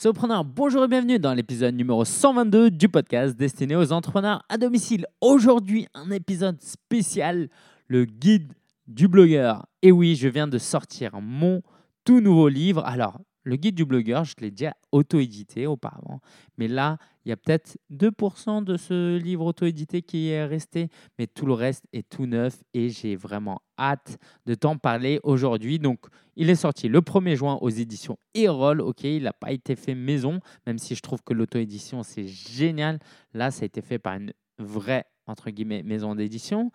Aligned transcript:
Solopreneur, 0.00 0.44
bonjour 0.44 0.84
et 0.84 0.86
bienvenue 0.86 1.18
dans 1.18 1.34
l'épisode 1.34 1.74
numéro 1.74 2.04
122 2.04 2.70
du 2.70 2.88
podcast 2.88 3.34
destiné 3.34 3.74
aux 3.74 3.90
entrepreneurs 3.90 4.44
à 4.48 4.56
domicile. 4.56 5.04
Aujourd'hui, 5.20 5.88
un 5.92 6.12
épisode 6.12 6.62
spécial, 6.62 7.48
le 7.88 8.04
guide 8.04 8.52
du 8.86 9.08
blogueur. 9.08 9.66
Et 9.82 9.90
oui, 9.90 10.14
je 10.14 10.28
viens 10.28 10.46
de 10.46 10.56
sortir 10.56 11.20
mon 11.20 11.62
tout 12.04 12.20
nouveau 12.20 12.46
livre. 12.46 12.84
Alors, 12.86 13.18
le 13.44 13.56
guide 13.56 13.74
du 13.74 13.84
blogueur, 13.84 14.24
je 14.24 14.34
l'ai 14.40 14.50
déjà 14.50 14.74
auto-édité 14.92 15.66
auparavant, 15.66 16.20
mais 16.56 16.68
là, 16.68 16.98
il 17.24 17.30
y 17.30 17.32
a 17.32 17.36
peut-être 17.36 17.78
2% 17.92 18.64
de 18.64 18.76
ce 18.76 19.16
livre 19.18 19.44
auto-édité 19.44 20.02
qui 20.02 20.28
est 20.28 20.44
resté, 20.44 20.88
mais 21.18 21.26
tout 21.26 21.46
le 21.46 21.52
reste 21.52 21.84
est 21.92 22.08
tout 22.08 22.26
neuf 22.26 22.62
et 22.72 22.88
j'ai 22.88 23.16
vraiment 23.16 23.60
hâte 23.78 24.18
de 24.46 24.54
t'en 24.54 24.78
parler 24.78 25.20
aujourd'hui. 25.22 25.78
Donc, 25.78 26.06
il 26.36 26.48
est 26.50 26.54
sorti 26.54 26.88
le 26.88 27.00
1er 27.00 27.36
juin 27.36 27.58
aux 27.60 27.68
éditions 27.68 28.18
Erol. 28.34 28.80
Ok, 28.80 29.04
il 29.04 29.24
n'a 29.24 29.32
pas 29.32 29.52
été 29.52 29.76
fait 29.76 29.94
maison, 29.94 30.40
même 30.66 30.78
si 30.78 30.94
je 30.94 31.02
trouve 31.02 31.22
que 31.22 31.34
l'auto-édition, 31.34 32.02
c'est 32.02 32.26
génial. 32.26 32.98
Là, 33.34 33.50
ça 33.50 33.64
a 33.64 33.66
été 33.66 33.82
fait 33.82 33.98
par 33.98 34.14
une 34.14 34.32
vraie, 34.58 35.04
entre 35.26 35.50
guillemets, 35.50 35.82
maison 35.82 36.14
d'édition. 36.14 36.70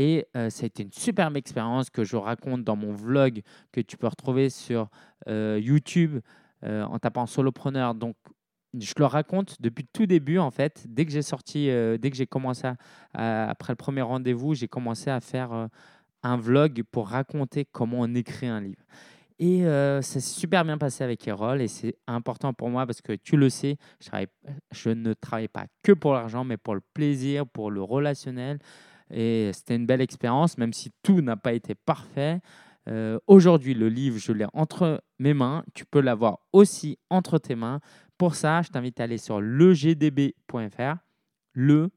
Et 0.00 0.26
euh, 0.34 0.48
ça 0.48 0.62
a 0.62 0.66
été 0.66 0.82
une 0.82 0.92
superbe 0.92 1.36
expérience 1.36 1.90
que 1.90 2.04
je 2.04 2.16
raconte 2.16 2.64
dans 2.64 2.74
mon 2.74 2.94
vlog 2.94 3.42
que 3.70 3.82
tu 3.82 3.98
peux 3.98 4.06
retrouver 4.06 4.48
sur 4.48 4.88
euh, 5.28 5.60
YouTube 5.62 6.20
euh, 6.64 6.84
en 6.84 6.98
tapant 6.98 7.26
solopreneur. 7.26 7.94
Donc, 7.94 8.16
je 8.72 8.94
le 8.96 9.04
raconte 9.04 9.60
depuis 9.60 9.84
tout 9.92 10.06
début 10.06 10.38
en 10.38 10.50
fait. 10.50 10.86
Dès 10.88 11.04
que 11.04 11.12
j'ai 11.12 11.20
sorti, 11.20 11.66
dès 11.66 12.10
que 12.10 12.16
j'ai 12.16 12.26
commencé 12.26 12.66
après 13.12 13.72
le 13.72 13.76
premier 13.76 14.00
rendez-vous, 14.00 14.54
j'ai 14.54 14.68
commencé 14.68 15.10
à 15.10 15.20
faire 15.20 15.68
un 16.22 16.36
vlog 16.38 16.84
pour 16.90 17.08
raconter 17.08 17.66
comment 17.66 17.98
on 18.00 18.14
écrit 18.14 18.46
un 18.46 18.60
livre. 18.60 18.84
Et 19.40 19.62
ça 19.64 20.02
s'est 20.02 20.20
super 20.20 20.64
bien 20.64 20.78
passé 20.78 21.02
avec 21.02 21.26
Erol 21.26 21.60
et 21.60 21.66
c'est 21.66 21.96
important 22.06 22.52
pour 22.54 22.70
moi 22.70 22.86
parce 22.86 23.00
que 23.00 23.14
tu 23.14 23.36
le 23.36 23.50
sais, 23.50 23.76
je 24.70 24.90
ne 24.90 25.14
travaille 25.14 25.48
pas 25.48 25.66
que 25.82 25.90
pour 25.90 26.12
l'argent, 26.12 26.44
mais 26.44 26.56
pour 26.56 26.76
le 26.76 26.82
plaisir, 26.94 27.48
pour 27.48 27.72
le 27.72 27.82
relationnel, 27.82 28.60
et 29.10 29.50
c'était 29.52 29.76
une 29.76 29.86
belle 29.86 30.00
expérience, 30.00 30.58
même 30.58 30.72
si 30.72 30.90
tout 31.02 31.20
n'a 31.20 31.36
pas 31.36 31.52
été 31.52 31.74
parfait. 31.74 32.40
Euh, 32.88 33.18
aujourd'hui, 33.26 33.74
le 33.74 33.88
livre, 33.88 34.18
je 34.18 34.32
l'ai 34.32 34.46
entre 34.52 35.02
mes 35.18 35.34
mains. 35.34 35.64
Tu 35.74 35.84
peux 35.84 36.00
l'avoir 36.00 36.38
aussi 36.52 36.98
entre 37.10 37.38
tes 37.38 37.54
mains. 37.54 37.80
Pour 38.18 38.34
ça, 38.34 38.62
je 38.62 38.70
t'invite 38.70 39.00
à 39.00 39.04
aller 39.04 39.18
sur 39.18 39.40
legdb.fr, 39.40 40.96
le 41.52 41.90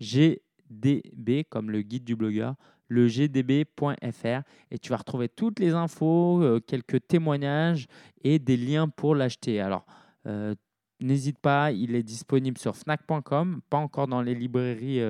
GDB 0.00 1.44
comme 1.48 1.70
le 1.70 1.82
guide 1.82 2.04
du 2.04 2.16
blogueur, 2.16 2.54
legdb.fr 2.88 4.42
et 4.70 4.78
tu 4.78 4.90
vas 4.90 4.96
retrouver 4.96 5.28
toutes 5.28 5.58
les 5.58 5.72
infos, 5.72 6.42
euh, 6.42 6.60
quelques 6.60 7.06
témoignages 7.06 7.86
et 8.22 8.38
des 8.38 8.56
liens 8.56 8.88
pour 8.88 9.14
l'acheter. 9.14 9.60
Alors, 9.60 9.86
euh, 10.26 10.54
n'hésite 11.00 11.38
pas, 11.38 11.72
il 11.72 11.94
est 11.94 12.02
disponible 12.02 12.58
sur 12.58 12.76
fnac.com, 12.76 13.60
pas 13.68 13.78
encore 13.78 14.06
dans 14.08 14.22
les 14.22 14.34
librairies 14.34 15.00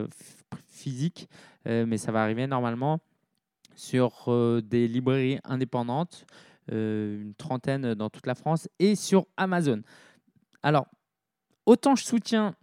physique, 0.77 1.29
euh, 1.67 1.87
mais 1.87 1.99
ça 1.99 2.13
va 2.13 2.23
arriver 2.23 2.47
normalement 2.47 3.01
sur 3.75 4.27
euh, 4.29 4.61
des 4.63 4.87
librairies 4.89 5.39
indépendantes, 5.45 6.27
euh, 6.73 7.23
une 7.23 7.35
trentaine 7.35 7.95
dans 7.95 8.11
toute 8.11 8.27
la 8.27 8.35
France, 8.35 8.69
et 8.79 8.95
sur 8.95 9.27
Amazon. 9.37 9.83
Alors, 10.63 10.87
autant 11.67 11.97
je 11.97 12.05
soutiens 12.05 12.55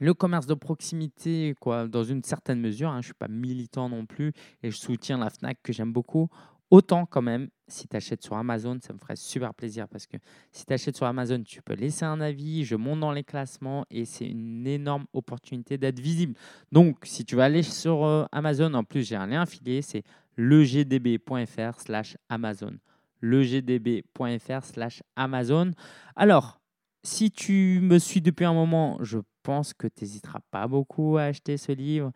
le 0.00 0.12
commerce 0.12 0.46
de 0.46 0.54
proximité, 0.54 1.54
quoi, 1.60 1.86
dans 1.86 2.04
une 2.04 2.22
certaine 2.22 2.60
mesure, 2.60 2.88
hein, 2.88 2.94
je 2.94 2.98
ne 2.98 3.02
suis 3.02 3.14
pas 3.14 3.28
militant 3.28 3.88
non 3.88 4.06
plus, 4.06 4.32
et 4.62 4.70
je 4.70 4.76
soutiens 4.76 5.18
la 5.18 5.30
FNAC 5.30 5.58
que 5.62 5.72
j'aime 5.72 5.92
beaucoup, 5.92 6.28
autant 6.74 7.06
quand 7.06 7.22
même 7.22 7.48
si 7.68 7.86
tu 7.86 7.96
achètes 7.96 8.22
sur 8.22 8.36
Amazon, 8.36 8.78
ça 8.82 8.92
me 8.92 8.98
ferait 8.98 9.14
super 9.14 9.54
plaisir 9.54 9.88
parce 9.88 10.06
que 10.06 10.16
si 10.50 10.66
tu 10.66 10.72
achètes 10.72 10.96
sur 10.96 11.06
Amazon, 11.06 11.40
tu 11.42 11.62
peux 11.62 11.74
laisser 11.74 12.04
un 12.04 12.20
avis, 12.20 12.64
je 12.64 12.74
monte 12.74 13.00
dans 13.00 13.12
les 13.12 13.22
classements 13.22 13.86
et 13.90 14.04
c'est 14.04 14.26
une 14.26 14.66
énorme 14.66 15.06
opportunité 15.12 15.78
d'être 15.78 16.00
visible. 16.00 16.34
Donc, 16.72 16.98
si 17.04 17.24
tu 17.24 17.36
vas 17.36 17.44
aller 17.44 17.62
sur 17.62 18.04
euh, 18.04 18.24
Amazon, 18.32 18.74
en 18.74 18.82
plus, 18.82 19.06
j'ai 19.06 19.14
un 19.14 19.26
lien 19.26 19.42
affilié, 19.42 19.82
c'est 19.82 20.02
legdb.fr 20.36 21.80
slash 21.80 22.16
Amazon. 22.28 22.76
legdb.fr 23.22 24.64
slash 24.64 25.02
Amazon. 25.14 25.70
Alors, 26.16 26.60
si 27.04 27.30
tu 27.30 27.78
me 27.82 27.98
suis 27.98 28.20
depuis 28.20 28.46
un 28.46 28.54
moment, 28.54 28.98
je 29.00 29.18
pense 29.44 29.74
que 29.74 29.86
tu 29.86 30.04
n'hésiteras 30.04 30.40
pas 30.50 30.66
beaucoup 30.66 31.18
à 31.18 31.24
acheter 31.24 31.56
ce 31.56 31.70
livre. 31.70 32.10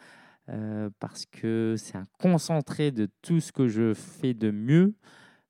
Euh, 0.50 0.88
parce 0.98 1.26
que 1.26 1.74
c'est 1.76 1.96
un 1.96 2.06
concentré 2.18 2.90
de 2.90 3.08
tout 3.22 3.40
ce 3.40 3.52
que 3.52 3.68
je 3.68 3.92
fais 3.92 4.32
de 4.32 4.50
mieux. 4.50 4.94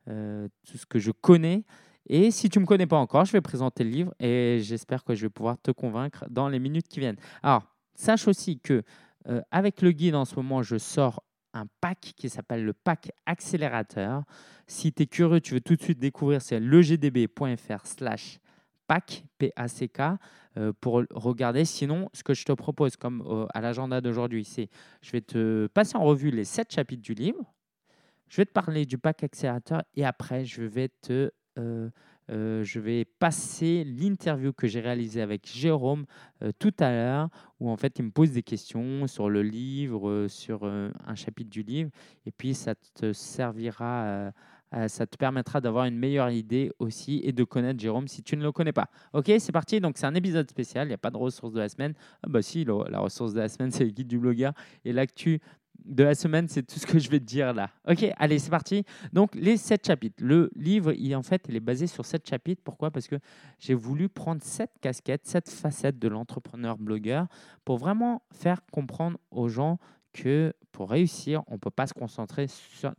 Euh, 0.08 0.48
tout 0.66 0.78
ce 0.78 0.86
que 0.86 0.98
je 0.98 1.10
connais. 1.10 1.64
Et 2.06 2.30
si 2.30 2.48
tu 2.48 2.58
ne 2.58 2.62
me 2.62 2.66
connais 2.66 2.86
pas 2.86 2.96
encore, 2.96 3.26
je 3.26 3.32
vais 3.32 3.42
présenter 3.42 3.84
le 3.84 3.90
livre 3.90 4.14
et 4.18 4.60
j'espère 4.62 5.04
que 5.04 5.14
je 5.14 5.26
vais 5.26 5.28
pouvoir 5.28 5.58
te 5.58 5.70
convaincre 5.70 6.24
dans 6.30 6.48
les 6.48 6.58
minutes 6.58 6.88
qui 6.88 7.00
viennent. 7.00 7.18
Alors, 7.42 7.66
sache 7.94 8.26
aussi 8.26 8.58
que 8.58 8.82
euh, 9.28 9.42
avec 9.50 9.82
le 9.82 9.92
guide 9.92 10.14
en 10.14 10.24
ce 10.24 10.34
moment, 10.36 10.62
je 10.62 10.78
sors 10.78 11.22
un 11.52 11.66
pack 11.82 12.14
qui 12.16 12.30
s'appelle 12.30 12.64
le 12.64 12.72
pack 12.72 13.12
accélérateur. 13.26 14.22
Si 14.66 14.94
tu 14.94 15.02
es 15.02 15.06
curieux, 15.06 15.42
tu 15.42 15.54
veux 15.54 15.60
tout 15.60 15.76
de 15.76 15.82
suite 15.82 15.98
découvrir, 15.98 16.40
c'est 16.40 16.58
legdb.fr 16.58 17.84
slash 17.84 18.38
pack, 18.88 19.24
P-A-C-K, 19.38 20.00
euh, 20.56 20.72
pour 20.80 21.04
regarder. 21.10 21.64
Sinon, 21.64 22.08
ce 22.12 22.24
que 22.24 22.34
je 22.34 22.44
te 22.44 22.52
propose, 22.52 22.96
comme 22.96 23.46
à 23.54 23.60
l'agenda 23.60 24.00
d'aujourd'hui, 24.00 24.44
c'est 24.44 24.68
je 25.02 25.12
vais 25.12 25.20
te 25.20 25.68
passer 25.68 25.96
en 25.96 26.02
revue 26.02 26.32
les 26.32 26.44
sept 26.44 26.72
chapitres 26.72 27.02
du 27.02 27.14
livre 27.14 27.54
je 28.28 28.36
vais 28.36 28.46
te 28.46 28.52
parler 28.52 28.84
du 28.84 28.98
pack 28.98 29.24
accélérateur 29.24 29.82
et 29.94 30.04
après, 30.04 30.44
je 30.44 30.62
vais 30.62 30.88
te 30.88 31.30
euh, 31.58 31.90
euh, 32.30 32.62
je 32.62 32.78
vais 32.78 33.06
passer 33.06 33.84
l'interview 33.84 34.52
que 34.52 34.68
j'ai 34.68 34.80
réalisée 34.80 35.22
avec 35.22 35.48
Jérôme 35.50 36.04
euh, 36.42 36.52
tout 36.58 36.74
à 36.78 36.90
l'heure, 36.90 37.30
où 37.58 37.70
en 37.70 37.76
fait 37.76 37.98
il 37.98 38.04
me 38.04 38.10
pose 38.10 38.32
des 38.32 38.42
questions 38.42 39.06
sur 39.06 39.30
le 39.30 39.42
livre, 39.42 40.26
sur 40.28 40.64
un 40.64 41.14
chapitre 41.14 41.50
du 41.50 41.62
livre, 41.62 41.90
et 42.26 42.30
puis 42.30 42.54
ça 42.54 42.74
te 42.74 43.12
servira, 43.12 44.30
ça 44.88 45.06
te 45.06 45.16
permettra 45.16 45.60
d'avoir 45.60 45.86
une 45.86 45.96
meilleure 45.96 46.30
idée 46.30 46.70
aussi 46.78 47.20
et 47.24 47.32
de 47.32 47.44
connaître 47.44 47.80
Jérôme 47.80 48.08
si 48.08 48.22
tu 48.22 48.36
ne 48.36 48.42
le 48.42 48.52
connais 48.52 48.72
pas. 48.72 48.88
Ok, 49.12 49.30
c'est 49.38 49.52
parti. 49.52 49.80
Donc 49.80 49.96
c'est 49.96 50.06
un 50.06 50.14
épisode 50.14 50.48
spécial. 50.50 50.86
Il 50.86 50.90
n'y 50.90 50.94
a 50.94 50.98
pas 50.98 51.10
de 51.10 51.16
ressources 51.16 51.54
de 51.54 51.60
la 51.60 51.68
semaine. 51.68 51.94
Ah 52.22 52.28
bah 52.28 52.42
si, 52.42 52.64
la 52.64 53.00
ressource 53.00 53.32
de 53.32 53.40
la 53.40 53.48
semaine 53.48 53.70
c'est 53.72 53.84
le 53.84 53.90
guide 53.90 54.08
du 54.08 54.18
blogueur 54.18 54.52
et 54.84 54.92
l'actu 54.92 55.40
de 55.84 56.04
la 56.04 56.14
semaine, 56.14 56.48
c'est 56.48 56.62
tout 56.62 56.78
ce 56.78 56.86
que 56.86 56.98
je 56.98 57.08
vais 57.08 57.18
te 57.18 57.24
dire 57.24 57.54
là. 57.54 57.70
Ok, 57.88 58.04
allez, 58.16 58.38
c'est 58.38 58.50
parti. 58.50 58.84
Donc, 59.12 59.34
les 59.34 59.56
sept 59.56 59.86
chapitres. 59.86 60.22
Le 60.22 60.50
livre, 60.54 60.92
il, 60.92 61.14
en 61.16 61.22
fait, 61.22 61.44
il 61.48 61.56
est 61.56 61.60
basé 61.60 61.86
sur 61.86 62.04
sept 62.04 62.28
chapitres. 62.28 62.62
Pourquoi? 62.62 62.90
Parce 62.90 63.08
que 63.08 63.16
j'ai 63.58 63.74
voulu 63.74 64.08
prendre 64.08 64.42
sept 64.42 64.70
casquettes, 64.80 65.26
sept 65.26 65.48
facettes 65.48 65.98
de 65.98 66.08
l'entrepreneur 66.08 66.76
blogueur 66.78 67.26
pour 67.64 67.78
vraiment 67.78 68.22
faire 68.32 68.60
comprendre 68.70 69.18
aux 69.30 69.48
gens 69.48 69.78
que 70.12 70.52
pour 70.72 70.90
réussir, 70.90 71.42
on 71.46 71.54
ne 71.54 71.58
peut 71.58 71.70
pas 71.70 71.86
se 71.86 71.94
concentrer 71.94 72.46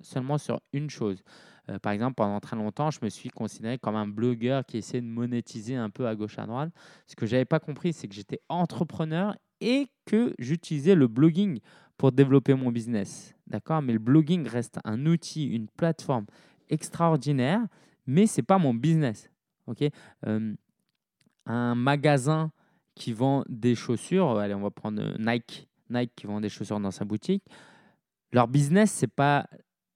seulement 0.01 0.37
sur 0.37 0.61
une 0.73 0.89
chose. 0.89 1.23
Euh, 1.69 1.79
par 1.79 1.91
exemple, 1.91 2.15
pendant 2.15 2.39
très 2.39 2.55
longtemps, 2.55 2.89
je 2.91 2.99
me 3.01 3.09
suis 3.09 3.29
considéré 3.29 3.77
comme 3.77 3.95
un 3.95 4.07
blogueur 4.07 4.65
qui 4.65 4.77
essayait 4.77 5.01
de 5.01 5.07
monétiser 5.07 5.75
un 5.75 5.89
peu 5.89 6.07
à 6.07 6.15
gauche 6.15 6.39
à 6.39 6.45
droite. 6.45 6.71
Ce 7.07 7.15
que 7.15 7.25
je 7.25 7.33
n'avais 7.33 7.45
pas 7.45 7.59
compris, 7.59 7.93
c'est 7.93 8.07
que 8.07 8.15
j'étais 8.15 8.39
entrepreneur 8.49 9.35
et 9.61 9.87
que 10.05 10.33
j'utilisais 10.39 10.95
le 10.95 11.07
blogging 11.07 11.59
pour 11.97 12.11
développer 12.11 12.53
mon 12.53 12.71
business. 12.71 13.35
D'accord? 13.47 13.81
Mais 13.81 13.93
le 13.93 13.99
blogging 13.99 14.47
reste 14.47 14.79
un 14.83 15.05
outil, 15.05 15.45
une 15.45 15.67
plateforme 15.67 16.25
extraordinaire, 16.69 17.61
mais 18.07 18.25
ce 18.25 18.39
n'est 18.39 18.45
pas 18.45 18.57
mon 18.57 18.73
business. 18.73 19.29
ok? 19.67 19.83
Euh, 20.25 20.55
un 21.45 21.75
magasin 21.75 22.51
qui 22.95 23.11
vend 23.11 23.43
des 23.47 23.75
chaussures, 23.75 24.37
allez, 24.37 24.53
on 24.53 24.61
va 24.61 24.71
prendre 24.71 25.01
Nike, 25.19 25.67
Nike 25.89 26.11
qui 26.15 26.27
vend 26.27 26.41
des 26.41 26.49
chaussures 26.49 26.79
dans 26.79 26.91
sa 26.91 27.05
boutique. 27.05 27.43
Leur 28.31 28.47
business, 28.47 28.93
ce 28.93 29.05
n'est 29.05 29.11
pas 29.15 29.47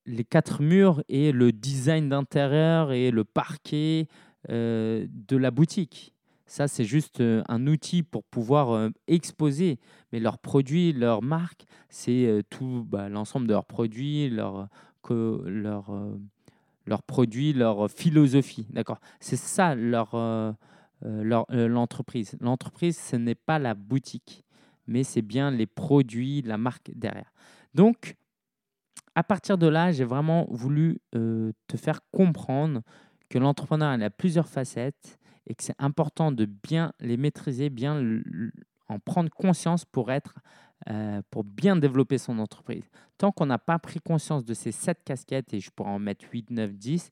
les 0.05 0.23
quatre 0.23 0.61
murs 0.61 1.03
et 1.09 1.31
le 1.31 1.51
design 1.51 2.09
d'intérieur 2.09 2.91
et 2.91 3.11
le 3.11 3.23
parquet 3.23 4.07
euh, 4.49 5.07
de 5.09 5.37
la 5.37 5.51
boutique. 5.51 6.13
Ça, 6.45 6.67
c'est 6.67 6.83
juste 6.83 7.21
euh, 7.21 7.41
un 7.47 7.65
outil 7.67 8.03
pour 8.03 8.23
pouvoir 8.25 8.71
euh, 8.71 8.89
exposer. 9.07 9.79
Mais 10.11 10.19
leurs 10.19 10.37
produits, 10.37 10.91
leurs 10.93 11.21
marques, 11.21 11.65
c'est 11.89 12.43
tout 12.49 12.85
bah, 12.87 13.09
l'ensemble 13.09 13.47
de 13.47 13.53
leurs 13.53 13.65
produits, 13.65 14.29
leurs 14.29 14.67
leur, 15.09 15.91
leur 16.85 17.03
produits, 17.03 17.51
leur 17.51 17.89
philosophie. 17.89 18.67
D'accord? 18.69 18.99
C'est 19.19 19.35
ça 19.35 19.75
leur, 19.75 20.15
l'entreprise. 21.01 22.37
L'entreprise, 22.39 22.97
ce 22.97 23.17
n'est 23.17 23.35
pas 23.35 23.59
la 23.59 23.73
boutique, 23.73 24.45
mais 24.87 25.03
c'est 25.03 25.21
bien 25.21 25.51
les 25.51 25.65
produits, 25.65 26.41
la 26.41 26.57
marque 26.57 26.91
derrière. 26.95 27.33
Donc, 27.73 28.15
à 29.15 29.23
partir 29.23 29.57
de 29.57 29.67
là, 29.67 29.91
j'ai 29.91 30.05
vraiment 30.05 30.47
voulu 30.49 30.99
te 31.11 31.77
faire 31.77 31.99
comprendre 32.11 32.81
que 33.29 33.37
l'entrepreneur 33.37 33.89
a 33.89 34.09
plusieurs 34.09 34.47
facettes 34.47 35.19
et 35.47 35.55
que 35.55 35.63
c'est 35.63 35.75
important 35.79 36.31
de 36.31 36.45
bien 36.45 36.93
les 36.99 37.17
maîtriser, 37.17 37.69
bien 37.69 38.01
en 38.87 38.99
prendre 38.99 39.29
conscience 39.29 39.85
pour 39.85 40.11
être 40.11 40.35
euh, 40.89 41.21
pour 41.29 41.45
bien 41.45 41.77
développer 41.77 42.17
son 42.17 42.39
entreprise. 42.39 42.89
Tant 43.17 43.31
qu'on 43.31 43.45
n'a 43.45 43.57
pas 43.57 43.79
pris 43.79 44.01
conscience 44.01 44.43
de 44.43 44.53
ces 44.53 44.73
sept 44.73 45.01
casquettes, 45.05 45.53
et 45.53 45.61
je 45.61 45.71
pourrais 45.71 45.91
en 45.91 45.99
mettre 45.99 46.25
8, 46.29 46.51
9, 46.51 46.73
10, 46.73 47.09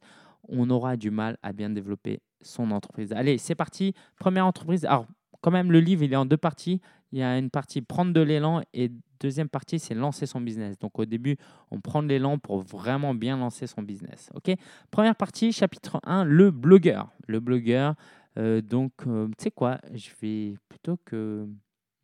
on 0.50 0.70
aura 0.70 0.98
du 0.98 1.10
mal 1.10 1.38
à 1.42 1.54
bien 1.54 1.70
développer 1.70 2.22
son 2.42 2.72
entreprise. 2.72 3.14
Allez, 3.14 3.38
c'est 3.38 3.56
parti. 3.56 3.94
Première 4.18 4.46
entreprise. 4.46 4.84
Alors, 4.84 5.06
quand 5.42 5.52
même, 5.52 5.72
le 5.72 5.80
livre, 5.80 6.04
il 6.04 6.14
est 6.14 6.18
en 6.18 6.26
deux 6.26 6.38
parties. 6.38 6.82
Il 7.12 7.20
y 7.20 7.24
a 7.24 7.38
une 7.38 7.50
partie 7.50 7.82
prendre 7.82 8.14
de 8.14 8.22
l'élan 8.22 8.62
et 8.74 8.92
deuxième 9.20 9.50
partie, 9.50 9.80
c'est 9.80 9.94
lancer 9.94 10.26
son 10.26 10.42
business. 10.42 10.80
Donc, 10.80 10.98
au 11.00 11.06
début, 11.06 11.38
on 11.70 11.80
prend 11.80 12.02
de 12.04 12.08
l'élan 12.08 12.38
pour 12.38 12.60
vraiment 12.60 13.14
bien 13.14 13.38
lancer 13.38 13.68
son 13.68 13.82
business. 13.82 14.30
OK? 14.34 14.56
Première 14.90 15.16
partie, 15.16 15.52
chapitre 15.52 16.00
1, 16.04 16.24
le 16.24 16.52
blogueur. 16.52 17.12
Le 17.28 17.40
blogueur, 17.40 17.96
euh, 18.38 18.62
donc, 18.62 18.94
euh, 19.08 19.28
tu 19.38 19.44
sais 19.44 19.52
quoi? 19.52 19.80
Je 19.94 20.10
vais, 20.22 20.56
plutôt 20.70 20.98
que 21.06 21.48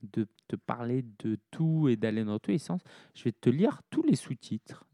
de 0.03 0.27
te 0.47 0.55
parler 0.55 1.03
de 1.23 1.37
tout 1.51 1.89
et 1.89 1.95
d'aller 1.95 2.23
dans 2.23 2.39
tous 2.39 2.51
les 2.51 2.57
sens, 2.57 2.81
je 3.15 3.23
vais 3.23 3.31
te 3.31 3.49
lire 3.49 3.81
tous 3.89 4.03
les 4.03 4.15
sous-titres. 4.15 4.85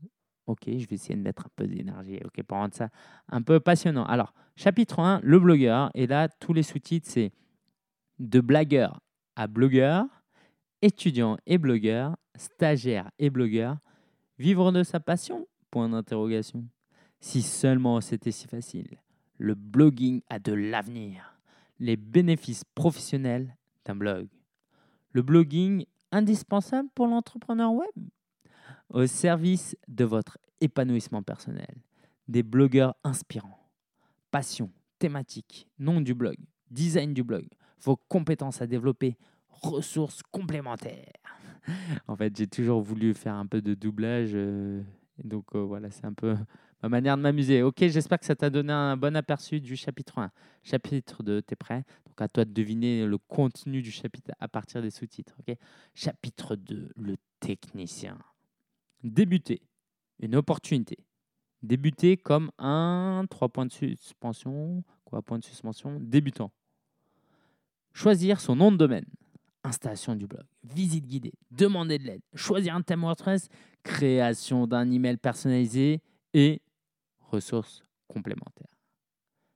Ok, 0.46 0.64
je 0.66 0.88
vais 0.88 0.96
essayer 0.96 1.16
de 1.16 1.22
mettre 1.22 1.46
un 1.46 1.52
peu 1.56 1.66
d'énergie, 1.68 2.20
ok, 2.24 2.44
pour 2.44 2.58
rendre 2.58 2.74
ça 2.74 2.90
un 3.30 3.42
peu 3.42 3.60
passionnant. 3.60 4.06
Alors, 4.06 4.34
chapitre 4.56 5.00
1, 5.00 5.22
le 5.24 5.40
blogueur. 5.40 5.90
Et 5.96 6.06
là, 6.06 6.28
tous 6.28 6.54
les 6.54 6.64
sous-titres, 6.64 7.10
c'est 7.10 7.32
de 8.20 8.40
blagueur 8.40 9.02
à 9.36 9.48
blogueur, 9.48 10.06
étudiant 10.82 11.38
et 11.46 11.58
blogueur, 11.58 12.16
stagiaire 12.36 13.10
et 13.20 13.30
blogueur, 13.30 13.78
vivre 14.38 14.72
de 14.72 14.84
sa 14.84 15.00
passion? 15.00 15.48
Point 15.72 15.90
d'interrogation. 15.90 16.66
Si 17.20 17.42
seulement 17.42 18.02
c'était 18.02 18.32
si 18.32 18.48
facile. 18.48 19.00
Le 19.38 19.56
blogging 19.56 20.22
a 20.30 20.40
de 20.40 20.54
l'avenir. 20.54 21.40
Les 21.80 21.98
bénéfices 21.98 22.64
professionnels 22.76 23.56
d'un 23.86 23.96
blog. 23.96 24.28
Le 25.12 25.22
blogging 25.22 25.86
indispensable 26.12 26.90
pour 26.94 27.08
l'entrepreneur 27.08 27.74
web? 27.74 28.10
Au 28.90 29.08
service 29.08 29.76
de 29.88 30.06
votre 30.06 30.38
épanouissement 30.62 31.24
personnel. 31.24 31.76
Des 32.28 32.44
blogueurs 32.44 32.96
inspirants. 33.04 33.60
Passion, 34.32 34.72
thématique, 35.00 35.68
nom 35.80 36.02
du 36.02 36.14
blog, 36.14 36.38
design 36.72 37.14
du 37.14 37.24
blog, 37.24 37.48
vos 37.84 37.96
compétences 37.96 38.62
à 38.62 38.68
développer, 38.68 39.18
ressources 39.50 40.22
complémentaires. 40.32 41.14
en 42.08 42.16
fait, 42.16 42.36
j'ai 42.36 42.48
toujours 42.48 42.82
voulu 42.82 43.14
faire 43.14 43.36
un 43.36 43.46
peu 43.46 43.62
de 43.62 43.74
doublage. 43.74 44.32
Euh, 44.34 44.82
donc 45.24 45.46
euh, 45.56 45.60
voilà, 45.60 45.92
c'est 45.92 46.06
un 46.06 46.14
peu 46.14 46.36
ma 46.84 46.90
manière 46.90 47.18
de 47.18 47.22
m'amuser. 47.22 47.62
Ok, 47.62 47.78
j'espère 47.80 48.20
que 48.20 48.26
ça 48.26 48.36
t'a 48.36 48.50
donné 48.50 48.74
un 48.74 48.98
bon 48.98 49.16
aperçu 49.16 49.60
du 49.60 49.76
chapitre 49.76 50.20
1. 50.20 50.32
Chapitre 50.64 51.24
2, 51.24 51.42
t'es 51.42 51.56
prêt? 51.56 51.86
Donc 52.06 52.22
à 52.22 52.28
toi 52.28 52.46
de 52.46 52.52
deviner 52.52 53.06
le 53.06 53.18
contenu 53.18 53.82
du 53.82 53.92
chapitre 53.92 54.32
à 54.40 54.48
partir 54.48 54.82
des 54.82 54.92
sous-titres. 54.92 55.36
Ok? 55.40 55.56
Chapitre 55.94 56.56
2, 56.56 56.92
le 56.96 57.16
technicien. 57.40 58.18
Débuter, 59.04 59.62
une 60.20 60.36
opportunité. 60.36 60.98
Débuter 61.62 62.18
comme 62.18 62.52
un, 62.58 63.26
trois 63.30 63.48
points 63.48 63.66
de 63.66 63.72
suspension, 63.72 64.84
quoi, 65.06 65.22
point 65.22 65.40
de 65.40 65.46
suspension, 65.46 65.98
débutant. 66.02 66.52
Choisir 67.94 68.40
son 68.40 68.56
nom 68.56 68.72
de 68.72 68.78
domaine, 68.78 69.06
installation 69.64 70.16
du 70.16 70.26
blog, 70.26 70.44
visite 70.64 71.06
guidée, 71.06 71.34
demander 71.52 72.00
de 72.00 72.06
l'aide, 72.06 72.22
choisir 72.34 72.76
un 72.76 72.82
thème 72.82 73.02
WordPress, 73.02 73.50
création 73.84 74.66
d'un 74.68 74.90
email 74.92 75.18
personnalisé 75.18 76.02
et 76.34 76.62
ressources 77.20 77.84
complémentaires. 78.08 78.68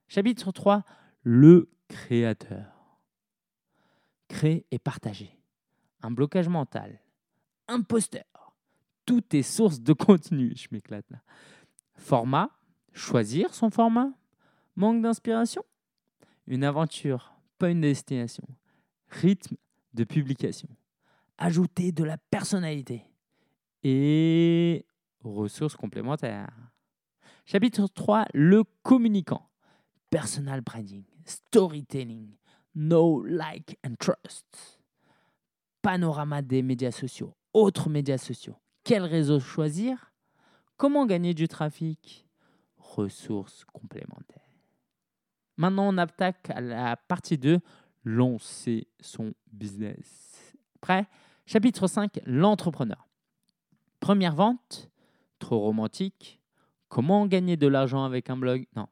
Chapitre 0.06 0.52
3, 0.52 0.84
le 1.22 1.68
créateur. 1.88 2.64
Créer 4.28 4.66
et 4.70 4.78
partager. 4.78 5.38
Un 6.02 6.10
blocage 6.10 6.48
mental. 6.48 7.00
Imposteur. 7.66 8.24
Tout 9.04 9.24
est 9.34 9.42
source 9.42 9.80
de 9.80 9.92
contenu. 9.92 10.52
Je 10.56 10.68
m'éclate 10.70 11.10
là. 11.10 11.18
Format. 11.94 12.50
Choisir 12.92 13.54
son 13.54 13.70
format. 13.70 14.10
Manque 14.76 15.02
d'inspiration. 15.02 15.64
Une 16.46 16.64
aventure, 16.64 17.34
pas 17.58 17.70
une 17.70 17.80
destination. 17.80 18.44
Rythme 19.08 19.56
de 19.94 20.04
publication. 20.04 20.68
Ajouter 21.38 21.92
de 21.92 22.04
la 22.04 22.16
personnalité. 22.16 23.04
Et 23.82 24.84
ressources 25.22 25.76
complémentaires. 25.76 26.50
Chapitre 27.44 27.86
3, 27.86 28.26
le 28.34 28.64
communicant. 28.82 29.48
Personal 30.10 30.62
branding, 30.62 31.04
storytelling, 31.24 32.36
know, 32.74 33.22
like 33.24 33.78
and 33.84 33.94
trust. 33.98 34.80
Panorama 35.82 36.42
des 36.42 36.62
médias 36.62 36.92
sociaux, 36.92 37.34
autres 37.52 37.88
médias 37.90 38.18
sociaux. 38.18 38.56
Quel 38.84 39.02
réseau 39.02 39.38
choisir? 39.38 40.12
Comment 40.76 41.06
gagner 41.06 41.34
du 41.34 41.46
trafic? 41.46 42.26
Ressources 42.78 43.64
complémentaires. 43.66 44.47
Maintenant, 45.58 45.92
on 45.92 45.98
attaque 45.98 46.50
à 46.50 46.60
la 46.60 46.96
partie 46.96 47.36
2, 47.36 47.58
lancer 48.04 48.86
son 49.00 49.34
business. 49.52 50.56
Prêt? 50.80 51.06
Chapitre 51.46 51.88
5, 51.88 52.20
l'entrepreneur. 52.24 53.08
Première 53.98 54.34
vente, 54.34 54.88
trop 55.40 55.58
romantique. 55.58 56.40
Comment 56.88 57.26
gagner 57.26 57.56
de 57.56 57.66
l'argent 57.66 58.04
avec 58.04 58.30
un 58.30 58.36
blog? 58.36 58.66
Non. 58.76 58.86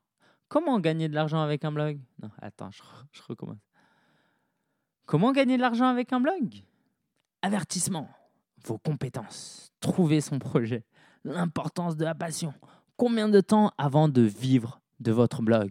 Comment 0.49 0.81
gagner 0.81 1.09
de 1.09 1.15
l'argent 1.15 1.41
avec 1.41 1.65
un 1.65 1.71
blog? 1.71 2.01
Non, 2.21 2.31
attends, 2.43 2.71
je, 2.73 2.83
je 3.13 3.23
recommence. 3.23 3.59
Comment 5.07 5.31
gagner 5.31 5.57
de 5.57 5.63
l'argent 5.63 5.87
avec 5.87 6.13
un 6.13 6.21
blog? 6.21 6.65
Avertissement, 7.43 8.09
vos 8.65 8.79
compétences, 8.79 9.73
trouver 9.79 10.21
son 10.21 10.41
projet, 10.41 10.85
l'importance 11.23 11.97
de 11.97 12.05
la 12.05 12.17
passion, 12.17 12.53
combien 12.97 13.29
de 13.29 13.41
temps 13.41 13.71
avant 13.79 14.09
de 14.09 14.23
vivre 14.23 14.81
de 14.99 15.13
votre 15.13 15.43
blog? 15.43 15.71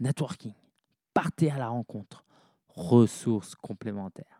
Networking, 0.00 0.54
partez 1.12 1.50
à 1.50 1.58
la 1.58 1.68
rencontre, 1.68 2.24
ressources 2.68 3.54
complémentaires. 3.54 4.38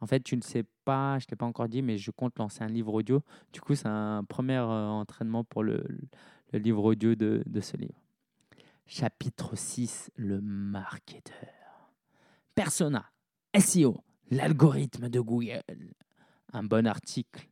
En 0.00 0.06
fait, 0.06 0.20
tu 0.20 0.36
ne 0.36 0.42
sais 0.42 0.64
pas, 0.84 1.18
je 1.18 1.24
ne 1.24 1.28
t'ai 1.28 1.36
pas 1.36 1.46
encore 1.46 1.68
dit, 1.68 1.82
mais 1.82 1.96
je 1.98 2.10
compte 2.10 2.38
lancer 2.38 2.62
un 2.62 2.68
livre 2.68 2.92
audio. 2.92 3.22
Du 3.52 3.60
coup, 3.60 3.74
c'est 3.74 3.88
un 3.88 4.22
premier 4.24 4.56
euh, 4.56 4.88
entraînement 4.88 5.44
pour 5.44 5.62
le, 5.62 5.82
livre 6.52 6.84
audio 6.84 7.14
de, 7.14 7.42
de, 7.46 7.60
ce 7.60 7.76
livre. 7.76 7.98
Chapitre 8.86 9.56
6, 9.56 10.10
le 10.16 10.40
marketeur. 10.40 11.34
Persona, 12.54 13.10
SEO, 13.58 14.04
l'algorithme 14.30 15.08
de 15.08 15.20
Google. 15.20 15.62
Un 16.52 16.62
bon 16.62 16.86
article. 16.86 17.48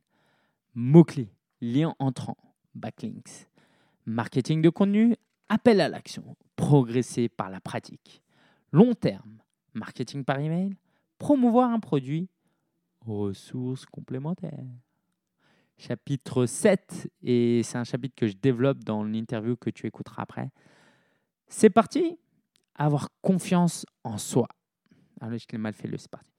Mots-clés, 0.75 1.33
liens 1.59 1.95
entrants, 1.99 2.37
backlinks. 2.75 3.49
Marketing 4.05 4.61
de 4.61 4.69
contenu, 4.69 5.15
appel 5.49 5.81
à 5.81 5.89
l'action, 5.89 6.35
progresser 6.55 7.29
par 7.29 7.49
la 7.49 7.61
pratique. 7.61 8.23
Long 8.71 8.93
terme, 8.93 9.41
marketing 9.73 10.23
par 10.23 10.39
email, 10.39 10.75
promouvoir 11.17 11.69
un 11.69 11.79
produit, 11.79 12.29
ressources 13.01 13.85
complémentaires. 13.85 14.65
Chapitre 15.77 16.45
7, 16.45 17.11
et 17.23 17.61
c'est 17.63 17.77
un 17.77 17.83
chapitre 17.83 18.15
que 18.15 18.27
je 18.27 18.35
développe 18.35 18.83
dans 18.83 19.03
l'interview 19.03 19.57
que 19.57 19.69
tu 19.69 19.87
écouteras 19.87 20.23
après. 20.23 20.51
C'est 21.47 21.69
parti 21.69 22.17
Avoir 22.75 23.09
confiance 23.21 23.85
en 24.03 24.17
soi. 24.17 24.47
Ah 25.21 25.29
je 25.37 25.45
l'ai 25.51 25.57
mal 25.57 25.73
fait 25.73 25.89
c'est 25.97 26.09
parti. 26.09 26.31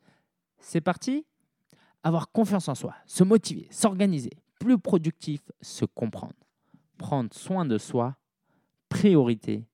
C'est 0.58 0.80
parti 0.80 1.26
Avoir 2.02 2.30
confiance 2.32 2.68
en 2.68 2.74
soi, 2.74 2.94
se 3.06 3.24
motiver, 3.24 3.66
s'organiser, 3.70 4.32
plus 4.58 4.78
productif, 4.78 5.40
se 5.60 5.84
comprendre, 5.84 6.34
prendre 6.98 7.32
soin 7.32 7.64
de 7.64 7.78
soi, 7.78 8.16
priorité, 8.88 9.66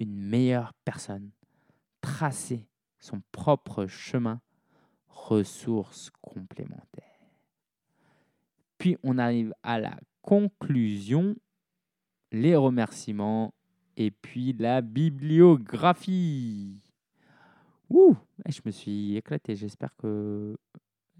une 0.00 0.16
meilleure 0.16 0.72
personne, 0.84 1.30
tracer 2.00 2.66
son 2.98 3.22
propre 3.32 3.86
chemin 3.86 4.40
ressources 5.08 6.10
complémentaires. 6.20 7.04
Puis 8.78 8.96
on 9.02 9.18
arrive 9.18 9.54
à 9.62 9.78
la 9.78 9.98
conclusion, 10.22 11.36
les 12.32 12.56
remerciements 12.56 13.54
et 13.96 14.10
puis 14.10 14.54
la 14.54 14.80
bibliographie. 14.80 16.80
Ouh, 17.90 18.16
je 18.48 18.60
me 18.64 18.70
suis 18.70 19.16
éclaté. 19.16 19.56
J'espère 19.56 19.94
que 19.96 20.56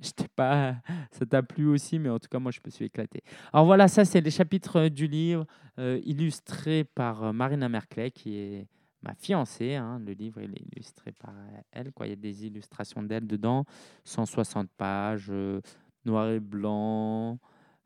je 0.01 0.11
pas, 0.35 0.77
ça 1.11 1.27
t'a 1.27 1.43
plu 1.43 1.67
aussi, 1.67 1.99
mais 1.99 2.09
en 2.09 2.19
tout 2.19 2.29
cas, 2.29 2.39
moi, 2.39 2.53
je 2.53 2.61
me 2.65 2.71
suis 2.71 2.87
éclaté. 2.87 3.23
Alors 3.53 3.67
voilà, 3.67 3.89
ça, 3.89 4.05
c'est 4.05 4.21
les 4.21 4.31
chapitres 4.31 4.89
du 4.89 5.07
livre 5.07 5.47
euh, 5.79 6.01
illustrés 6.05 6.85
par 6.85 7.25
euh, 7.25 7.33
Marina 7.33 7.69
Merclay, 7.69 8.11
qui 8.11 8.37
est 8.37 8.67
ma 9.03 9.15
fiancée. 9.15 9.75
Hein, 9.75 10.01
le 10.05 10.13
livre 10.13 10.41
il 10.43 10.53
est 10.53 10.65
illustré 10.73 11.13
par 11.13 11.35
elle. 11.73 11.93
Quoi. 11.93 12.07
Il 12.07 12.11
y 12.11 12.13
a 12.13 12.17
des 12.17 12.47
illustrations 12.47 13.03
d'elle 13.03 13.27
dedans, 13.27 13.65
160 14.05 14.71
pages, 14.77 15.29
euh, 15.31 15.61
noir 16.05 16.31
et 16.31 16.41
blanc, 16.41 17.39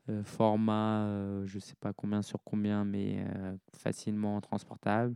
euh, 0.09 0.23
format, 0.23 1.05
euh, 1.05 1.45
je 1.45 1.55
ne 1.55 1.61
sais 1.61 1.75
pas 1.79 1.93
combien 1.93 2.21
sur 2.21 2.39
combien, 2.43 2.85
mais 2.85 3.25
facilement 3.73 4.39
transportable. 4.41 5.15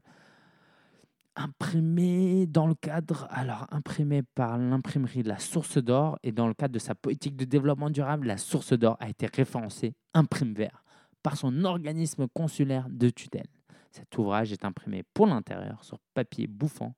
Imprimé 1.41 2.47
dans 2.47 2.67
le 2.67 2.75
cadre, 2.75 3.25
alors 3.29 3.65
imprimé 3.71 4.23
par 4.23 4.57
l'imprimerie 4.57 5.23
la 5.23 5.39
Source 5.39 5.77
d'Or 5.77 6.19
et 6.21 6.33
dans 6.33 6.49
le 6.49 6.53
cadre 6.53 6.73
de 6.73 6.79
sa 6.79 6.95
politique 6.95 7.37
de 7.37 7.45
développement 7.45 7.89
durable, 7.89 8.27
la 8.27 8.37
Source 8.37 8.73
d'Or 8.73 8.97
a 8.99 9.07
été 9.07 9.25
référencée, 9.25 9.93
imprime 10.13 10.53
vert, 10.53 10.83
par 11.23 11.37
son 11.37 11.63
organisme 11.63 12.27
consulaire 12.27 12.87
de 12.89 13.09
tutelle. 13.09 13.47
Cet 13.91 14.17
ouvrage 14.17 14.51
est 14.51 14.65
imprimé 14.65 15.03
pour 15.13 15.27
l'intérieur 15.27 15.81
sur 15.85 15.99
papier 16.13 16.45
bouffant, 16.45 16.93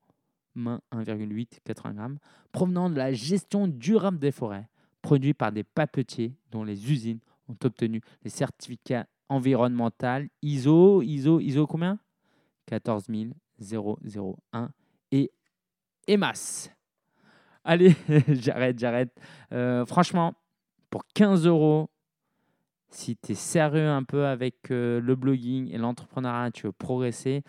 main 0.56 0.80
1,8 0.90 1.60
80 1.64 1.94
grammes, 1.94 2.18
provenant 2.50 2.90
de 2.90 2.96
la 2.96 3.12
gestion 3.12 3.68
durable 3.68 4.18
des 4.18 4.32
forêts, 4.32 4.68
produit 5.02 5.34
par 5.34 5.52
des 5.52 5.62
papetiers 5.62 6.36
dont 6.50 6.64
les 6.64 6.90
usines 6.90 7.20
ont 7.46 7.56
obtenu 7.62 8.00
les 8.24 8.30
certificats 8.30 9.06
environnementaux 9.28 10.26
ISO, 10.42 11.00
ISO, 11.02 11.38
ISO 11.38 11.68
combien? 11.68 12.00
14001 13.58 14.70
et 15.10 15.30
EMAS. 16.08 16.70
Allez, 17.64 17.94
j'arrête, 18.28 18.78
j'arrête. 18.78 19.14
Euh, 19.52 19.86
franchement, 19.86 20.34
pour 20.90 21.04
15 21.14 21.46
euros, 21.46 21.90
si 22.90 23.16
tu 23.16 23.32
es 23.32 23.34
sérieux 23.34 23.88
un 23.88 24.02
peu 24.02 24.26
avec 24.26 24.70
euh, 24.70 25.00
le 25.00 25.14
blogging 25.14 25.70
et 25.72 25.78
l'entrepreneuriat, 25.78 26.50
tu 26.50 26.66
veux 26.66 26.72
progresser, 26.72 27.42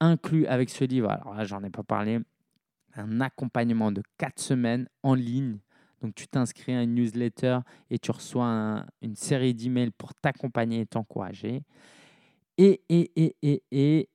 inclus 0.00 0.46
avec 0.46 0.70
ce 0.70 0.84
livre, 0.84 1.10
alors 1.10 1.34
là, 1.34 1.44
j'en 1.44 1.62
ai 1.64 1.70
pas 1.70 1.82
parlé, 1.82 2.20
un 2.94 3.20
accompagnement 3.20 3.92
de 3.92 4.02
4 4.18 4.38
semaines 4.38 4.88
en 5.02 5.14
ligne. 5.14 5.58
Donc, 6.00 6.14
tu 6.14 6.28
t'inscris 6.28 6.74
à 6.74 6.82
une 6.82 6.94
newsletter 6.94 7.58
et 7.90 7.98
tu 7.98 8.10
reçois 8.10 8.84
une 9.02 9.16
série 9.16 9.54
d'emails 9.54 9.90
pour 9.90 10.14
t'accompagner 10.14 10.80
et 10.82 10.86
t'encourager. 10.86 11.62
Et, 12.56 12.82
et, 12.88 13.10
et, 13.16 13.36
et, 13.42 13.62
et, 13.72 14.08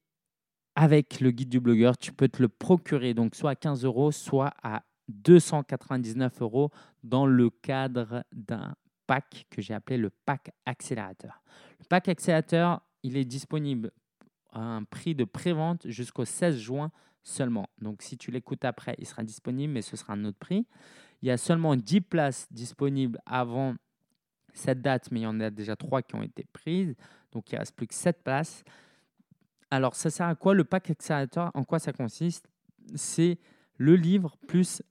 avec 0.75 1.20
le 1.20 1.32
guide 1.32 1.50
du 1.50 1.60
blogueur, 1.60 1.98
tu 1.98 2.12
peux 2.13 2.27
te 2.27 2.42
le 2.42 2.50
procurer, 2.50 3.13
donc 3.13 3.36
soit 3.36 3.51
à 3.51 3.56
15 3.56 3.86
euros, 3.86 4.12
soit 4.12 4.53
à 4.63 4.84
299 5.10 6.42
euros 6.42 6.72
dans 7.03 7.25
le 7.25 7.50
cadre 7.50 8.24
d'un 8.32 8.75
pack 9.06 9.46
que 9.50 9.62
j'ai 9.62 9.74
appelé 9.74 9.98
le 9.98 10.10
pack 10.10 10.51
accélérateur. 10.65 11.42
Le 11.80 11.86
pack 11.86 12.08
accélérateur, 12.08 12.82
il 13.03 13.18
est 13.18 13.25
disponible 13.25 13.92
à 14.51 14.62
un 14.62 14.84
prix 14.84 15.13
de 15.15 15.25
prévente 15.25 15.88
jusqu'au 15.88 16.25
16 16.25 16.58
juin 16.58 16.92
seulement. 17.22 17.70
Donc 17.82 18.01
si 18.01 18.18
tu 18.18 18.32
l'écoutes 18.32 18.65
après, 18.65 18.96
il 18.98 19.06
sera 19.06 19.24
disponible, 19.24 19.74
mais 19.74 19.82
ce 19.82 19.98
sera 19.98 20.13
un 20.13 20.25
autre 20.25 20.38
prix. 20.39 20.65
Il 21.22 21.27
y 21.27 21.32
a 21.32 21.38
seulement 21.38 21.75
10 21.75 22.01
places 22.01 22.48
disponibles 22.51 23.20
avant 23.25 23.75
cette 24.53 24.82
date, 24.82 25.10
mais 25.12 25.22
il 25.22 25.24
y 25.24 25.27
en 25.27 25.39
a 25.39 25.50
déjà 25.50 25.75
3 25.75 26.01
qui 26.01 26.15
ont 26.15 26.24
été 26.24 26.46
prises. 26.51 26.96
Donc 27.32 27.51
il 27.51 27.56
ne 27.56 27.60
reste 27.60 27.75
plus 27.75 27.88
que 27.88 27.96
7 27.96 28.24
places. 28.24 28.63
Alors 29.74 29.96
ça 29.96 30.12
sert 30.12 30.27
à 30.27 30.36
quoi? 30.36 30.53
Le 30.53 30.65
pack 30.65 30.92
accélérateur 30.92 31.50
En 31.56 31.63
quoi 31.63 31.80
ça 31.80 31.92
consiste? 31.92 32.48
C'est 32.94 33.39
le 33.77 33.96
livre 33.96 34.38
plus 34.48 34.84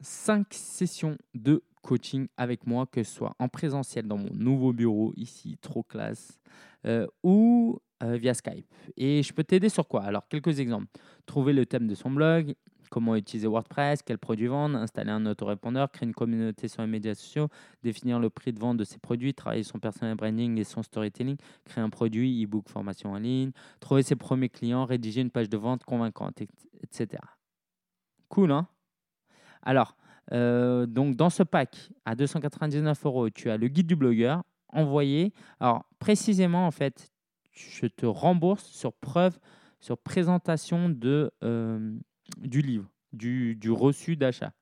5 0.00 0.46
sessions 0.54 1.18
de 1.34 1.62
coaching 1.82 2.26
avec 2.38 2.66
moi, 2.66 2.86
que 2.86 3.02
ce 3.02 3.12
soit 3.12 3.36
en 3.38 3.48
présentiel 3.48 4.08
dans 4.08 4.16
mon 4.16 4.32
nouveau 4.32 4.72
bureau 4.72 5.12
ici, 5.14 5.58
trop 5.60 5.82
classe, 5.82 6.40
euh, 6.86 7.06
ou 7.22 7.80
euh, 8.02 8.16
via 8.16 8.32
Skype. 8.32 8.64
Et 8.96 9.22
je 9.22 9.30
peux 9.34 9.44
t'aider 9.44 9.68
sur 9.68 9.86
quoi? 9.86 10.04
Alors, 10.04 10.26
quelques 10.26 10.58
exemples. 10.58 10.88
Trouver 11.26 11.52
le 11.52 11.66
thème 11.66 11.86
de 11.86 11.94
son 11.94 12.10
blog, 12.10 12.54
comment 12.90 13.16
utiliser 13.16 13.46
WordPress, 13.46 14.02
quel 14.02 14.18
produit 14.18 14.48
vendre, 14.48 14.76
installer 14.76 15.10
un 15.10 15.24
autorépondeur, 15.24 15.90
créer 15.90 16.06
une 16.06 16.14
communauté 16.14 16.68
sur 16.68 16.82
les 16.82 16.88
médias 16.88 17.14
sociaux, 17.14 17.48
définir 17.82 18.18
le 18.18 18.28
prix 18.28 18.52
de 18.52 18.58
vente 18.58 18.76
de 18.76 18.84
ses 18.84 18.98
produits, 18.98 19.32
travailler 19.32 19.62
son 19.62 19.78
personal 19.78 20.16
branding 20.16 20.58
et 20.58 20.64
son 20.64 20.82
storytelling, 20.82 21.36
créer 21.64 21.82
un 21.82 21.90
produit, 21.90 22.44
e-book, 22.44 22.68
formation 22.68 23.12
en 23.12 23.18
ligne, 23.18 23.52
trouver 23.80 24.02
ses 24.02 24.16
premiers 24.16 24.48
clients, 24.48 24.84
rédiger 24.84 25.22
une 25.22 25.30
page 25.30 25.48
de 25.48 25.56
vente 25.56 25.84
convaincante, 25.84 26.42
etc. 26.82 27.22
Cool, 28.28 28.52
hein? 28.52 28.68
Alors, 29.62 29.96
euh, 30.32 30.86
donc 30.86 31.16
dans 31.16 31.30
ce 31.30 31.42
pack 31.42 31.90
à 32.04 32.14
299 32.14 33.04
euros, 33.06 33.30
tu 33.30 33.50
as 33.50 33.56
le 33.56 33.68
guide 33.68 33.86
du 33.86 33.96
blogueur 33.96 34.42
envoyé. 34.68 35.32
Alors 35.58 35.84
précisément, 35.98 36.66
en 36.66 36.70
fait, 36.70 37.12
je 37.52 37.86
te 37.86 38.06
rembourse 38.06 38.64
sur 38.64 38.92
preuve, 38.92 39.38
sur 39.80 39.98
présentation 39.98 40.88
de, 40.88 41.32
euh, 41.42 41.98
du 42.38 42.62
livre, 42.62 42.90
du, 43.12 43.56
du 43.56 43.70
reçu 43.70 44.16
d'achat, 44.16 44.52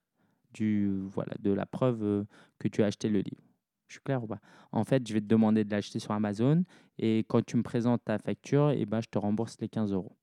du 0.55 0.89
voilà, 1.07 1.35
de 1.41 1.53
la 1.53 1.67
preuve 1.67 2.03
euh, 2.03 2.25
que 2.59 2.69
tu 2.69 2.83
as 2.83 2.87
acheté 2.87 3.09
le 3.09 3.21
livre. 3.21 3.43
Je 3.89 3.95
suis 3.95 4.03
clair 4.03 4.23
ou 4.23 4.27
pas? 4.27 4.41
En 4.71 4.85
fait, 4.85 5.07
je 5.07 5.15
vais 5.15 5.21
te 5.21 5.27
demander 5.27 5.65
de 5.65 5.71
l'acheter 5.71 5.99
sur 5.99 6.13
Amazon 6.13 6.65
et 6.99 7.25
quand 7.29 7.45
tu 7.45 7.57
me 7.57 7.63
présentes 7.63 8.05
ta 8.05 8.19
facture, 8.19 8.71
et 8.71 8.81
eh 8.81 8.87
ben, 8.87 9.01
je 9.01 9.09
te 9.09 9.19
rembourse 9.19 9.57
les 9.61 9.69
15 9.69 9.93
euros 9.93 10.15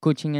coaching 0.00 0.34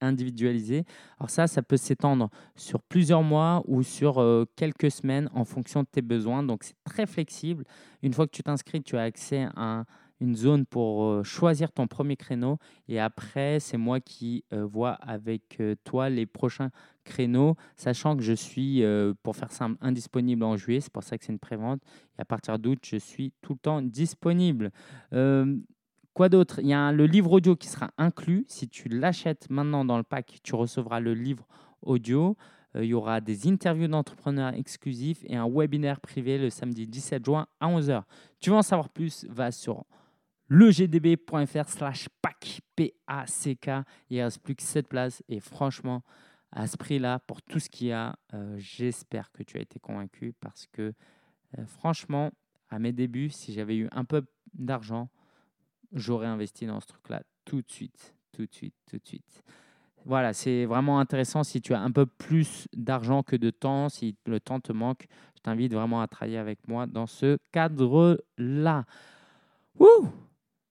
individualisé. 0.00 0.84
Alors 1.18 1.30
ça, 1.30 1.46
ça 1.46 1.62
peut 1.62 1.76
s'étendre 1.76 2.30
sur 2.54 2.82
plusieurs 2.82 3.22
mois 3.22 3.62
ou 3.66 3.82
sur 3.82 4.18
euh, 4.18 4.44
quelques 4.56 4.90
semaines 4.90 5.28
en 5.34 5.44
fonction 5.44 5.82
de 5.82 5.88
tes 5.90 6.02
besoins. 6.02 6.42
Donc 6.42 6.64
c'est 6.64 6.76
très 6.84 7.06
flexible. 7.06 7.64
Une 8.02 8.12
fois 8.12 8.26
que 8.26 8.32
tu 8.32 8.42
t'inscris, 8.42 8.82
tu 8.82 8.96
as 8.96 9.02
accès 9.02 9.48
à 9.56 9.84
une 10.20 10.34
zone 10.34 10.66
pour 10.66 11.04
euh, 11.04 11.22
choisir 11.22 11.72
ton 11.72 11.86
premier 11.86 12.16
créneau. 12.16 12.58
Et 12.88 12.98
après, 13.00 13.60
c'est 13.60 13.76
moi 13.76 14.00
qui 14.00 14.44
euh, 14.52 14.64
vois 14.64 14.92
avec 14.92 15.62
toi 15.84 16.08
les 16.08 16.26
prochains 16.26 16.70
créneaux, 17.04 17.54
sachant 17.76 18.16
que 18.16 18.22
je 18.22 18.32
suis, 18.32 18.82
pour 19.22 19.36
faire 19.36 19.52
simple, 19.52 19.78
indisponible 19.80 20.42
en 20.42 20.56
juillet. 20.56 20.80
C'est 20.80 20.92
pour 20.92 21.04
ça 21.04 21.16
que 21.16 21.24
c'est 21.24 21.32
une 21.32 21.38
prévente. 21.38 21.80
Et 22.18 22.22
à 22.22 22.24
partir 22.24 22.58
d'août, 22.58 22.80
je 22.82 22.96
suis 22.96 23.32
tout 23.42 23.52
le 23.52 23.58
temps 23.58 23.80
disponible. 23.80 24.72
Quoi 26.16 26.30
d'autre? 26.30 26.60
Il 26.62 26.68
y 26.68 26.72
a 26.72 26.92
le 26.92 27.04
livre 27.04 27.30
audio 27.30 27.54
qui 27.56 27.68
sera 27.68 27.90
inclus. 27.98 28.46
Si 28.48 28.70
tu 28.70 28.88
l'achètes 28.88 29.50
maintenant 29.50 29.84
dans 29.84 29.98
le 29.98 30.02
pack, 30.02 30.38
tu 30.42 30.54
recevras 30.54 30.98
le 30.98 31.12
livre 31.12 31.46
audio. 31.82 32.38
Euh, 32.74 32.84
il 32.84 32.88
y 32.88 32.94
aura 32.94 33.20
des 33.20 33.46
interviews 33.46 33.88
d'entrepreneurs 33.88 34.54
exclusifs 34.54 35.22
et 35.24 35.36
un 35.36 35.46
webinaire 35.46 36.00
privé 36.00 36.38
le 36.38 36.48
samedi 36.48 36.86
17 36.86 37.24
juin 37.24 37.46
à 37.60 37.68
11h. 37.68 38.02
Tu 38.40 38.48
veux 38.48 38.56
en 38.56 38.62
savoir 38.62 38.88
plus? 38.88 39.26
Va 39.28 39.50
sur 39.50 39.84
legdb.fr 40.48 41.68
slash 41.68 42.08
pack, 42.22 42.60
P-A-C-K. 42.76 43.68
Il 44.10 44.18
ne 44.18 44.24
reste 44.24 44.42
plus 44.42 44.54
que 44.54 44.62
7 44.62 44.88
places 44.88 45.22
et 45.28 45.40
franchement, 45.40 46.02
à 46.52 46.66
ce 46.66 46.76
prix-là, 46.76 47.18
pour 47.20 47.42
tout 47.42 47.58
ce 47.58 47.68
qu'il 47.68 47.88
y 47.88 47.92
a, 47.92 48.16
euh, 48.34 48.54
j'espère 48.58 49.30
que 49.32 49.42
tu 49.42 49.58
as 49.58 49.60
été 49.60 49.78
convaincu 49.78 50.34
parce 50.40 50.66
que 50.66 50.92
euh, 51.58 51.66
franchement, 51.66 52.30
à 52.70 52.78
mes 52.78 52.92
débuts, 52.92 53.30
si 53.30 53.52
j'avais 53.52 53.76
eu 53.76 53.88
un 53.92 54.04
peu 54.04 54.24
d'argent, 54.54 55.08
j'aurais 55.92 56.26
investi 56.26 56.66
dans 56.66 56.80
ce 56.80 56.86
truc-là 56.86 57.22
tout 57.44 57.62
de 57.62 57.70
suite, 57.70 58.14
tout 58.32 58.46
de 58.46 58.52
suite, 58.52 58.74
tout 58.90 58.98
de 58.98 59.06
suite. 59.06 59.42
Voilà, 60.04 60.32
c'est 60.32 60.66
vraiment 60.66 61.00
intéressant 61.00 61.42
si 61.42 61.60
tu 61.60 61.74
as 61.74 61.80
un 61.80 61.90
peu 61.90 62.06
plus 62.06 62.68
d'argent 62.72 63.24
que 63.24 63.34
de 63.34 63.50
temps, 63.50 63.88
si 63.88 64.16
le 64.26 64.38
temps 64.38 64.60
te 64.60 64.72
manque, 64.72 65.06
je 65.34 65.40
t'invite 65.42 65.72
vraiment 65.72 66.00
à 66.00 66.06
travailler 66.06 66.38
avec 66.38 66.68
moi 66.68 66.86
dans 66.86 67.06
ce 67.06 67.38
cadre-là. 67.50 68.84
Wouh 69.78 70.12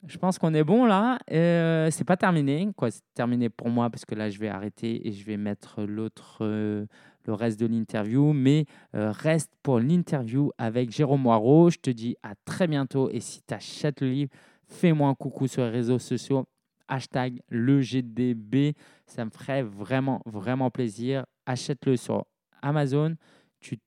je 0.07 0.17
pense 0.17 0.37
qu'on 0.37 0.53
est 0.53 0.63
bon 0.63 0.85
là. 0.85 1.17
Euh, 1.31 1.89
c'est 1.91 2.03
pas 2.03 2.17
terminé, 2.17 2.69
quoi. 2.75 2.91
C'est 2.91 3.03
terminé 3.13 3.49
pour 3.49 3.69
moi 3.69 3.89
parce 3.89 4.05
que 4.05 4.15
là, 4.15 4.29
je 4.29 4.39
vais 4.39 4.49
arrêter 4.49 5.07
et 5.07 5.11
je 5.11 5.25
vais 5.25 5.37
mettre 5.37 5.83
l'autre, 5.83 6.39
euh, 6.41 6.85
le 7.25 7.33
reste 7.33 7.59
de 7.59 7.65
l'interview. 7.65 8.33
Mais 8.33 8.65
euh, 8.95 9.11
reste 9.11 9.51
pour 9.63 9.79
l'interview 9.79 10.51
avec 10.57 10.91
Jérôme 10.91 11.21
Moirot. 11.21 11.71
Je 11.71 11.79
te 11.79 11.89
dis 11.89 12.15
à 12.23 12.33
très 12.45 12.67
bientôt. 12.67 13.09
Et 13.09 13.19
si 13.19 13.41
tu 13.41 13.53
achètes 13.53 14.01
le 14.01 14.09
livre, 14.09 14.31
fais-moi 14.67 15.09
un 15.09 15.15
coucou 15.15 15.47
sur 15.47 15.63
les 15.63 15.69
réseaux 15.69 15.99
sociaux. 15.99 16.45
Hashtag 16.87 17.41
legdb. 17.49 18.75
Ça 19.07 19.25
me 19.25 19.31
ferait 19.31 19.63
vraiment, 19.63 20.21
vraiment 20.25 20.69
plaisir. 20.69 21.25
Achète-le 21.45 21.97
sur 21.97 22.25
Amazon. 22.61 23.15
Tu 23.59 23.79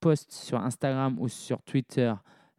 postes 0.00 0.32
sur 0.32 0.58
Instagram 0.58 1.16
ou 1.18 1.28
sur 1.28 1.62
Twitter 1.62 2.14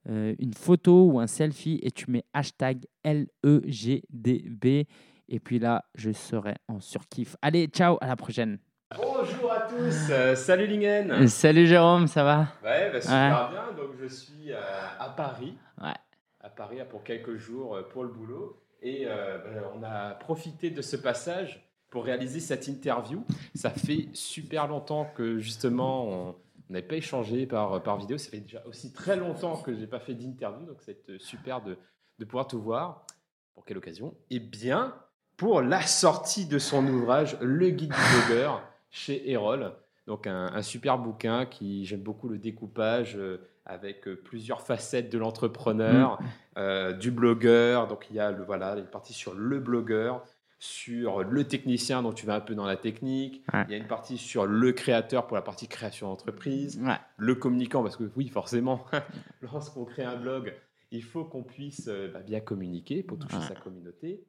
euh, 0.07 0.35
une 0.39 0.53
photo 0.53 1.09
ou 1.11 1.19
un 1.19 1.27
selfie 1.27 1.79
et 1.83 1.91
tu 1.91 2.09
mets 2.09 2.23
hashtag 2.33 2.85
LEGDB. 3.03 4.87
Et 5.27 5.39
puis 5.39 5.59
là, 5.59 5.83
je 5.95 6.11
serai 6.11 6.55
en 6.67 6.79
surkiff. 6.79 7.35
Allez, 7.41 7.67
ciao, 7.67 7.97
à 8.01 8.07
la 8.07 8.15
prochaine. 8.15 8.59
Bonjour 8.95 9.51
à 9.51 9.61
tous, 9.61 10.09
euh, 10.09 10.35
salut 10.35 10.65
Lingen. 10.65 11.11
Euh, 11.11 11.27
salut 11.27 11.67
Jérôme, 11.67 12.07
ça 12.07 12.23
va? 12.23 12.47
Ouais, 12.63 12.91
bah, 12.91 13.01
super 13.01 13.49
bien. 13.51 13.71
Donc 13.77 13.91
je 13.99 14.07
suis 14.07 14.51
à 14.53 15.09
Paris. 15.15 15.55
Ouais 15.81 15.93
à 16.41 16.47
Paris 16.47 16.77
pour 16.89 17.03
quelques 17.03 17.35
jours 17.35 17.77
pour 17.89 18.03
le 18.03 18.09
boulot. 18.09 18.63
Et 18.81 19.05
ben, 19.05 19.61
on 19.75 19.83
a 19.83 20.11
profité 20.11 20.69
de 20.69 20.81
ce 20.81 20.95
passage 20.95 21.69
pour 21.89 22.05
réaliser 22.05 22.39
cette 22.39 22.69
interview. 22.69 23.25
Ça 23.55 23.69
fait 23.69 24.07
super 24.13 24.67
longtemps 24.67 25.11
que 25.15 25.39
justement 25.39 26.07
on 26.07 26.35
n'avait 26.73 26.88
pas 26.88 26.95
échangé 26.95 27.45
par, 27.45 27.81
par 27.83 27.97
vidéo. 27.97 28.17
Ça 28.17 28.29
fait 28.29 28.39
déjà 28.39 28.63
aussi 28.65 28.93
très 28.93 29.15
longtemps 29.15 29.57
que 29.61 29.73
je 29.73 29.79
n'ai 29.79 29.88
pas 29.88 29.99
fait 29.99 30.13
d'interview. 30.13 30.65
Donc 30.65 30.81
c'est 30.81 31.19
super 31.19 31.61
de, 31.61 31.77
de 32.19 32.25
pouvoir 32.25 32.47
te 32.47 32.55
voir. 32.55 33.05
Pour 33.53 33.65
quelle 33.65 33.77
occasion? 33.77 34.15
Eh 34.29 34.39
bien, 34.39 34.95
pour 35.38 35.61
la 35.61 35.81
sortie 35.81 36.45
de 36.45 36.59
son 36.59 36.85
ouvrage 36.88 37.38
Le 37.41 37.69
guide 37.69 37.91
du 37.91 38.27
blogueur 38.27 38.63
chez 38.89 39.29
Erol. 39.31 39.73
Donc 40.07 40.27
un, 40.27 40.47
un 40.53 40.61
super 40.61 40.97
bouquin 40.97 41.45
qui 41.45 41.85
j'aime 41.85 42.01
beaucoup 42.01 42.29
le 42.29 42.38
découpage. 42.38 43.17
Euh, 43.17 43.45
avec 43.69 44.07
euh, 44.07 44.15
plusieurs 44.15 44.61
facettes 44.61 45.11
de 45.11 45.19
l'entrepreneur, 45.19 46.19
mm. 46.19 46.25
euh, 46.57 46.93
du 46.93 47.11
blogueur. 47.11 47.88
Donc 47.88 48.07
il 48.09 48.15
y 48.15 48.19
a 48.19 48.31
le, 48.31 48.43
voilà, 48.43 48.75
une 48.75 48.88
partie 48.88 49.13
sur 49.13 49.35
le 49.35 49.59
blogueur, 49.59 50.23
sur 50.61 51.23
le 51.23 51.45
technicien, 51.45 52.01
dont 52.03 52.11
tu 52.11 52.25
vas 52.25 52.35
un 52.35 52.39
peu 52.41 52.53
dans 52.53 52.65
la 52.65 52.75
technique. 52.75 53.43
Il 53.67 53.71
y 53.71 53.73
a 53.73 53.77
une 53.77 53.87
partie 53.87 54.17
sur 54.17 54.45
le 54.45 54.71
créateur 54.73 55.25
pour 55.25 55.35
la 55.37 55.41
partie 55.41 55.67
création 55.69 56.07
d'entreprise. 56.09 56.81
Le 57.17 57.35
communicant, 57.35 57.81
parce 57.81 57.95
que 57.95 58.11
oui, 58.17 58.27
forcément, 58.27 58.83
lorsqu'on 59.41 59.85
crée 59.85 60.03
un 60.03 60.17
blog, 60.17 60.53
il 60.91 61.03
faut 61.03 61.23
qu'on 61.23 61.43
puisse 61.43 61.87
euh, 61.87 62.11
bah, 62.11 62.19
bien 62.21 62.41
communiquer 62.41 63.03
pour 63.03 63.17
toucher 63.17 63.39
sa 63.41 63.55
communauté. 63.55 64.25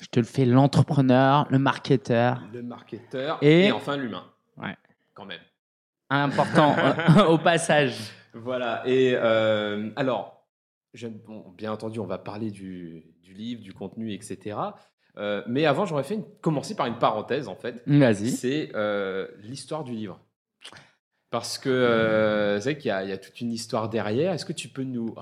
Je 0.00 0.06
te 0.06 0.20
le 0.20 0.26
fais 0.26 0.44
l'entrepreneur, 0.44 1.46
le 1.50 1.58
marketeur. 1.58 2.40
Le 2.52 2.62
marketeur 2.62 3.38
Et- 3.42 3.66
et, 3.66 3.72
enfin 3.72 3.96
l'humain. 3.96 4.26
Ouais. 4.58 4.76
Quand 5.14 5.24
même. 5.24 5.40
Important 6.10 6.76
au 7.28 7.38
passage. 7.38 7.96
Voilà. 8.32 8.86
Et 8.86 9.12
euh, 9.14 9.90
alors, 9.96 10.46
bien 11.56 11.72
entendu, 11.72 11.98
on 11.98 12.06
va 12.06 12.18
parler 12.18 12.50
du, 12.52 13.02
du 13.22 13.32
livre, 13.34 13.60
du 13.60 13.72
contenu, 13.72 14.12
etc. 14.12 14.56
Euh, 15.18 15.42
mais 15.48 15.66
avant, 15.66 15.84
j'aurais 15.84 16.04
fait 16.04 16.14
une- 16.14 16.24
commencer 16.40 16.74
par 16.76 16.86
une 16.86 16.98
parenthèse, 16.98 17.48
en 17.48 17.56
fait. 17.56 17.82
Vas-y. 17.86 18.30
C'est 18.30 18.70
euh, 18.74 19.26
l'histoire 19.42 19.82
du 19.84 19.92
livre. 19.92 20.20
Parce 21.30 21.58
que 21.58 21.68
euh, 21.68 22.58
c'est 22.58 22.70
vrai 22.72 22.78
qu'il 22.80 22.88
y, 22.88 22.92
a- 22.92 23.04
il 23.04 23.10
y 23.10 23.12
a 23.12 23.18
toute 23.18 23.38
une 23.42 23.52
histoire 23.52 23.90
derrière. 23.90 24.32
Est-ce 24.32 24.46
que 24.46 24.54
tu 24.54 24.68
peux 24.68 24.82
nous, 24.84 25.14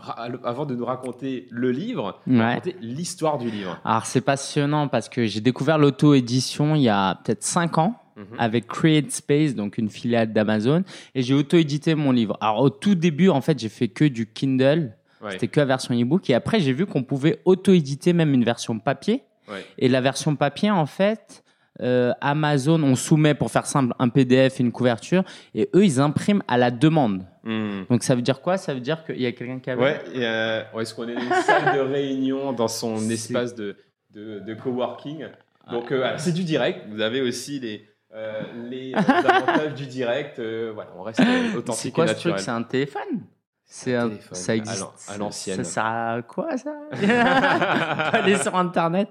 avant 0.45 0.65
de 0.65 0.77
nous 0.77 0.85
raconter 0.85 1.49
le 1.51 1.73
livre, 1.73 2.21
Ouais. 2.29 2.39
raconter 2.55 2.77
l'histoire 2.81 3.39
du 3.39 3.51
livre? 3.51 3.81
Alors 3.85 4.07
c'est 4.07 4.21
passionnant 4.21 4.87
parce 4.87 5.09
que 5.09 5.27
j'ai 5.27 5.41
découvert 5.41 5.79
l'auto-édition 5.79 6.77
il 6.77 6.83
y 6.83 6.89
a 6.89 7.17
peut-être 7.25 7.43
5 7.43 7.79
ans 7.79 7.97
Mhm. 8.17 8.25
avec 8.39 8.67
Create 8.69 9.11
Space, 9.11 9.55
donc 9.57 9.79
une 9.79 9.89
filiale 9.91 10.33
d'Amazon, 10.33 10.85
et 11.17 11.23
j'ai 11.23 11.35
auto-édité 11.35 11.95
mon 11.97 12.13
livre. 12.13 12.39
Alors 12.41 12.61
au 12.61 12.71
tout 12.71 12.95
début, 12.95 13.29
en 13.29 13.41
fait, 13.41 13.59
j'ai 13.59 13.69
fait 13.69 13.89
que 13.89 14.05
du 14.05 14.27
Kindle, 14.33 14.93
Ouais. 15.21 15.33
c'était 15.33 15.49
que 15.49 15.59
la 15.59 15.67
version 15.67 15.93
e-book, 16.01 16.31
et 16.31 16.35
après 16.35 16.61
j'ai 16.61 16.73
vu 16.73 16.87
qu'on 16.87 17.03
pouvait 17.03 17.41
auto-éditer 17.45 18.13
même 18.13 18.33
une 18.33 18.45
version 18.45 18.79
papier. 18.79 19.23
Ouais. 19.49 19.65
Et 19.79 19.89
la 19.89 20.01
version 20.01 20.35
papier, 20.37 20.71
en 20.71 20.87
fait, 20.87 21.43
euh, 21.83 22.13
Amazon, 22.21 22.83
on 22.83 22.95
soumet 22.97 23.35
pour 23.35 23.51
faire 23.51 23.67
simple 23.67 23.93
un 23.99 24.09
PDF 24.09 24.59
et 24.61 24.63
une 24.63 24.73
couverture, 24.73 25.25
et 25.55 25.69
eux, 25.75 25.85
ils 25.85 26.01
impriment 26.01 26.43
à 26.49 26.57
la 26.59 26.71
demande. 26.71 27.25
Mhm. 27.45 27.85
Donc 27.91 28.03
ça 28.03 28.15
veut 28.15 28.23
dire 28.23 28.41
quoi? 28.41 28.57
Ça 28.57 28.73
veut 28.75 28.81
dire 28.81 29.05
qu'il 29.05 29.21
y 29.21 29.27
a 29.27 29.33
quelqu'un 29.33 29.59
qui 29.61 29.71
avait... 29.71 29.83
Ouais, 29.83 30.01
euh, 30.17 30.63
est-ce 30.81 30.95
qu'on 30.95 31.07
est 31.09 31.15
dans 31.15 31.21
une 31.21 31.33
salle 31.45 31.77
de 31.77 31.81
réunion 31.81 32.53
dans 32.53 32.69
son 32.69 32.97
C'est- 32.97 33.13
espace 33.15 33.55
de, 33.55 33.77
de, 34.15 34.41
de 34.41 34.55
coworking 34.55 35.27
Donc 35.71 35.93
euh, 35.93 36.15
c'est 36.17 36.33
du 36.33 36.45
direct. 36.45 36.87
Vous 36.91 37.01
avez 37.03 37.21
aussi 37.21 37.61
les, 37.61 37.85
euh, 38.15 38.41
les 38.71 38.95
avantages 38.95 39.75
du 39.75 39.87
direct. 39.87 40.39
euh, 40.39 40.73
voilà, 40.75 40.91
on 40.99 41.03
reste 41.03 41.21
euh, 41.21 41.25
C'est 41.53 41.57
authentique 41.59 41.95
quoi 41.95 42.05
et 42.05 42.09
ce 42.09 42.13
truc? 42.15 42.25
naturel. 42.33 42.41
C'est 42.45 42.51
un 42.51 42.63
téléphone? 42.63 43.21
C'est 43.69 43.97
un 43.97 44.09
téléphone, 44.09 44.39
ça 44.39 44.55
existe 44.57 44.87
à 45.09 45.19
l'ancienne. 45.19 45.57
Ça 45.57 45.65
sert 45.65 45.85
à 45.85 46.23
quoi 46.23 46.57
ça? 46.57 46.71
Aller 48.13 48.37
sur 48.39 48.55
internet. 48.55 49.09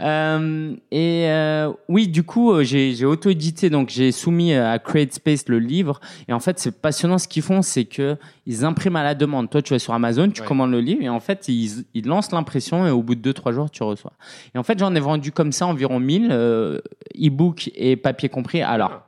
Euh, 0.00 0.74
et 0.90 1.26
euh, 1.30 1.72
oui, 1.88 2.06
du 2.06 2.22
coup, 2.22 2.52
euh, 2.52 2.62
j'ai 2.62 3.04
auto-édité, 3.06 3.70
donc 3.70 3.88
j'ai 3.88 4.12
soumis 4.12 4.52
à 4.54 4.78
CreateSpace 4.78 5.48
le 5.48 5.58
livre. 5.58 5.98
Et 6.28 6.32
en 6.34 6.40
fait, 6.40 6.58
c'est 6.58 6.78
passionnant 6.80 7.16
ce 7.18 7.26
qu'ils 7.26 7.42
font, 7.42 7.62
c'est 7.62 7.86
que 7.86 8.16
ils 8.46 8.64
impriment 8.66 8.96
à 8.96 9.02
la 9.02 9.14
demande. 9.14 9.48
Toi, 9.48 9.62
tu 9.62 9.72
vas 9.72 9.78
sur 9.78 9.94
Amazon, 9.94 10.30
tu 10.30 10.42
Ouais. 10.42 10.46
commandes 10.46 10.72
le 10.72 10.80
livre, 10.80 11.02
et 11.02 11.08
en 11.08 11.20
fait, 11.20 11.48
ils, 11.48 11.84
ils 11.94 12.06
lancent 12.06 12.32
l'impression, 12.32 12.86
et 12.86 12.90
au 12.90 13.02
bout 13.02 13.14
de 13.14 13.32
2-3 13.32 13.52
jours, 13.52 13.70
tu 13.70 13.82
reçois. 13.82 14.12
Et 14.54 14.58
en 14.58 14.62
fait, 14.62 14.78
j'en 14.78 14.94
ai 14.94 15.00
vendu 15.00 15.32
comme 15.32 15.52
ça 15.52 15.66
environ 15.66 15.98
1000, 16.00 16.28
euh, 16.30 16.80
e-book 17.16 17.70
et 17.74 17.96
papier 17.96 18.28
compris. 18.28 18.60
Alors, 18.62 19.02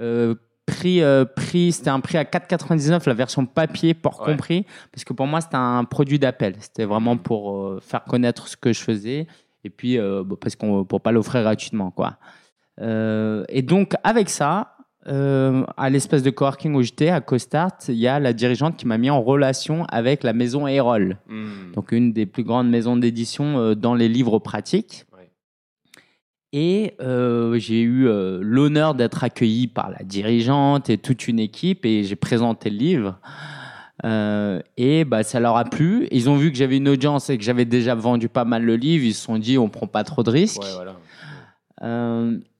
euh, 0.00 0.34
prix, 0.70 1.02
euh, 1.02 1.24
prix 1.24 1.72
c'était 1.72 1.90
un 1.90 2.00
prix 2.00 2.18
à 2.18 2.24
4,99 2.24 3.06
la 3.06 3.14
version 3.14 3.46
papier 3.46 3.94
port 3.94 4.20
Ouais. 4.20 4.32
compris 4.32 4.66
parce 4.92 5.04
que 5.04 5.12
pour 5.12 5.26
moi 5.26 5.40
c'était 5.40 5.56
un 5.56 5.84
produit 5.84 6.18
d'appel 6.18 6.54
c'était 6.60 6.84
vraiment 6.84 7.16
pour 7.16 7.56
euh, 7.56 7.80
faire 7.80 8.04
connaître 8.04 8.48
ce 8.48 8.56
que 8.56 8.72
je 8.72 8.80
faisais 8.80 9.26
et 9.64 9.70
puis 9.70 9.98
euh, 9.98 10.22
bah, 10.24 10.36
parce 10.40 10.56
qu'on 10.56 10.84
pour 10.84 11.00
pas 11.00 11.12
l'offrir 11.12 11.42
gratuitement 11.42 11.90
quoi 11.90 12.18
Euh, 12.80 13.44
et 13.48 13.62
donc 13.62 13.94
avec 14.04 14.28
ça 14.30 14.76
à 15.76 15.90
l'espèce 15.90 16.22
de 16.22 16.30
coworking 16.30 16.74
où 16.74 16.82
j'étais 16.82 17.08
à 17.08 17.20
Costart 17.20 17.72
il 17.88 17.94
y 17.94 18.06
a 18.06 18.20
la 18.20 18.32
dirigeante 18.32 18.76
qui 18.76 18.86
m'a 18.86 18.96
mis 18.98 19.10
en 19.10 19.20
relation 19.22 19.84
avec 19.86 20.22
la 20.22 20.32
maison 20.32 20.66
Erol 20.66 21.16
Mhm. 21.28 21.72
donc 21.74 21.92
une 21.92 22.12
des 22.12 22.26
plus 22.26 22.44
grandes 22.44 22.68
maisons 22.70 22.96
d'édition 22.96 23.74
dans 23.74 23.94
les 23.94 24.08
livres 24.08 24.38
pratiques. 24.38 25.04
Et 26.52 26.96
euh, 27.00 27.58
j'ai 27.58 27.80
eu 27.80 28.08
euh, 28.08 28.40
l'honneur 28.42 28.94
d'être 28.94 29.22
accueilli 29.22 29.68
par 29.68 29.90
la 29.90 30.02
dirigeante 30.02 30.90
et 30.90 30.98
toute 30.98 31.28
une 31.28 31.38
équipe 31.38 31.86
et 31.86 32.02
j'ai 32.02 32.16
présenté 32.16 32.70
le 32.70 32.76
livre. 32.76 33.18
Euh, 34.04 34.60
et 34.76 35.04
bah, 35.04 35.22
ça 35.22 35.38
leur 35.38 35.56
a 35.56 35.64
plu. 35.64 36.08
Ils 36.10 36.28
ont 36.28 36.36
vu 36.36 36.50
que 36.50 36.58
j'avais 36.58 36.78
une 36.78 36.88
audience 36.88 37.30
et 37.30 37.38
que 37.38 37.44
j'avais 37.44 37.66
déjà 37.66 37.94
vendu 37.94 38.28
pas 38.28 38.44
mal 38.44 38.64
le 38.64 38.74
livre. 38.74 39.04
Ils 39.04 39.14
se 39.14 39.22
sont 39.22 39.38
dit 39.38 39.58
on 39.58 39.68
prend 39.68 39.86
pas 39.86 40.02
trop 40.02 40.24
de 40.24 40.30
risques. 40.30 40.62
Ouais, 40.62 40.74
voilà. 40.74 40.96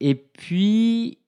Et 0.01 0.15
puis, 0.15 1.19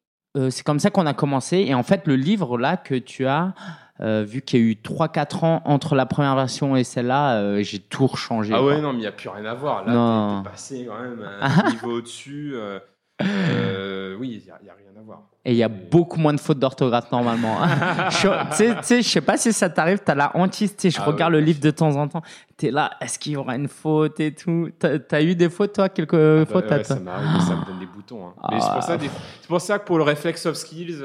c'est 0.51 0.63
comme 0.63 0.79
ça 0.79 0.91
qu'on 0.91 1.07
a 1.07 1.15
commencé. 1.15 1.59
Et 1.59 1.75
en 1.75 1.83
fait, 1.83 2.07
le 2.07 2.17
livre 2.17 2.59
là 2.59 2.77
que 2.77 2.95
tu 2.95 3.27
as, 3.27 3.55
euh, 4.03 4.25
vu 4.27 4.43
qu'il 4.43 4.61
y 4.61 4.63
a 4.63 4.67
eu 4.67 4.73
3-4 4.83 5.45
ans 5.45 5.63
entre 5.65 5.95
la 5.95 6.07
première 6.07 6.35
version 6.35 6.75
et 6.77 6.85
celle-là, 6.85 7.37
euh, 7.37 7.63
j'ai 7.63 7.79
tout 7.79 8.07
rechangé. 8.07 8.53
Ah 8.55 8.59
quoi. 8.59 8.67
ouais, 8.75 8.81
non, 8.81 8.93
mais 8.93 8.99
il 8.99 9.03
n'y 9.03 9.07
a 9.07 9.13
plus 9.13 9.29
rien 9.29 9.45
à 9.45 9.55
voir. 9.55 9.85
Là, 9.85 9.93
Non. 9.93 10.43
t'es- 10.43 10.51
passé 10.51 10.87
quand 10.89 11.01
même 11.01 11.23
à 11.41 11.47
un 11.67 11.71
niveau 11.71 11.99
au-dessus. 11.99 12.53
euh, 12.55 14.17
oui, 14.19 14.41
il 14.41 14.45
n'y 14.45 14.51
a, 14.51 14.57
rien 14.75 15.01
à 15.01 15.03
voir. 15.05 15.23
Et 15.45 15.53
il 15.53 15.57
y 15.57 15.63
a 15.63 15.69
beaucoup 15.69 16.19
moins 16.19 16.33
de 16.35 16.41
fautes 16.41 16.59
d'orthographe 16.59 17.11
normalement. 17.13 17.59
Je- 18.11 18.51
Tu 18.57 18.83
sais- 18.85 19.01
tu 19.03 19.23
pas 19.23 19.37
si 19.37 19.53
ça 19.53 19.69
t'arrive, 19.71 20.01
t'as 20.05 20.15
la 20.15 20.37
hantise, 20.37 20.77
tu 20.77 20.91
je 20.91 20.99
Ah 21.01 21.05
regarde 21.05 21.33
ouais, 21.35 21.41
le 21.41 21.45
livre 21.47 21.61
de 21.61 21.71
temps 21.71 21.95
en 21.97 22.09
temps, 22.09 22.23
t'es 22.57 22.71
là, 22.71 22.91
est-ce 23.01 23.19
qu'il 23.19 23.33
y 23.33 23.37
aura 23.37 23.55
une 23.57 23.69
faute 23.69 24.19
et 24.21 24.35
tout? 24.35 24.71
T'as 24.79 24.99
as 25.13 25.23
eu 25.23 25.35
des 25.37 25.51
fautes 25.51 25.75
toi, 25.75 25.89
quelques 25.89 26.15
Ah 26.15 26.45
bah 26.45 26.47
fautes 26.47 26.71
ouais, 26.71 26.85
ça 26.85 26.99
m'arrive, 26.99 27.41
ça 27.43 27.57
me 27.57 27.65
donne 27.67 27.79
des 27.79 27.87
boutons. 27.87 28.27
hein. 28.29 28.35
C'est 28.51 28.59
Ah. 28.63 28.73
pour, 28.75 28.83
ça, 28.83 28.97
des- 28.97 29.11
c'est 29.41 29.49
pour 29.49 29.61
ça 29.61 29.79
que 29.79 29.85
pour 29.85 29.99
le 29.99 30.05
réflexe 30.05 30.43
soft 30.43 30.57
skills, 30.59 30.97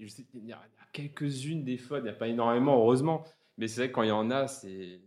je 0.00 0.06
sais- 0.08 0.24
il 0.34 0.40
y 0.40 0.42
a, 0.42 0.44
il 0.44 0.48
y 0.50 0.52
a 0.52 0.77
quelques-unes 1.02 1.64
des 1.64 1.76
fautes, 1.78 2.00
il 2.00 2.04
n'y 2.04 2.08
a 2.10 2.12
pas 2.14 2.28
énormément, 2.28 2.76
heureusement. 2.78 3.24
Mais 3.56 3.68
c'est 3.68 3.80
vrai 3.82 3.88
que 3.90 3.94
quand 3.94 4.02
il 4.02 4.08
y 4.08 4.12
en 4.12 4.30
a, 4.30 4.46
c'est. 4.46 5.00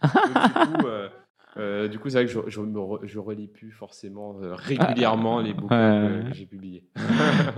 Donc, 0.02 0.12
du 0.12 0.76
coup, 0.80 0.86
euh, 0.86 1.08
euh, 1.56 1.88
du 1.88 1.98
coup, 1.98 2.08
c'est 2.08 2.18
vrai 2.22 2.26
que 2.26 2.30
je, 2.32 2.38
je, 2.48 2.60
me 2.60 2.78
re- 2.78 3.04
je 3.06 3.18
relis 3.18 3.48
plus 3.48 3.70
forcément 3.72 4.38
euh, 4.42 4.54
régulièrement 4.54 5.40
les 5.40 5.54
bouquins 5.54 6.02
Ouais. 6.04 6.22
que, 6.24 6.28
que 6.28 6.34
j'ai 6.34 6.46
publiés. 6.46 6.84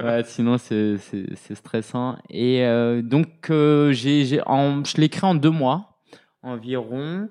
Ouais, 0.03 0.23
sinon 0.25 0.57
c'est 0.59 0.97
stressant. 1.55 2.17
Et 2.31 2.63
donc 3.03 3.29
j'ai 3.49 4.25
je 4.25 5.01
l'ai 5.01 5.09
créé 5.11 5.29
en 5.29 5.35
deux 5.35 5.51
mois 5.51 5.99
environ 6.43 7.29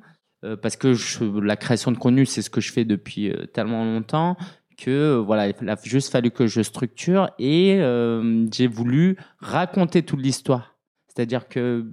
parce 0.61 0.75
que 0.77 0.93
je- 0.93 1.23
la 1.39 1.55
création 1.55 1.91
de 1.91 1.97
contenu 1.97 2.25
c'est 2.25 2.41
ce 2.43 2.49
que 2.51 2.61
je 2.61 2.71
fais 2.71 2.85
depuis 2.85 3.33
tellement 3.53 3.83
longtemps 3.83 4.37
que 4.79 4.89
euh, 4.91 5.17
voilà 5.17 5.47
il 5.49 5.69
a 5.69 5.75
juste 5.83 6.11
fallu 6.11 6.31
que 6.31 6.47
je 6.47 6.61
structure 6.61 7.29
et 7.39 7.77
euh, 7.79 8.45
j'ai 8.53 8.67
voulu 8.67 9.17
raconter 9.39 10.03
toute 10.03 10.21
l'histoire. 10.21 10.75
C'est-à-dire 11.07 11.47
que 11.47 11.91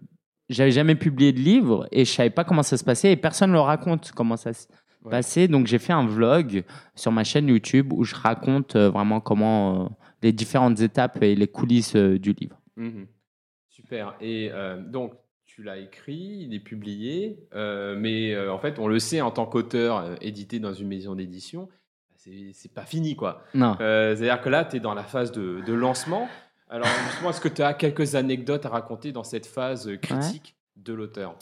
j'avais 0.49 0.71
jamais 0.71 0.95
publié 0.95 1.33
de 1.33 1.41
livre 1.41 1.89
et 1.93 2.05
je 2.05 2.11
savais 2.13 2.31
pas 2.31 2.45
comment 2.45 2.63
ça 2.63 2.77
se 2.77 2.85
passait 2.85 3.13
et 3.13 3.17
personne 3.17 3.51
ne 3.51 3.55
le 3.55 3.61
raconte 3.61 4.13
comment 4.13 4.37
ça 4.37 4.53
se 4.53 4.67
Ouais. 5.05 5.11
passait. 5.11 5.47
Donc 5.47 5.69
j'ai 5.69 5.79
fait 5.79 5.93
un 5.93 6.05
vlog 6.07 6.65
sur 6.97 7.13
ma 7.13 7.23
chaîne 7.23 7.47
YouTube 7.47 7.93
où 7.93 8.03
je 8.03 8.15
raconte 8.17 8.75
euh, 8.75 8.91
vraiment 8.91 9.21
comment 9.21 9.85
euh, 9.85 9.89
les 10.23 10.33
différentes 10.33 10.81
étapes 10.81 11.23
et 11.23 11.37
les 11.37 11.47
coulisses 11.47 11.95
du 11.95 12.33
livre. 12.33 12.61
Mhm. 12.77 13.07
Super. 13.69 14.17
Et 14.21 14.51
donc, 14.89 15.13
tu 15.45 15.63
l'as 15.63 15.79
écrit, 15.79 16.45
il 16.47 16.55
est 16.55 16.61
publié, 16.61 17.39
euh, 17.55 17.95
mais 17.99 18.35
euh, 18.35 18.53
en 18.53 18.59
fait, 18.59 18.79
on 18.79 18.89
le 18.89 18.99
sait 18.99 19.21
en 19.21 19.31
tant 19.31 19.47
qu'auteur 19.47 19.99
euh, 19.99 20.15
édité 20.21 20.59
dans 20.59 20.75
une 20.75 20.89
maison 20.89 21.15
d'édition, 21.15 21.69
c'est 22.53 22.73
pas 22.73 22.83
fini 22.85 23.17
quoi. 23.17 23.43
Non. 23.55 23.77
Euh, 23.81 24.15
C'est-à-dire 24.17 24.41
que 24.41 24.49
là, 24.49 24.65
tu 24.65 24.77
es 24.77 24.81
dans 24.81 24.95
la 24.95 25.05
phase 25.05 25.33
de, 25.33 25.63
de 25.67 25.73
lancement. 25.73 26.29
Alors, 26.69 26.89
justement, 27.09 27.31
est-ce 27.31 27.41
que 27.41 27.49
tu 27.49 27.63
as 27.63 27.75
quelques 27.75 28.17
anecdotes 28.17 28.67
à 28.67 28.71
raconter 28.71 29.13
dans 29.13 29.23
cette 29.23 29.47
phase 29.47 29.89
critique 30.03 30.57
de 30.77 30.93
l'auteur? 30.93 31.37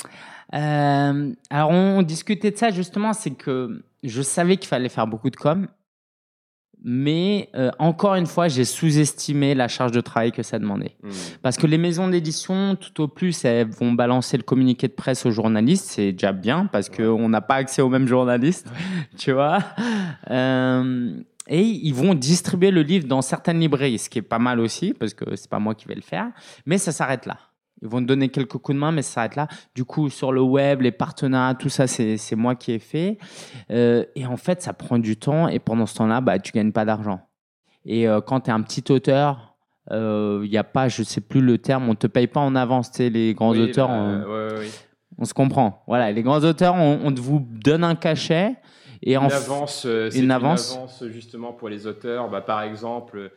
Euh, 0.53 1.33
alors 1.51 1.70
on 1.70 2.03
discutait 2.03 2.51
de 2.51 2.57
ça 2.57 2.70
justement, 2.70 3.12
c'est 3.14 3.31
que 3.33 3.83
je 4.03 4.23
savais 4.23 4.59
qu'il 4.59 4.68
fallait 4.68 4.90
faire 4.90 5.07
beaucoup 5.07 5.31
de 5.31 5.37
com, 5.37 5.66
mais 6.87 7.49
euh, 7.55 7.70
encore 7.79 8.14
une 8.14 8.27
fois, 8.27 8.49
j'ai 8.49 8.64
sous-estimé 8.66 9.55
la 9.55 9.68
charge 9.68 9.92
de 9.92 10.01
travail 10.03 10.33
que 10.33 10.42
ça 10.42 10.59
demandait. 10.59 10.97
Mhm. 11.03 11.11
Parce 11.42 11.57
que 11.57 11.66
les 11.66 11.79
maisons 11.79 12.09
d'édition, 12.09 12.77
tout 12.77 13.03
au 13.03 13.09
plus, 13.09 13.44
elles 13.44 13.66
vont 13.68 13.92
balancer 13.92 14.37
le 14.37 14.42
communiqué 14.42 14.87
de 14.88 14.92
presse 14.92 15.25
aux 15.25 15.31
journalistes. 15.31 15.87
C'est 15.88 16.12
déjà 16.12 16.33
bien 16.33 16.66
parce 16.66 16.90
Ouais. 16.90 16.97
qu'on 17.07 17.29
n'a 17.31 17.40
pas 17.40 17.55
accès 17.57 17.81
aux 17.81 17.88
mêmes 17.88 18.07
journalistes, 18.07 18.68
tu 19.16 19.33
vois. 19.33 19.61
Euh, 20.31 21.16
et 21.49 21.62
ils 21.62 21.94
vont 21.94 22.14
distribuer 22.14 22.70
le 22.70 22.83
livre 22.83 23.07
dans 23.07 23.23
certaines 23.23 23.61
librairies, 23.61 23.99
ce 23.99 24.09
qui 24.09 24.18
est 24.18 24.23
pas 24.23 24.38
mal 24.38 24.61
aussi 24.61 24.94
parce 24.94 25.12
que 25.14 25.37
c'est 25.37 25.51
pas 25.51 25.59
moi 25.59 25.75
qui 25.75 25.87
vais 25.87 25.94
le 25.94 26.01
faire. 26.03 26.29
Mais 26.66 26.79
ça 26.79 26.92
s'arrête 26.92 27.27
là. 27.27 27.38
Ils 27.85 27.90
vont 27.90 28.01
te 28.01 28.07
donner 28.07 28.31
quelques 28.31 28.57
coups 28.59 28.75
de 28.75 28.81
main, 28.81 28.90
mais 28.90 29.03
ça 29.03 29.12
s'arrête 29.12 29.37
là. 29.37 29.47
Du 29.75 29.85
coup, 29.85 30.09
sur 30.11 30.33
le 30.33 30.40
web, 30.40 30.81
les 30.81 30.90
partenariats, 30.90 31.55
tout 31.55 31.68
ça, 31.68 31.87
c'est 31.87 32.35
moi 32.35 32.55
qui 32.57 32.73
ai 32.73 32.79
fait. 32.79 33.18
Euh, 33.70 34.05
et 34.16 34.27
en 34.27 34.37
fait, 34.37 34.62
ça 34.62 34.73
prend 34.73 34.99
du 34.99 35.16
temps. 35.16 35.47
Et 35.49 35.59
pendant 35.59 35.87
ce 35.87 35.94
temps-là, 35.97 36.20
bah, 36.20 36.38
tu 36.38 36.51
gagnes 36.53 36.73
pas 36.73 36.85
d'argent. 36.85 37.20
Et 37.85 38.09
euh, 38.09 38.20
quand 38.20 38.40
tu 38.40 38.51
es 38.51 38.53
un 38.53 38.62
petit 38.62 38.90
auteur, 38.90 39.55
il 39.90 40.49
n'y 40.51 40.57
a 40.57 40.64
pas, 40.64 40.88
je 40.88 41.03
sais 41.03 41.20
plus 41.20 41.42
le 41.42 41.59
terme, 41.59 41.88
on 41.90 41.94
te 41.94 42.07
paye 42.07 42.27
pas 42.27 42.40
en 42.40 42.57
avance. 42.57 42.90
Tu 42.90 42.97
sais, 42.97 43.11
les 43.11 43.35
grands 43.35 43.51
Oui, 43.53 43.61
auteurs, 43.61 43.88
bah, 43.88 43.94
on, 43.94 44.18
ouais, 44.23 44.25
ouais, 44.53 44.59
ouais. 44.61 44.68
on 45.18 45.25
se 45.27 45.35
comprend. 45.35 45.85
Voilà, 45.87 46.11
les 46.11 46.23
grands 46.23 46.42
auteurs, 46.42 46.75
on, 46.75 47.01
on 47.05 47.14
vous 47.14 47.47
donne 47.51 47.85
un 47.85 47.94
cachet. 47.94 48.57
Et 49.03 49.18
en 49.18 49.27
Une 49.27 49.33
avance, 49.33 49.85
euh, 49.85 50.09
c'est 50.11 50.18
une 50.18 50.25
une 50.25 50.31
avance. 50.31 50.75
avance 50.75 51.05
justement 51.11 51.53
pour 51.53 51.68
les 51.68 51.87
auteurs. 51.87 52.31
Bah, 52.31 52.40
par 52.40 52.62
exemple, 52.62 53.31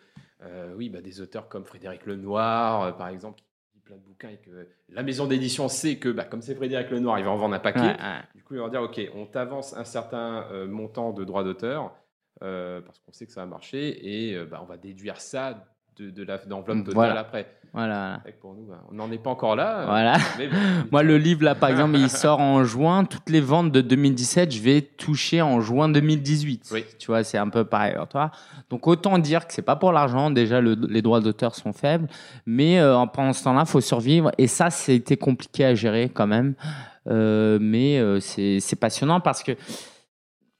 euh, 0.45 0.73
oui, 0.77 0.87
bah, 0.87 1.01
des 1.01 1.19
auteurs 1.19 1.49
comme 1.49 1.65
Frédéric 1.65 2.05
Lenoir, 2.05 2.83
euh, 2.83 2.91
par 2.93 3.09
exemple, 3.09 3.41
plein 3.87 3.95
de 3.95 4.01
bouquins 4.01 4.29
et 4.29 4.37
que 4.37 4.67
la 4.89 5.03
maison 5.03 5.25
d'édition 5.25 5.67
sait 5.69 5.97
que, 5.97 6.09
bah, 6.09 6.25
comme 6.25 6.41
c'est 6.41 6.55
Frédéric 6.55 6.91
Lenoir, 6.91 7.17
il 7.19 7.25
va 7.25 7.31
en 7.31 7.37
vendre 7.37 7.55
un 7.55 7.59
paquet. 7.59 7.79
Ouais, 7.79 7.87
ouais. 7.87 8.21
Du 8.35 8.43
coup, 8.43 8.55
ils 8.55 8.59
vont 8.59 8.67
dire, 8.67 8.81
OK, 8.81 8.99
on 9.15 9.25
t'avance 9.25 9.75
un 9.75 9.85
certain 9.85 10.45
euh, 10.51 10.67
montant 10.67 11.13
de 11.13 11.23
droits 11.23 11.43
d'auteur 11.43 11.95
euh, 12.43 12.81
parce 12.81 12.99
qu'on 12.99 13.11
sait 13.13 13.25
que 13.25 13.31
ça 13.31 13.41
va 13.41 13.47
marcher 13.47 14.29
et 14.29 14.35
euh, 14.35 14.45
bah, 14.45 14.59
on 14.61 14.65
va 14.65 14.77
déduire 14.77 15.19
ça 15.21 15.65
de, 15.99 16.09
de 16.09 16.23
la- 16.23 16.37
d'enveloppe 16.37 16.79
totale 16.79 16.93
Voilà. 16.93 17.19
après. 17.19 17.47
Voilà. 17.73 18.21
Pour 18.41 18.53
nous, 18.55 18.65
bah, 18.65 18.81
on 18.89 18.95
n'en 18.95 19.11
est 19.11 19.17
pas 19.21 19.29
encore 19.29 19.55
là. 19.55 19.79
euh, 19.81 19.85
Voilà. 19.85 20.17
mais 20.39 20.47
bon. 20.47 20.55
Moi, 20.91 21.03
le 21.03 21.17
livre, 21.17 21.43
là, 21.43 21.53
par 21.53 21.69
exemple, 21.69 21.97
il 21.97 22.09
sort 22.09 22.39
en 22.39 22.63
juin. 22.63 23.03
Toutes 23.03 23.29
les 23.29 23.41
ventes 23.41 23.71
de 23.71 23.81
2017, 23.81 24.51
je 24.51 24.61
vais 24.61 24.81
toucher 24.81 25.41
en 25.41 25.59
juin 25.61 25.87
2018. 25.89 26.69
Oui. 26.71 26.85
Tu 26.97 27.07
vois, 27.07 27.23
c'est 27.23 27.37
un 27.37 27.49
peu 27.49 27.65
pareil 27.65 27.95
toi. 28.09 28.31
Donc, 28.69 28.87
autant 28.87 29.19
dire 29.19 29.45
que 29.45 29.53
c'est 29.53 29.61
pas 29.61 29.75
pour 29.75 29.91
l'argent. 29.91 30.31
Déjà, 30.31 30.59
le- 30.61 30.77
les 30.89 31.01
droits 31.01 31.19
d'auteur 31.19 31.53
sont 31.55 31.73
faibles. 31.73 32.07
Mais 32.45 32.79
euh, 32.79 33.05
pendant 33.13 33.33
ce 33.33 33.43
temps-là, 33.43 33.65
faut 33.65 33.81
survivre. 33.81 34.31
Et 34.37 34.47
ça, 34.47 34.69
c'était 34.71 35.17
compliqué 35.17 35.65
à 35.65 35.75
gérer 35.75 36.09
quand 36.09 36.27
même. 36.27 36.55
Euh, 37.09 37.57
mais 37.61 37.99
euh, 37.99 38.19
c'est 38.19 38.79
passionnant 38.79 39.19
parce 39.19 39.43
que 39.43 39.51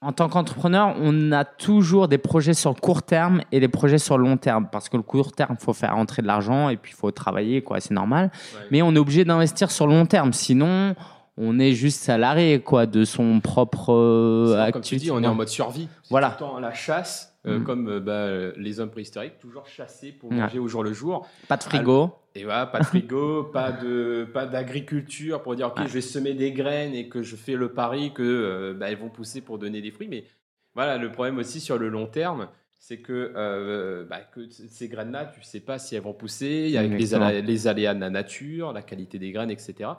en 0.02 0.12
tant 0.12 0.30
qu'entrepreneur, 0.30 0.96
on 1.02 1.32
a 1.32 1.44
toujours 1.44 2.08
des 2.08 2.20
projets 2.20 2.54
sur 2.54 2.70
le 2.70 2.80
court 2.80 3.02
terme 3.02 3.42
et 3.52 3.60
des 3.60 3.68
projets 3.68 3.98
sur 3.98 4.18
le 4.18 4.24
long 4.26 4.38
terme. 4.38 4.68
Parce 4.72 4.90
que 4.90 4.98
le 4.98 5.04
court 5.04 5.32
terme, 5.32 5.56
il 5.60 5.64
faut 5.64 5.74
faire 5.74 5.96
rentrer 5.96 6.22
de 6.22 6.28
l'argent 6.28 6.70
et 6.70 6.78
puis 6.78 6.92
il 6.94 6.96
faut 6.96 7.10
travailler, 7.12 7.64
quoi. 7.64 7.80
C'est 7.80 7.94
normal. 7.96 8.30
Ouais. 8.56 8.62
Mais 8.72 8.82
on 8.84 8.94
est 8.94 9.00
obligé 9.00 9.26
d'investir 9.26 9.72
sur 9.72 9.88
le 9.88 9.94
long 9.94 10.06
terme. 10.06 10.34
Sinon, 10.34 10.94
on 11.36 11.58
est 11.60 11.74
juste 11.74 12.02
salarié, 12.04 12.60
quoi, 12.62 12.86
de 12.86 13.06
son 13.06 13.40
propre 13.40 13.92
euh, 13.94 14.46
Sinon, 14.52 14.58
comme 14.58 14.72
tu 14.72 14.78
activité. 14.78 15.06
dis, 15.06 15.12
on 15.12 15.24
est 15.24 15.28
en 15.28 15.36
mode 15.36 15.48
survie. 15.50 15.88
Voilà. 16.12 16.30
tout 16.30 16.44
le 16.44 16.50
temps 16.52 16.56
à 16.58 16.62
la 16.62 16.74
chasse, 16.74 17.34
euh, 17.48 17.58
Mhm. 17.58 17.64
comme 17.64 17.90
euh, 17.90 18.00
bah, 18.00 18.12
euh, 18.12 18.54
les 18.58 18.80
hommes 18.80 18.92
préhistoriques, 18.92 19.40
toujours 19.40 19.66
chasser 19.68 20.12
pour 20.12 20.30
Ouais. 20.30 20.38
manger 20.38 20.60
au 20.60 20.68
jour 20.68 20.84
le 20.84 20.94
jour. 20.94 21.26
Pas 21.48 21.58
de 21.58 21.64
frigo. 21.64 22.12
Et 22.38 22.44
voilà, 22.44 22.66
pas 22.68 22.80
de 22.80 22.86
frigo, 22.86 23.44
pas 23.54 23.72
de 23.72 24.28
pas 24.34 24.46
d'agriculture 24.46 25.42
pour 25.42 25.56
dire 25.56 25.68
ok, 25.68 25.78
Ouais. 25.80 25.88
je 25.88 25.94
vais 25.94 26.02
semer 26.02 26.34
des 26.34 26.52
graines 26.52 26.94
et 26.94 27.10
que 27.10 27.24
je 27.24 27.36
fais 27.36 27.56
le 27.56 27.74
pari 27.74 28.14
que 28.14 28.22
euh, 28.24 28.74
bah, 28.74 28.90
elles 28.92 28.98
vont 28.98 29.10
pousser 29.10 29.42
pour 29.42 29.58
donner 29.58 29.82
des 29.82 29.92
fruits. 29.92 30.08
Mais 30.08 30.26
voilà, 30.76 30.98
le 30.98 31.12
problème 31.12 31.38
aussi 31.40 31.60
sur 31.60 31.78
le 31.78 31.90
long 31.90 32.06
terme, 32.06 32.50
c'est 32.80 33.00
que, 33.00 33.34
euh, 33.36 34.06
bah, 34.06 34.20
que 34.20 34.48
ces 34.52 34.88
graines-là, 34.88 35.26
tu 35.34 35.42
sais 35.42 35.60
pas 35.62 35.80
si 35.80 35.96
elles 35.96 36.04
vont 36.04 36.14
pousser. 36.14 36.66
Il 36.68 36.72
y 36.72 36.78
a 36.78 36.84
les, 36.84 36.94
Exactement. 36.96 37.28
alé- 37.30 37.42
les 37.42 37.68
aléas 37.68 37.96
de 37.96 38.00
la 38.00 38.12
nature, 38.12 38.72
la 38.72 38.84
qualité 38.84 39.18
des 39.18 39.32
graines, 39.32 39.50
etc. 39.50 39.90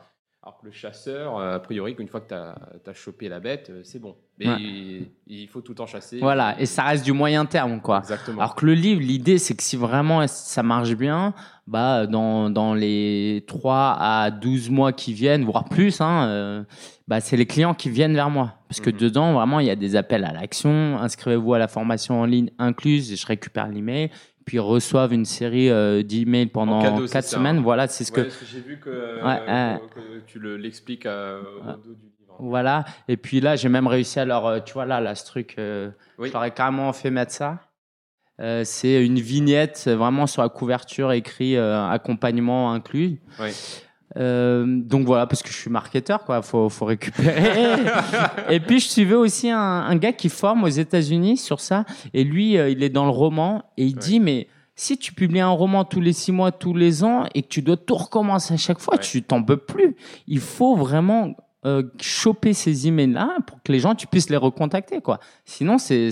Alors 0.49 0.61
que 0.61 0.65
le 0.65 0.73
chasseur, 0.73 1.37
euh, 1.39 1.57
a 1.57 1.59
priori, 1.59 1.95
qu'une 1.95 2.09
fois 2.09 2.23
que 2.23 2.29
tu 2.29 2.35
as, 2.35 2.95
chopé 2.95 3.29
la 3.29 3.39
bête, 3.39 3.69
euh, 3.69 3.83
c'est 3.85 3.99
bon. 3.99 4.17
Mais 4.39 4.49
Ouais. 4.49 4.57
il, 4.59 5.11
il 5.27 5.47
faut 5.47 5.61
tout 5.61 5.73
le 5.73 5.77
temps 5.77 5.85
chasser. 5.85 6.21
Voilà. 6.21 6.59
Et 6.59 6.65
ça 6.65 6.85
reste 6.85 7.05
du 7.05 7.13
moyen 7.13 7.45
terme, 7.45 7.83
quoi. 7.83 7.99
Exactement. 7.99 8.41
Alors 8.41 8.55
que 8.55 8.65
le 8.65 8.73
livre, 8.73 9.03
l'idée, 9.03 9.37
c'est 9.37 9.55
que 9.55 9.63
si 9.63 9.77
vraiment 9.77 10.27
ça 10.27 10.63
marche 10.63 10.95
bien, 10.95 11.35
bah, 11.67 12.07
dans, 12.07 12.49
dans 12.49 12.73
les 12.73 13.45
3 13.47 13.99
à 14.01 14.31
12 14.31 14.71
mois 14.71 14.95
qui 14.95 15.13
viennent, 15.13 15.45
voire 15.45 15.65
plus, 15.67 16.01
hein, 16.01 16.27
euh, 16.29 16.65
bah, 17.09 17.21
c'est 17.21 17.37
les 17.37 17.45
clients 17.45 17.75
qui 17.75 17.91
viennent 17.91 18.15
vers 18.15 18.31
moi. 18.31 18.55
Parce 18.69 18.81
que 18.81 18.89
Mhm. 18.89 18.97
dedans, 18.97 19.33
vraiment, 19.35 19.61
il 19.61 19.67
y 19.67 19.71
a 19.71 19.77
des 19.77 19.97
appels 19.97 20.25
à 20.25 20.33
l'action. 20.33 20.97
Inscrivez-vous 20.99 21.53
à 21.53 21.59
la 21.59 21.69
formation 21.69 22.23
en 22.23 22.25
ligne 22.25 22.49
incluse 22.59 23.13
et 23.13 23.17
je 23.17 23.27
récupère 23.27 23.69
l'email. 23.69 24.11
Puis 24.49 24.59
reçoivent 24.59 25.13
une 25.13 25.27
série 25.27 25.69
euh, 25.69 26.03
d'emails 26.03 26.47
pendant 26.47 26.81
cadeau, 26.81 27.07
c'est 27.07 27.13
4 27.13 27.25
ça, 27.27 27.37
semaines. 27.37 27.59
hein. 27.59 27.63
Voilà, 27.63 27.87
c'est 27.87 28.03
ce 28.05 28.13
Ouais, 28.13 28.25
que. 28.29 28.31
j'ai 28.51 28.61
vu 28.61 28.81
que, 28.81 28.89
euh, 28.89 29.23
Ouais, 29.23 29.79
que- 29.95 30.21
tu 30.27 30.39
le- 30.39 30.57
l'expliques 30.57 31.05
euh, 31.05 31.43
au 31.61 31.73
dos 31.77 31.95
du 31.95 32.07
livre. 32.07 32.35
Voilà. 32.39 32.87
Et 33.09 33.19
puis 33.19 33.43
là, 33.43 33.57
j'ai 33.57 33.69
même 33.69 33.87
réussi 33.87 34.19
à 34.19 34.25
leur. 34.25 34.47
euh, 34.47 34.61
Tu 34.61 34.73
vois, 34.73 34.87
là, 34.87 35.01
là 35.03 35.15
ce 35.15 35.27
truc. 35.27 35.57
Oui. 35.59 36.29
Je 36.29 36.33
leur 36.33 36.45
ai 36.45 36.51
carrément 36.51 36.91
fait 36.95 37.11
mettre 37.11 37.33
ça. 37.33 37.59
Euh, 38.41 38.63
c'est 38.65 39.05
une 39.05 39.19
vignette 39.19 39.87
vraiment 39.87 40.27
sur 40.27 40.41
la 40.43 40.49
couverture 40.49 41.13
écrit 41.13 41.57
euh, 41.57 41.87
accompagnement 41.91 42.73
inclus. 42.73 43.21
Euh, 44.17 44.65
donc 44.67 45.07
voilà, 45.07 45.27
parce 45.27 45.43
que 45.43 45.51
je 45.51 45.57
suis 45.57 45.71
marketeur, 45.71 46.25
quoi, 46.25 46.41
faut, 46.43 46.69
faut 46.69 46.87
récupérer. 46.87 47.85
et 48.51 48.61
puis 48.61 48.81
je 48.81 48.89
suivais 48.89 49.15
aussi 49.15 49.51
un, 49.51 49.59
un 49.59 49.97
gars 49.97 50.13
qui 50.13 50.29
forme 50.29 50.65
aux 50.65 50.69
États-Unis 50.69 51.37
sur 51.37 51.61
ça, 51.61 51.85
et 52.15 52.25
lui, 52.25 52.57
euh, 52.57 52.71
il 52.71 52.83
est 52.83 52.89
dans 52.89 53.05
le 53.05 53.11
roman, 53.11 53.65
et 53.77 53.85
il 53.85 53.95
Ouais. 53.95 54.01
dit, 54.01 54.21
mais 54.21 54.49
si 54.75 54.97
tu 54.97 55.13
publies 55.13 55.41
un 55.41 55.51
roman 55.51 55.85
tous 55.85 56.01
les 56.01 56.13
six 56.13 56.33
mois, 56.33 56.53
tous 56.53 56.73
les 56.75 57.05
ans, 57.05 57.27
et 57.35 57.43
que 57.43 57.49
tu 57.49 57.63
dois 57.63 57.77
tout 57.77 57.97
recommencer 57.97 58.55
à 58.55 58.57
chaque 58.57 58.79
fois, 58.79 58.95
Ouais. 58.95 59.01
tu 59.03 59.23
t'en 59.23 59.43
peux 59.43 59.57
plus. 59.59 59.95
Il 60.27 60.41
faut 60.41 60.75
vraiment 60.77 61.35
euh, 61.67 61.83
choper 62.01 62.55
ces 62.55 62.87
emails-là 62.87 63.39
pour 63.47 63.61
que 63.63 63.73
les 63.73 63.81
gens, 63.81 63.95
tu 63.97 64.07
puisses 64.07 64.31
les 64.31 64.37
recontacter, 64.37 65.01
quoi. 65.01 65.19
Sinon, 65.45 65.77
c'est 65.79 66.11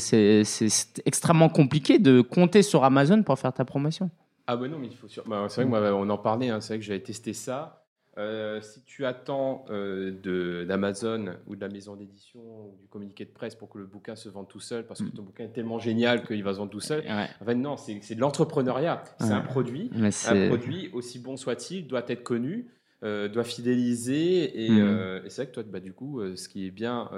extrêmement 1.06 1.48
compliqué 1.48 1.98
de 1.98 2.20
compter 2.20 2.62
sur 2.62 2.84
Amazon 2.84 3.22
pour 3.22 3.38
faire 3.38 3.52
ta 3.52 3.64
promotion. 3.64 4.10
Ah 4.48 4.56
bah 4.56 4.68
non, 4.68 4.78
mais 4.78 4.88
il 4.88 4.96
faut 4.96 5.08
sur... 5.08 5.24
bah, 5.26 5.46
c'est 5.48 5.62
vrai 5.62 5.64
que 5.64 5.70
moi, 5.70 5.92
on 5.94 6.08
en 6.10 6.18
parlait, 6.18 6.50
hein, 6.50 6.60
c'est 6.60 6.74
vrai 6.74 6.78
que 6.80 6.84
j'avais 6.84 7.00
testé 7.00 7.32
ça. 7.32 7.82
Euh, 8.18 8.62
si 8.62 8.82
tu 8.84 9.04
attends 9.04 9.66
euh, 9.68 10.64
d'Amazon 10.64 11.34
ou 11.46 11.54
de 11.54 11.60
la 11.60 11.68
maison 11.68 11.96
d'édition 11.96 12.40
ou 12.40 12.76
du 12.80 12.88
communiqué 12.88 13.26
de 13.26 13.30
presse 13.30 13.54
pour 13.54 13.68
que 13.68 13.76
le 13.76 13.84
bouquin 13.84 14.16
se 14.16 14.30
vende 14.30 14.48
tout 14.48 14.60
seul, 14.60 14.86
parce 14.86 15.00
que 15.00 15.08
Mm. 15.08 15.12
ton 15.12 15.22
bouquin 15.22 15.44
est 15.44 15.52
tellement 15.52 15.78
génial 15.78 16.24
qu'il 16.26 16.42
va 16.42 16.54
se 16.54 16.58
vendre 16.58 16.70
tout 16.70 16.80
seul, 16.80 17.00
Ouais. 17.04 17.28
en 17.40 17.44
fait 17.44 17.54
non, 17.54 17.76
c'est 17.76 18.14
de 18.14 18.20
l'entrepreneuriat. 18.20 19.04
C'est 19.20 19.26
Ouais. 19.26 19.32
un 19.32 19.40
produit. 19.42 19.90
Un 20.28 20.48
produit, 20.48 20.88
aussi 20.94 21.18
bon 21.18 21.36
soit-il, 21.36 21.86
doit 21.86 22.04
être 22.08 22.22
connu, 22.22 22.70
euh, 23.02 23.28
doit 23.28 23.44
fidéliser. 23.44 24.64
Et, 24.66 24.70
euh, 24.80 25.22
et 25.24 25.28
c'est 25.28 25.42
vrai 25.42 25.48
que 25.50 25.54
toi, 25.54 25.62
bah, 25.64 25.80
du 25.80 25.92
coup, 25.92 26.22
ce 26.36 26.48
qui 26.48 26.66
est 26.66 26.70
bien, 26.70 27.10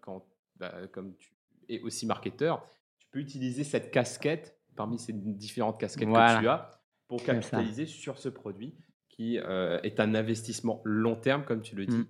quand, 0.00 0.24
bah, 0.56 0.72
comme 0.92 1.14
tu 1.18 1.30
es 1.68 1.80
aussi 1.80 2.06
marketeur, 2.06 2.66
tu 2.98 3.06
peux 3.10 3.18
utiliser 3.18 3.64
cette 3.64 3.90
casquette 3.90 4.56
parmi 4.76 4.98
ces 4.98 5.12
différentes 5.12 5.78
casquettes 5.78 6.08
Voilà. 6.08 6.36
que 6.36 6.40
tu 6.40 6.48
as 6.48 6.70
pour 7.06 7.22
capitaliser 7.22 7.84
sur 7.84 8.16
ce 8.18 8.30
produit 8.30 8.74
qui 9.12 9.38
euh, 9.38 9.78
est 9.82 10.00
un 10.00 10.14
investissement 10.14 10.80
long 10.84 11.14
terme, 11.16 11.44
comme 11.44 11.62
tu 11.62 11.76
le 11.76 11.86
dis, 11.86 11.96
Mm. 11.98 12.06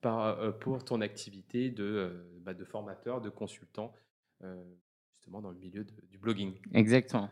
par, 0.00 0.38
euh, 0.40 0.50
pour 0.52 0.84
ton 0.84 1.00
activité 1.00 1.70
de, 1.70 1.84
euh, 1.84 2.38
bah, 2.40 2.54
de 2.54 2.64
formateur, 2.64 3.20
de 3.20 3.28
consultant, 3.30 3.92
justement 5.16 5.40
dans 5.40 5.50
le 5.50 5.58
milieu 5.58 5.84
de- 5.84 5.92
du 6.10 6.18
blogging. 6.18 6.54
Exactement. 6.74 7.30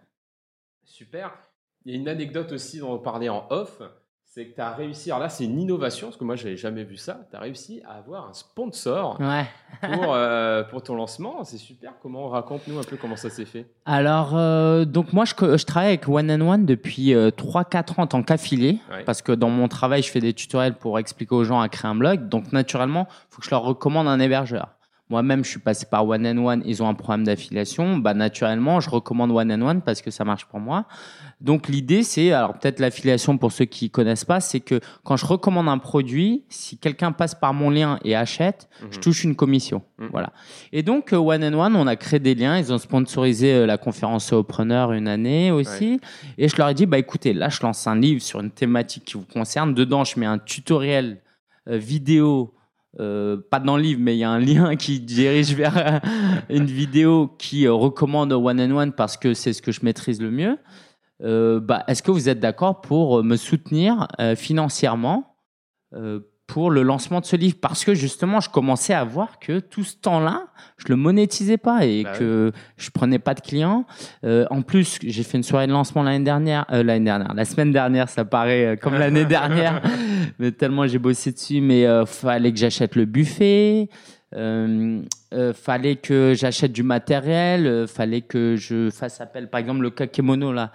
Super. 0.84 1.36
Il 1.84 1.92
y 1.92 1.96
a 1.96 2.00
une 2.00 2.08
anecdote 2.08 2.52
aussi 2.52 2.78
dont 2.78 2.92
on 2.94 2.98
parlait 2.98 3.28
en 3.28 3.46
off, 3.50 3.82
c'est 4.34 4.46
que 4.46 4.54
tu 4.56 4.60
as 4.60 4.72
réussi, 4.72 5.10
alors 5.12 5.20
là 5.20 5.28
c'est 5.28 5.44
une 5.44 5.60
innovation, 5.60 6.08
parce 6.08 6.16
que 6.16 6.24
moi 6.24 6.34
je 6.34 6.42
n'avais 6.42 6.56
jamais 6.56 6.82
vu 6.82 6.96
ça, 6.96 7.20
tu 7.30 7.36
as 7.36 7.38
réussi 7.38 7.80
à 7.88 7.98
avoir 7.98 8.28
un 8.28 8.32
sponsor 8.32 9.16
Ouais. 9.20 9.46
pour, 9.80 10.06
euh, 10.12 10.64
pour 10.64 10.82
ton 10.82 10.96
lancement, 10.96 11.44
c'est 11.44 11.56
super, 11.56 11.92
comment 12.02 12.28
raconte-nous 12.30 12.76
un 12.80 12.82
peu 12.82 12.96
comment 12.96 13.14
ça 13.14 13.30
s'est 13.30 13.44
fait 13.44 13.64
Alors, 13.84 14.32
euh, 14.34 14.84
donc 14.84 15.12
moi, 15.12 15.24
je, 15.24 15.34
je 15.56 15.64
travaille 15.64 15.90
avec 15.90 16.08
One 16.08 16.32
and 16.32 16.40
One 16.40 16.66
depuis 16.66 17.14
euh, 17.14 17.30
3-4 17.30 17.92
ans 17.92 18.02
en 18.02 18.06
tant 18.08 18.22
qu'affilié. 18.24 18.80
Ouais. 18.90 19.04
Parce 19.04 19.22
que 19.22 19.30
dans 19.30 19.50
mon 19.50 19.68
travail, 19.68 20.02
je 20.02 20.10
fais 20.10 20.20
des 20.20 20.32
tutoriels 20.32 20.74
pour 20.74 20.98
expliquer 20.98 21.34
aux 21.36 21.44
gens 21.44 21.60
à 21.60 21.68
créer 21.68 21.88
un 21.90 21.94
blog. 21.94 22.28
Donc, 22.28 22.52
naturellement, 22.52 23.06
il 23.08 23.34
faut 23.34 23.40
que 23.40 23.44
je 23.46 23.50
leur 23.50 23.62
recommande 23.62 24.08
un 24.08 24.18
hébergeur. 24.18 24.70
Moi-même, 25.14 25.44
je 25.44 25.50
suis 25.50 25.60
passé 25.60 25.86
par 25.88 26.04
One 26.08 26.26
and 26.26 26.44
One. 26.44 26.62
Ils 26.66 26.82
ont 26.82 26.88
un 26.88 26.94
programme 26.94 27.22
d'affiliation. 27.22 27.98
Bah, 27.98 28.14
naturellement, 28.14 28.80
je 28.80 28.90
recommande 28.90 29.30
One 29.30 29.52
and 29.52 29.62
One 29.62 29.80
parce 29.80 30.02
que 30.02 30.10
ça 30.10 30.24
marche 30.24 30.44
pour 30.46 30.58
moi. 30.58 30.86
Donc, 31.40 31.68
l'idée, 31.68 32.02
c'est, 32.02 32.32
alors 32.32 32.54
peut-être 32.58 32.80
l'affiliation 32.80 33.38
pour 33.38 33.52
ceux 33.52 33.64
qui 33.66 33.90
connaissent 33.90 34.24
pas, 34.24 34.40
c'est 34.40 34.58
que 34.58 34.80
quand 35.04 35.16
je 35.16 35.24
recommande 35.24 35.68
un 35.68 35.78
produit, 35.78 36.42
si 36.48 36.78
quelqu'un 36.78 37.12
passe 37.12 37.36
par 37.36 37.54
mon 37.54 37.70
lien 37.70 38.00
et 38.04 38.16
achète, 38.16 38.68
je 38.90 38.96
Mhm. 38.96 39.02
touche 39.04 39.22
une 39.22 39.36
commission. 39.36 39.82
Mhm. 39.98 40.08
Voilà. 40.10 40.32
Et 40.72 40.82
donc, 40.82 41.12
euh, 41.12 41.16
One 41.18 41.44
and 41.44 41.54
One, 41.54 41.76
on 41.76 41.86
a 41.86 41.94
créé 41.94 42.18
des 42.18 42.34
liens. 42.34 42.58
Ils 42.58 42.72
ont 42.72 42.78
sponsorisé 42.78 43.52
euh, 43.54 43.66
la 43.66 43.78
conférence 43.78 44.34
Preneur 44.48 44.90
une 44.92 45.06
année 45.06 45.52
aussi. 45.52 46.00
Et 46.38 46.48
je 46.48 46.56
leur 46.56 46.68
ai 46.70 46.74
dit, 46.74 46.86
bah 46.86 46.98
écoutez, 46.98 47.32
là, 47.32 47.50
je 47.50 47.60
lance 47.62 47.86
un 47.86 47.94
livre 47.94 48.20
sur 48.20 48.40
une 48.40 48.50
thématique 48.50 49.04
qui 49.04 49.14
vous 49.14 49.26
concerne. 49.32 49.74
Dedans, 49.74 50.02
je 50.02 50.18
mets 50.18 50.26
un 50.26 50.38
tutoriel 50.38 51.20
euh, 51.68 51.76
vidéo. 51.76 52.52
Euh, 53.00 53.36
pas 53.50 53.58
dans 53.58 53.76
le 53.76 53.82
livre, 53.82 54.00
mais 54.00 54.14
il 54.14 54.20
y 54.20 54.24
a 54.24 54.30
un 54.30 54.38
lien 54.38 54.76
qui 54.76 55.00
dirige 55.00 55.54
vers 55.54 55.76
euh, 55.76 55.98
une 56.48 56.66
vidéo 56.66 57.28
qui 57.38 57.66
euh, 57.66 57.72
recommande 57.72 58.32
One 58.32 58.60
and 58.60 58.70
One 58.70 58.92
parce 58.92 59.16
que 59.16 59.34
c'est 59.34 59.52
ce 59.52 59.62
que 59.62 59.72
je 59.72 59.80
maîtrise 59.84 60.20
le 60.20 60.30
mieux. 60.30 60.58
Bah, 61.20 61.84
Est-ce 61.88 62.02
que 62.02 62.10
vous 62.10 62.28
êtes 62.28 62.40
d'accord 62.40 62.82
pour 62.82 63.24
me 63.24 63.36
soutenir 63.36 64.08
financièrement 64.36 65.38
pour 66.46 66.70
le 66.70 66.82
lancement 66.82 67.20
de 67.20 67.24
ce 67.24 67.36
livre. 67.36 67.56
Parce 67.60 67.84
que 67.84 67.94
justement 67.94 68.40
je 68.40 68.50
commençais 68.50 68.94
à 68.94 69.04
voir 69.04 69.38
que 69.38 69.60
tout 69.60 69.84
ce 69.84 69.96
temps-là 69.96 70.46
je 70.76 70.86
le 70.88 70.96
monétisais 70.96 71.56
pas 71.56 71.84
et 71.84 72.02
Bah 72.04 72.12
que 72.18 72.52
je 72.76 72.90
prenais 72.90 73.18
pas 73.18 73.34
de 73.34 73.40
clients. 73.40 73.86
Euh, 74.24 74.46
en 74.50 74.62
plus 74.62 74.98
j'ai 75.02 75.22
fait 75.22 75.38
une 75.38 75.42
soirée 75.44 75.66
de 75.66 75.72
lancement 75.72 76.02
l'année 76.02 76.24
dernière 76.24 76.66
euh, 76.72 76.82
l'année 76.82 77.04
dernière 77.04 77.34
la 77.34 77.44
semaine 77.44 77.72
dernière 77.72 78.08
ça 78.08 78.24
paraît 78.24 78.66
euh, 78.66 78.76
comme 78.76 78.94
l'année 78.94 79.24
dernière. 79.24 79.82
Mais 80.38 80.52
tellement 80.52 80.86
j'ai 80.86 80.98
bossé 80.98 81.32
dessus 81.32 81.60
mais 81.60 81.86
euh, 81.86 82.06
fallait 82.06 82.52
que 82.52 82.58
j'achète 82.58 82.96
le 82.96 83.04
buffet 83.04 83.88
euh, 84.36 85.00
euh, 85.32 85.52
fallait 85.52 85.94
que 85.94 86.34
j'achète 86.34 86.72
du 86.72 86.82
matériel 86.82 87.68
euh, 87.68 87.86
fallait 87.86 88.22
que 88.22 88.56
je 88.56 88.90
fasse 88.90 89.20
appel 89.20 89.48
par 89.48 89.60
exemple 89.60 89.82
le 89.82 89.90
kakemono 89.90 90.52
là 90.52 90.72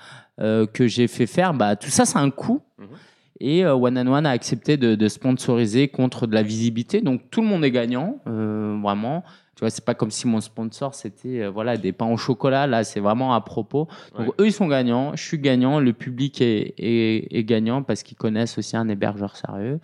que 0.73 0.87
j'ai 0.87 1.07
fait 1.09 1.27
faire. 1.27 1.53
Bah 1.53 1.75
tout 1.75 1.89
ça 1.89 2.05
c'est 2.05 2.17
un 2.17 2.29
coût. 2.29 2.61
Mhm. 2.77 2.87
Et 3.39 3.65
euh, 3.65 3.75
One 3.75 3.97
and 3.97 4.07
One 4.07 4.25
a 4.25 4.31
accepté 4.31 4.77
de, 4.77 4.95
de 4.95 5.07
sponsoriser 5.07 5.87
contre 5.87 6.27
de 6.27 6.33
la 6.33 6.43
visibilité. 6.43 7.01
Donc 7.01 7.29
tout 7.31 7.41
le 7.41 7.47
monde 7.47 7.63
est 7.63 7.71
gagnant, 7.71 8.19
euh, 8.27 8.77
vraiment. 8.81 9.23
Tu 9.55 9.61
vois, 9.61 9.69
c'est 9.69 9.83
pas 9.83 9.93
comme 9.93 10.11
si 10.11 10.25
mon 10.25 10.39
sponsor 10.39 10.95
c'était 10.95 11.41
euh, 11.41 11.49
voilà 11.49 11.75
des 11.77 11.91
pains 11.91 12.07
au 12.07 12.17
chocolat. 12.17 12.65
Là, 12.67 12.83
c'est 12.83 12.99
vraiment 12.99 13.33
à 13.33 13.41
propos. 13.41 13.87
Donc 14.17 14.33
eux, 14.39 14.47
ils 14.47 14.53
sont 14.53 14.67
gagnants. 14.67 15.15
Je 15.15 15.23
suis 15.23 15.39
gagnant. 15.39 15.79
Le 15.79 15.93
public 15.93 16.41
est, 16.41 16.73
est, 16.77 17.27
est 17.35 17.43
gagnant 17.43 17.83
parce 17.83 18.03
qu'ils 18.03 18.17
connaissent 18.17 18.57
aussi 18.57 18.77
un 18.77 18.87
hébergeur 18.87 19.35
sérieux. 19.35 19.79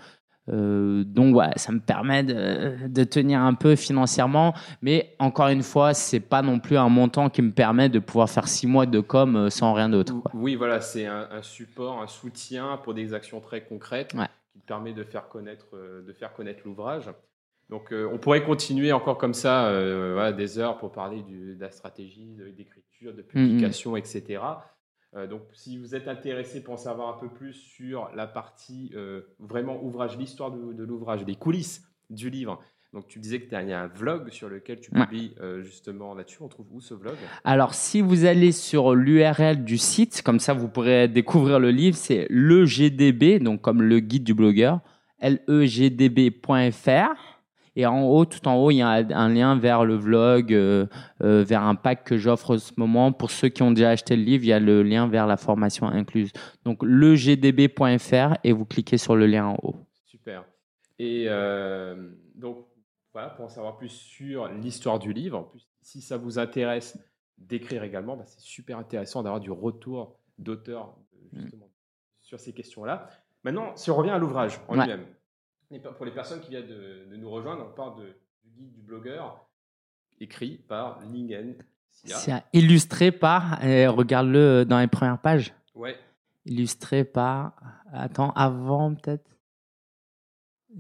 Euh, 0.50 1.04
donc 1.04 1.36
ouais, 1.36 1.50
ça 1.56 1.72
me 1.72 1.80
permet 1.80 2.24
de, 2.24 2.88
de, 2.88 3.04
tenir 3.04 3.42
un 3.42 3.56
peu 3.56 3.76
financièrement, 3.76 4.54
mais 4.82 5.16
encore 5.18 5.48
une 5.48 5.64
fois, 5.64 5.94
c'est 5.94 6.20
pas 6.20 6.42
non 6.44 6.60
plus 6.60 6.78
un 6.78 6.90
montant 6.90 7.30
qui 7.30 7.42
me 7.42 7.52
permet 7.52 7.90
de 7.90 8.00
pouvoir 8.00 8.30
faire 8.30 8.48
six 8.48 8.68
mois 8.68 8.86
de 8.86 9.00
com 9.00 9.36
euh, 9.36 9.50
sans 9.50 9.74
rien 9.74 9.90
d'autre. 9.90 10.14
Oui, 10.34 10.56
voilà, 10.56 10.82
c'est 10.82 11.08
un, 11.08 11.28
un, 11.32 11.42
support, 11.42 12.02
un 12.02 12.08
soutien 12.08 12.80
pour 12.84 12.94
des 12.94 13.14
actions 13.14 13.40
très 13.40 13.62
concrètes 13.64 14.14
ouais. 14.14 14.28
qui 14.54 14.60
permet 14.60 14.94
de 14.94 15.04
faire 15.04 15.28
connaître, 15.30 15.68
euh, 15.74 16.04
de 16.06 16.14
faire 16.14 16.34
connaître 16.34 16.62
l'ouvrage. 16.66 17.10
Donc 17.70 17.92
euh, 17.92 18.08
on 18.12 18.20
pourrait 18.20 18.44
continuer 18.44 18.92
encore 18.92 19.18
comme 19.18 19.34
ça, 19.34 19.68
euh, 19.68 20.14
voilà, 20.14 20.32
des 20.32 20.60
heures 20.60 20.78
pour 20.78 20.92
parler 20.92 21.24
du, 21.24 21.56
de 21.56 21.62
la 21.62 21.72
stratégie, 21.72 22.38
d'écriture, 22.56 23.14
de, 23.14 23.24
publication, 23.24 23.92
mm 23.92 23.96
-hmm. 23.96 24.18
etc. 24.18 24.42
Euh, 25.16 25.28
donc, 25.28 25.42
si 25.54 25.78
vous 25.78 25.96
êtes 25.96 26.08
intéressé 26.08 26.62
pour 26.62 26.74
en 26.74 26.78
savoir 26.78 27.16
un 27.16 27.20
peu 27.20 27.30
plus 27.30 27.54
sur 27.54 28.10
la 28.16 28.28
partie 28.28 28.92
euh, 28.96 29.22
vraiment 29.40 29.82
ouvrage, 29.84 30.18
l'histoire 30.18 30.52
de, 30.52 30.74
de 30.74 30.84
l'ouvrage, 30.84 31.24
les 31.26 31.36
coulisses 31.36 31.84
du 32.10 32.30
livre, 32.30 32.62
donc 32.96 33.08
tu 33.08 33.20
disais 33.20 33.42
qu'il 33.42 33.52
y 33.52 33.74
a 33.74 33.82
un 33.82 33.88
vlog 33.88 34.30
sur 34.30 34.48
lequel 34.48 34.80
tu 34.80 34.90
publies 34.90 35.34
ouais. 35.36 35.44
euh, 35.44 35.62
justement 35.62 36.14
là-dessus. 36.14 36.38
On 36.40 36.48
trouve 36.48 36.68
où 36.72 36.80
ce 36.80 36.94
vlog? 36.94 37.16
Alors 37.44 37.74
si 37.74 38.00
vous 38.00 38.24
allez 38.24 38.54
sur 38.54 38.96
l'URL 38.96 39.66
du 39.66 39.78
site, 39.78 40.22
comme 40.22 40.40
ça 40.40 40.54
vous 40.54 40.70
pourrez 40.70 41.10
découvrir 41.10 41.60
le 41.60 41.72
livre, 41.72 41.98
c'est 41.98 42.26
legdb, 42.30 43.44
donc 43.44 43.60
comme 43.60 43.82
le 43.82 44.00
guide 44.00 44.24
du 44.24 44.34
blogueur, 44.34 44.80
legdb.fr. 45.22 46.62
Et 47.76 47.86
en 47.86 48.04
haut, 48.04 48.26
tout 48.26 48.48
en 48.48 48.56
haut, 48.56 48.72
il 48.72 48.78
y 48.78 48.82
a 48.82 48.90
un 48.90 49.30
lien 49.30 49.58
vers 49.58 49.84
le 49.84 49.96
vlog, 49.96 50.54
euh, 50.54 50.86
euh, 51.22 51.44
vers 51.44 51.64
un 51.64 51.76
pack 51.76 52.06
que 52.06 52.18
j'offre 52.18 52.56
en 52.56 52.58
ce 52.58 52.72
moment. 52.78 53.12
Pour 53.12 53.32
ceux 53.32 53.50
qui 53.50 53.64
ont 53.64 53.72
déjà 53.72 53.90
acheté 53.90 54.16
le 54.16 54.24
livre, 54.24 54.44
il 54.46 54.48
y 54.48 54.54
a 54.54 54.60
le 54.60 54.82
lien 54.82 55.08
vers 55.08 55.28
la 55.28 55.36
formation 55.36 55.88
incluse. 55.88 56.32
Donc, 56.64 56.82
legdb.fr 56.84 58.38
et 58.44 58.54
vous 58.54 58.66
cliquez 58.66 58.98
sur 58.98 59.16
le 59.16 59.28
lien 59.28 59.48
en 59.48 59.58
haut. 59.62 59.76
Super. 60.06 60.46
Et 61.00 61.26
euh, 61.28 62.12
donc, 62.36 62.66
voilà, 63.12 63.30
pour 63.30 63.46
en 63.46 63.50
savoir 63.50 63.78
plus 63.78 63.90
sur 63.90 64.48
l'histoire 64.48 65.00
du 65.00 65.12
livre, 65.12 65.38
en 65.40 65.44
plus, 65.44 65.68
si 65.82 66.02
ça 66.02 66.18
vous 66.18 66.40
intéresse 66.40 66.98
d'écrire 67.38 67.84
également, 67.84 68.16
bah, 68.16 68.24
c'est 68.26 68.40
super 68.40 68.78
intéressant 68.78 69.24
d'avoir 69.24 69.42
du 69.42 69.52
retour 69.52 70.18
d'auteur 70.38 70.96
justement 71.34 71.66
mmh. 71.66 72.22
sur 72.22 72.40
ces 72.40 72.54
questions-là. 72.54 73.10
Maintenant, 73.44 73.76
si 73.76 73.92
on 73.92 73.96
revient 73.96 74.12
à 74.12 74.18
l'ouvrage 74.18 74.60
en 74.68 74.78
ouais. 74.78 74.86
lui-même, 74.86 75.06
pour 75.98 76.06
les 76.06 76.12
personnes 76.12 76.42
qui 76.42 76.50
viennent 76.52 76.68
de, 76.68 77.10
de 77.12 77.18
nous 77.18 77.30
rejoindre, 77.30 77.68
on 77.70 77.76
parle 77.76 78.00
de, 78.00 78.16
du 78.44 78.52
guide 78.52 78.74
du 78.74 78.82
blogueur 78.82 79.46
écrit 80.20 80.58
par 80.68 81.00
Lingen. 81.02 81.56
C'est 81.92 82.44
illustré 82.54 83.12
par, 83.12 83.64
eh, 83.64 83.88
regarde-le 83.88 84.66
dans 84.66 84.80
les 84.80 84.88
premières 84.88 85.20
pages. 85.20 85.54
Ouais. 85.74 85.98
Illustré 86.46 87.04
par, 87.04 87.54
attends, 87.92 88.32
avant 88.32 88.94
peut-être 88.96 89.36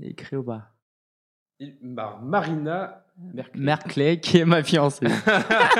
Écrit 0.02 0.36
au 0.36 0.44
bas. 0.44 0.74
Il, 1.60 1.78
bah, 1.82 2.20
Marina 2.22 3.06
Merkley. 3.18 3.64
Merkley, 3.64 4.20
qui 4.20 4.40
est 4.40 4.46
ma 4.46 4.62
fiancée. 4.62 5.08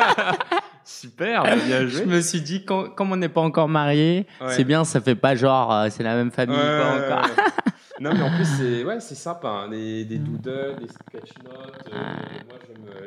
Super, 0.86 1.44
bien 1.44 1.86
joué. 1.86 2.04
Je 2.04 2.04
me 2.04 2.22
suis 2.22 2.42
dit, 2.42 2.64
comme 2.64 3.12
on 3.12 3.18
n'est 3.18 3.28
pas 3.28 3.42
encore 3.42 3.68
mariés, 3.68 4.26
ouais. 4.40 4.54
c'est 4.54 4.64
bien, 4.64 4.86
ça 4.86 5.02
fait 5.02 5.16
pas 5.16 5.36
genre, 5.36 5.74
euh, 5.74 5.88
c'est 5.90 6.04
la 6.04 6.16
même 6.16 6.32
famille, 6.32 6.56
ouais, 6.56 6.80
pas 6.80 6.96
encore. 6.96 7.30
Non, 8.00 8.14
mais 8.14 8.22
en 8.22 8.30
plus, 8.36 8.46
c'est 8.46 8.84
ouais, 8.84 9.00
sympa. 9.00 9.48
Hein. 9.48 9.70
Des, 9.70 10.06
des 10.06 10.18
doodles, 10.20 10.78
des 10.80 10.88
sketch 10.88 11.38
notes. 11.44 11.90
Euh, 11.94 11.98
moi, 12.50 12.60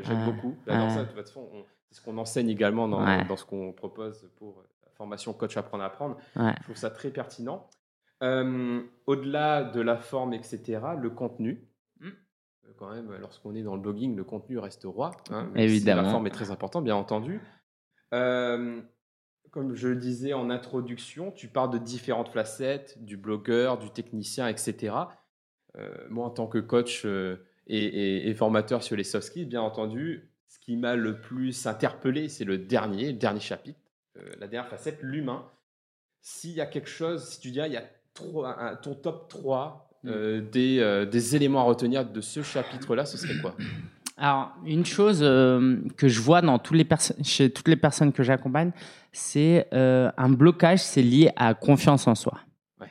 j'aime 0.02 0.24
beaucoup. 0.24 0.56
J'adore 0.66 0.90
ça. 0.90 1.00
De 1.02 1.04
toute 1.06 1.16
façon, 1.16 1.48
c'est 1.90 1.98
ce 1.98 2.04
qu'on 2.04 2.16
enseigne 2.18 2.48
également 2.48 2.88
dans, 2.88 3.04
ouais. 3.04 3.24
dans 3.24 3.36
ce 3.36 3.44
qu'on 3.44 3.72
propose 3.72 4.30
pour 4.36 4.62
la 4.84 4.90
formation 4.92 5.32
Coach 5.32 5.56
Apprendre 5.56 5.84
à 5.84 5.86
Apprendre. 5.88 6.16
Ouais. 6.36 6.54
Je 6.58 6.62
trouve 6.64 6.76
ça 6.76 6.90
très 6.90 7.10
pertinent. 7.10 7.68
Euh, 8.22 8.82
Au-delà 9.06 9.62
de 9.64 9.80
la 9.80 9.96
forme, 9.96 10.32
etc., 10.34 10.80
le 11.00 11.10
contenu. 11.10 11.68
Mm. 12.00 12.08
Quand 12.78 12.90
même, 12.90 13.10
lorsqu'on 13.20 13.54
est 13.54 13.62
dans 13.62 13.74
le 13.74 13.80
blogging, 13.80 14.16
le 14.16 14.24
contenu 14.24 14.58
reste 14.58 14.84
roi. 14.84 15.10
Hein, 15.30 15.50
Évidemment. 15.54 16.02
la 16.02 16.10
forme 16.10 16.26
est 16.26 16.30
très 16.30 16.50
importante, 16.50 16.84
bien 16.84 16.96
entendu. 16.96 17.40
Euh, 18.14 18.80
comme 19.50 19.74
je 19.74 19.88
le 19.88 19.96
disais 19.96 20.32
en 20.32 20.50
introduction, 20.50 21.30
tu 21.30 21.48
parles 21.48 21.70
de 21.70 21.78
différentes 21.78 22.28
facettes, 22.28 23.02
du 23.02 23.16
blogueur, 23.16 23.78
du 23.78 23.90
technicien, 23.90 24.48
etc. 24.48 24.94
Euh, 25.76 25.88
moi, 26.08 26.26
en 26.26 26.30
tant 26.30 26.46
que 26.46 26.58
coach 26.58 27.02
euh, 27.04 27.36
et, 27.66 27.78
et, 27.78 28.28
et, 28.28 28.34
formateur 28.34 28.82
sur 28.82 28.96
les 28.96 29.04
soft 29.04 29.26
skills, 29.26 29.46
bien 29.46 29.62
entendu, 29.62 30.30
ce 30.48 30.58
qui 30.58 30.76
m'a 30.76 30.96
le 30.96 31.20
plus 31.20 31.66
interpellé, 31.66 32.28
c'est 32.28 32.44
le 32.44 32.58
dernier, 32.58 33.12
le 33.12 33.18
dernier 33.18 33.40
chapitre, 33.40 33.78
euh, 34.16 34.22
la 34.38 34.48
dernière 34.48 34.70
facette, 34.70 34.98
l'humain. 35.02 35.44
S'il 36.20 36.52
y 36.52 36.60
a 36.60 36.66
quelque 36.66 36.88
chose, 36.88 37.24
si 37.24 37.40
tu 37.40 37.50
dis, 37.50 37.60
il 37.60 37.72
y 37.72 37.76
a 37.76 37.84
trois, 38.14 38.58
un, 38.60 38.76
ton 38.76 38.94
top 38.94 39.28
3 39.28 39.90
mm. 40.02 40.40
des, 40.50 41.06
des 41.10 41.36
éléments 41.36 41.60
à 41.60 41.64
retenir 41.64 42.04
de 42.04 42.20
ce 42.20 42.42
chapitre-là, 42.42 43.04
ce 43.04 43.16
serait 43.16 43.40
quoi? 43.40 43.54
Alors, 44.20 44.50
une 44.66 44.84
chose 44.84 45.20
euh, 45.22 45.76
que 45.96 46.08
je 46.08 46.20
vois 46.20 46.42
dans 46.42 46.58
tous 46.58 46.74
les 46.74 46.86
chez 47.22 47.50
toutes 47.50 47.68
les 47.68 47.76
personnes 47.76 48.12
que 48.12 48.24
j'accompagne, 48.24 48.72
c'est 49.12 49.68
euh, 49.72 50.10
un 50.16 50.28
blocage, 50.28 50.80
c'est 50.80 51.02
lié 51.02 51.30
à 51.36 51.54
confiance 51.54 52.08
en 52.08 52.16
soi. 52.16 52.38
Ouais. 52.80 52.88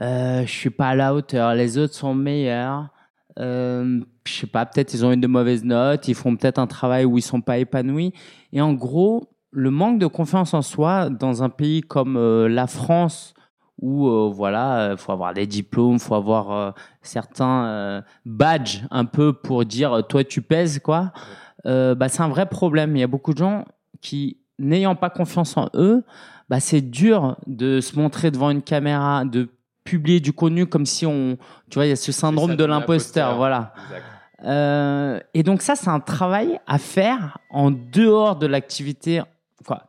Euh, 0.00 0.46
je 0.46 0.50
suis 0.50 0.70
pas 0.70 0.88
à 0.88 0.94
la 0.94 1.14
hauteur, 1.14 1.54
les 1.54 1.76
autres 1.76 1.94
sont 1.94 2.14
meilleurs. 2.14 2.88
Je 3.36 4.02
sais 4.26 4.46
pas, 4.46 4.66
peut-être 4.66 4.94
ils 4.94 5.04
ont 5.04 5.12
eu 5.12 5.16
de 5.16 5.26
mauvaises 5.26 5.64
notes, 5.64 6.08
ils 6.08 6.14
font 6.14 6.34
peut-être 6.34 6.58
un 6.58 6.66
travail 6.66 7.04
où 7.04 7.18
ils 7.18 7.22
sont 7.22 7.40
pas 7.40 7.58
épanouis. 7.58 8.12
Et 8.52 8.60
en 8.60 8.72
gros, 8.72 9.30
le 9.50 9.70
manque 9.70 10.00
de 10.00 10.06
confiance 10.06 10.54
en 10.54 10.62
soi 10.62 11.08
dans 11.08 11.42
un 11.42 11.48
pays 11.48 11.82
comme 11.82 12.18
la 12.46 12.66
France, 12.66 13.34
où 13.80 14.08
euh, 14.08 14.30
voilà, 14.32 14.94
faut 14.96 15.12
avoir 15.12 15.34
des 15.34 15.46
diplômes, 15.46 15.98
faut 15.98 16.14
avoir 16.14 16.52
euh, 16.52 16.70
certains 17.02 17.64
euh, 17.64 18.02
badges 18.24 18.84
un 18.90 19.04
peu 19.04 19.32
pour 19.32 19.64
dire 19.64 20.02
toi 20.08 20.24
tu 20.24 20.42
pèses 20.42 20.80
quoi. 20.80 21.12
bah 21.64 22.08
c'est 22.08 22.22
un 22.22 22.28
vrai 22.28 22.46
problème. 22.46 22.96
Il 22.96 23.00
y 23.00 23.04
a 23.04 23.08
beaucoup 23.08 23.32
de 23.32 23.38
gens 23.38 23.64
qui 24.00 24.38
n'ayant 24.58 24.96
pas 24.96 25.10
confiance 25.10 25.56
en 25.56 25.68
eux, 25.74 26.04
bah 26.48 26.60
c'est 26.60 26.80
dur 26.80 27.36
de 27.46 27.80
se 27.80 27.98
montrer 27.98 28.30
devant 28.30 28.50
une 28.50 28.62
caméra, 28.62 29.24
de 29.24 29.48
publier 29.84 30.20
du 30.20 30.32
contenu 30.32 30.66
comme 30.66 30.84
si 30.84 31.06
on, 31.06 31.38
tu 31.70 31.76
vois, 31.76 31.86
il 31.86 31.90
y 31.90 31.92
a 31.92 31.96
ce 31.96 32.12
syndrome 32.12 32.56
de 32.56 32.64
l'imposteur, 32.64 33.36
voilà. 33.36 33.72
Euh, 34.44 35.18
et 35.34 35.42
donc 35.42 35.62
ça, 35.62 35.74
c'est 35.74 35.88
un 35.88 36.00
travail 36.00 36.60
à 36.66 36.78
faire 36.78 37.38
en 37.50 37.70
dehors 37.70 38.36
de 38.36 38.46
l'activité, 38.46 39.22
quoi, 39.66 39.87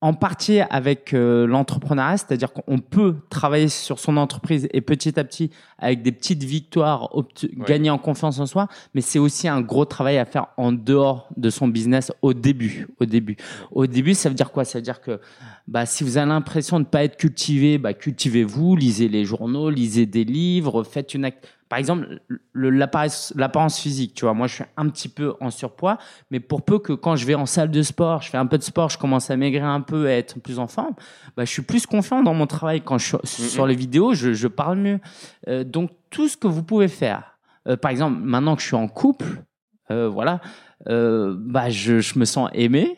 en 0.00 0.14
partie 0.14 0.60
avec 0.60 1.12
euh, 1.12 1.46
l'entrepreneuriat, 1.46 2.18
c'est-à-dire 2.18 2.52
qu'on 2.52 2.78
peut 2.78 3.16
travailler 3.30 3.68
sur 3.68 3.98
son 3.98 4.16
entreprise 4.16 4.68
et 4.72 4.80
petit 4.80 5.18
à 5.18 5.24
petit, 5.24 5.50
avec 5.76 6.02
des 6.02 6.12
petites 6.12 6.44
victoires, 6.44 7.14
ouais. 7.16 7.24
gagner 7.66 7.90
en 7.90 7.98
confiance 7.98 8.38
en 8.38 8.46
soi, 8.46 8.68
mais 8.94 9.00
c'est 9.00 9.18
aussi 9.18 9.48
un 9.48 9.60
gros 9.60 9.84
travail 9.84 10.18
à 10.18 10.24
faire 10.24 10.48
en 10.56 10.70
dehors 10.70 11.28
de 11.36 11.50
son 11.50 11.66
business 11.66 12.12
au 12.22 12.32
début. 12.32 12.86
Au 13.00 13.06
début, 13.06 13.36
au 13.72 13.86
début 13.86 14.14
ça 14.14 14.28
veut 14.28 14.36
dire 14.36 14.52
quoi? 14.52 14.64
Ça 14.64 14.78
veut 14.78 14.84
dire 14.84 15.00
que 15.00 15.20
bah, 15.66 15.84
si 15.84 16.04
vous 16.04 16.16
avez 16.16 16.28
l'impression 16.28 16.78
de 16.78 16.84
ne 16.84 16.88
pas 16.88 17.02
être 17.02 17.16
cultivé, 17.16 17.78
bah, 17.78 17.92
cultivez-vous, 17.92 18.76
lisez 18.76 19.08
les 19.08 19.24
journaux, 19.24 19.68
lisez 19.68 20.06
des 20.06 20.24
livres, 20.24 20.84
faites 20.84 21.12
une 21.12 21.24
acte 21.24 21.48
par 21.68 21.78
exemple, 21.78 22.20
l'apparence 22.54 23.78
physique, 23.78 24.14
tu 24.14 24.24
vois, 24.24 24.34
moi 24.34 24.46
je 24.46 24.54
suis 24.54 24.64
un 24.76 24.88
petit 24.88 25.08
peu 25.08 25.34
en 25.40 25.50
surpoids, 25.50 25.98
mais 26.30 26.40
pour 26.40 26.62
peu 26.62 26.78
que 26.78 26.92
quand 26.94 27.16
je 27.16 27.26
vais 27.26 27.34
en 27.34 27.46
salle 27.46 27.70
de 27.70 27.82
sport, 27.82 28.22
je 28.22 28.30
fais 28.30 28.38
un 28.38 28.46
peu 28.46 28.56
de 28.56 28.62
sport, 28.62 28.88
je 28.88 28.98
commence 28.98 29.30
à 29.30 29.36
maigrir 29.36 29.66
un 29.66 29.82
peu, 29.82 30.06
à 30.06 30.12
être 30.12 30.40
plus 30.40 30.58
en 30.58 30.66
forme, 30.66 30.94
bah, 31.36 31.44
je 31.44 31.50
suis 31.50 31.62
plus 31.62 31.86
confiant 31.86 32.22
dans 32.22 32.34
mon 32.34 32.46
travail. 32.46 32.80
Quand 32.80 32.96
je 32.98 33.16
suis 33.24 33.42
sur 33.42 33.66
les 33.66 33.74
vidéos, 33.74 34.14
je, 34.14 34.32
je 34.32 34.48
parle 34.48 34.78
mieux. 34.78 35.00
Euh, 35.48 35.64
donc 35.64 35.90
tout 36.10 36.28
ce 36.28 36.36
que 36.36 36.46
vous 36.46 36.62
pouvez 36.62 36.88
faire, 36.88 37.38
euh, 37.66 37.76
par 37.76 37.90
exemple, 37.90 38.18
maintenant 38.18 38.56
que 38.56 38.62
je 38.62 38.66
suis 38.68 38.76
en 38.76 38.88
couple, 38.88 39.44
euh, 39.90 40.08
voilà, 40.08 40.40
bah, 40.86 41.68
je, 41.68 42.00
je 42.00 42.18
me 42.18 42.24
sens 42.24 42.48
aimé 42.54 42.96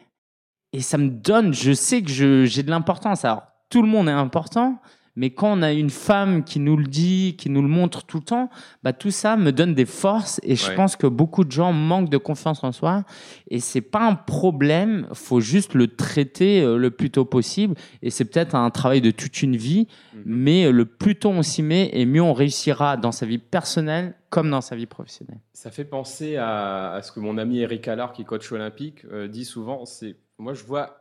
et 0.73 0.81
ça 0.81 0.97
me 0.97 1.09
donne, 1.09 1.53
je 1.53 1.73
sais 1.73 2.03
que 2.03 2.45
j'ai 2.45 2.63
de 2.63 2.71
l'importance. 2.71 3.25
Alors, 3.25 3.43
tout 3.69 3.83
le 3.83 3.89
monde 3.89 4.09
est 4.09 4.13
important, 4.13 4.79
mais 5.17 5.31
quand 5.31 5.59
on 5.59 5.63
a 5.63 5.73
une 5.73 5.91
femme 5.91 6.45
qui 6.45 6.61
nous 6.61 6.77
le 6.77 6.85
dit, 6.85 7.37
qui 7.39 7.51
nous 7.51 7.63
le 7.63 7.69
montre 7.69 8.05
tout 8.05 8.19
le 8.19 8.25
temps, 8.25 8.51
bah 8.83 8.93
tout 8.93 9.11
ça 9.11 9.37
me 9.37 9.53
donne 9.53 9.75
des 9.75 9.87
forces 9.87 10.41
et 10.43 10.57
je 10.57 10.69
ouais. 10.69 10.75
pense 10.75 10.97
que 10.97 11.07
beaucoup 11.07 11.45
de 11.45 11.53
gens 11.53 11.73
manquent 11.73 12.11
de 12.11 12.19
confiance 12.19 12.65
en 12.65 12.73
soi 12.73 13.05
et 13.49 13.61
c'est 13.61 13.81
pas 13.81 14.07
un 14.07 14.15
problème, 14.15 15.09
faut 15.13 15.41
juste 15.41 15.75
le 15.75 15.89
traiter 15.89 16.63
euh, 16.63 16.77
le 16.77 16.91
plus 16.91 17.11
tôt 17.11 17.25
possible 17.25 17.75
et 18.03 18.11
c'est 18.11 18.25
peut-être 18.25 18.55
un 18.55 18.71
travail 18.71 19.01
de 19.01 19.11
toute 19.11 19.43
une 19.43 19.57
vie, 19.57 19.89
mmh. 20.15 20.19
mais 20.25 20.71
le 20.71 20.85
plus 20.85 21.17
tôt 21.17 21.31
on 21.31 21.43
s'y 21.43 21.63
met 21.63 21.91
et 21.93 22.07
mieux 22.07 22.23
on 22.23 22.33
réussira 22.33 22.97
dans 22.97 23.13
sa 23.13 23.27
vie 23.27 23.39
personnelle 23.39 24.15
comme 24.31 24.49
dans 24.49 24.61
sa 24.61 24.77
vie 24.77 24.87
professionnelle. 24.87 25.41
Ça 25.53 25.71
fait 25.71 25.85
penser 25.85 26.37
à, 26.37 26.93
à 26.93 27.03
ce 27.03 27.13
que 27.13 27.21
mon 27.21 27.37
ami 27.37 27.59
Eric 27.59 27.89
Allard, 27.89 28.13
qui 28.13 28.23
est 28.23 28.25
coach 28.25 28.51
olympique, 28.53 29.05
euh, 29.11 29.29
dit 29.29 29.45
souvent. 29.45 29.85
C'est 29.85 30.17
moi 30.39 30.55
je 30.55 30.65
vois 30.65 30.97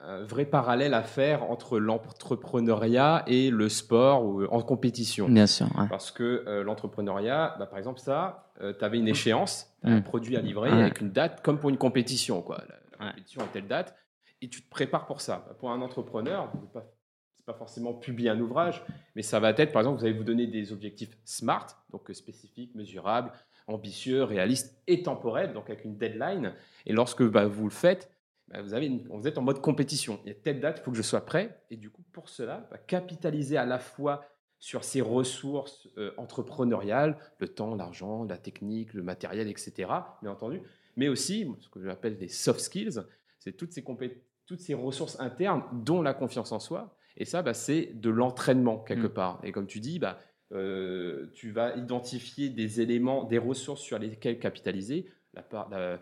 un 0.00 0.22
vrai 0.22 0.44
parallèle 0.44 0.94
à 0.94 1.02
faire 1.02 1.50
entre 1.50 1.78
l'entrepreneuriat 1.80 3.24
et 3.26 3.50
le 3.50 3.68
sport 3.68 4.24
ou 4.24 4.44
en 4.46 4.62
compétition. 4.62 5.28
Bien 5.28 5.46
sûr. 5.46 5.66
ouais. 5.78 5.88
Parce 5.88 6.10
que 6.10 6.44
euh, 6.46 6.62
l'entrepreneuriat, 6.62 7.56
bah, 7.58 7.66
par 7.66 7.78
exemple, 7.78 7.98
ça, 8.00 8.52
tu 8.60 8.84
avais 8.84 8.98
une 8.98 9.08
échéance, 9.08 9.72
un 9.82 10.00
produit 10.00 10.36
à 10.36 10.40
livrer 10.40 10.70
Ouais. 10.70 10.82
avec 10.82 11.00
une 11.00 11.10
date, 11.10 11.42
comme 11.42 11.58
pour 11.58 11.70
une 11.70 11.78
compétition. 11.78 12.42
Quoi. 12.42 12.58
La, 12.68 12.74
la 12.98 13.04
Ouais. 13.06 13.10
compétition 13.12 13.42
à 13.42 13.46
telle 13.46 13.66
date, 13.66 13.94
et 14.40 14.48
tu 14.48 14.62
te 14.62 14.70
prépares 14.70 15.06
pour 15.06 15.20
ça. 15.20 15.46
Pour 15.58 15.70
un 15.72 15.80
entrepreneur, 15.80 16.50
c'est 16.60 16.72
pas, 16.72 16.84
pas 17.46 17.54
forcément 17.54 17.92
publier 17.94 18.30
un 18.30 18.38
ouvrage, 18.40 18.84
mais 19.16 19.22
ça 19.22 19.40
va 19.40 19.50
être, 19.50 19.72
par 19.72 19.80
exemple, 19.82 19.98
vous 20.00 20.04
allez 20.04 20.16
vous 20.16 20.24
donner 20.24 20.46
des 20.46 20.72
objectifs 20.72 21.16
SMART, 21.24 21.66
donc 21.90 22.08
euh, 22.10 22.14
spécifiques, 22.14 22.74
mesurables, 22.74 23.32
ambitieux, 23.66 24.22
réalistes 24.24 24.80
et 24.86 25.02
temporels, 25.02 25.52
donc 25.52 25.68
avec 25.70 25.84
une 25.84 25.96
deadline. 25.96 26.52
Et 26.86 26.92
lorsque 26.92 27.22
bah, 27.22 27.46
vous 27.46 27.64
le 27.64 27.70
faites, 27.70 28.10
bah, 28.50 28.62
vous, 28.62 28.74
avez 28.74 28.86
une- 28.86 29.06
vous 29.08 29.26
êtes 29.26 29.38
en 29.38 29.42
mode 29.42 29.60
compétition. 29.60 30.20
Il 30.24 30.28
y 30.28 30.32
a 30.32 30.34
telle 30.34 30.60
date, 30.60 30.78
il 30.80 30.82
faut 30.84 30.90
que 30.90 30.96
je 30.96 31.02
sois 31.02 31.24
prêt. 31.24 31.62
Et 31.70 31.76
du 31.76 31.90
coup, 31.90 32.02
pour 32.12 32.28
cela, 32.28 32.66
bah, 32.70 32.78
capitaliser 32.78 33.56
à 33.56 33.64
la 33.66 33.78
fois 33.78 34.24
sur 34.58 34.82
ces 34.84 35.00
ressources 35.00 35.88
euh, 35.98 36.10
entrepreneuriales, 36.16 37.16
le 37.38 37.48
temps, 37.48 37.74
l'argent, 37.74 38.24
la 38.24 38.38
technique, 38.38 38.92
le 38.94 39.02
matériel, 39.02 39.48
etc., 39.48 39.72
bien 40.22 40.32
entendu, 40.32 40.60
mais 40.96 41.08
aussi 41.08 41.46
ce 41.60 41.68
que 41.68 41.80
j'appelle 41.82 42.16
les 42.18 42.28
soft 42.28 42.58
skills, 42.60 43.00
c'est 43.38 43.52
toutes 43.52 43.72
ces, 43.72 43.84
toutes 44.46 44.60
ces 44.60 44.74
ressources 44.74 45.20
internes, 45.20 45.62
dont 45.72 46.02
la 46.02 46.12
confiance 46.14 46.50
en 46.52 46.58
soi. 46.58 46.96
Et 47.16 47.24
ça, 47.24 47.42
bah, 47.42 47.54
c'est 47.54 47.92
de 47.94 48.10
l'entraînement, 48.10 48.78
quelque 48.78 49.06
Mm. 49.06 49.12
part. 49.14 49.40
Et 49.44 49.52
comme 49.52 49.66
tu 49.66 49.78
dis, 49.80 49.98
bah, 50.00 50.18
euh, 50.52 51.30
tu 51.34 51.50
vas 51.50 51.76
identifier 51.76 52.48
des 52.48 52.80
éléments, 52.80 53.24
des 53.24 53.38
ressources 53.38 53.82
sur 53.82 53.98
lesquelles 53.98 54.38
capitaliser. 54.38 55.06
La 55.34 55.42
part- 55.42 55.68
la- 55.68 55.94
le- 55.94 56.00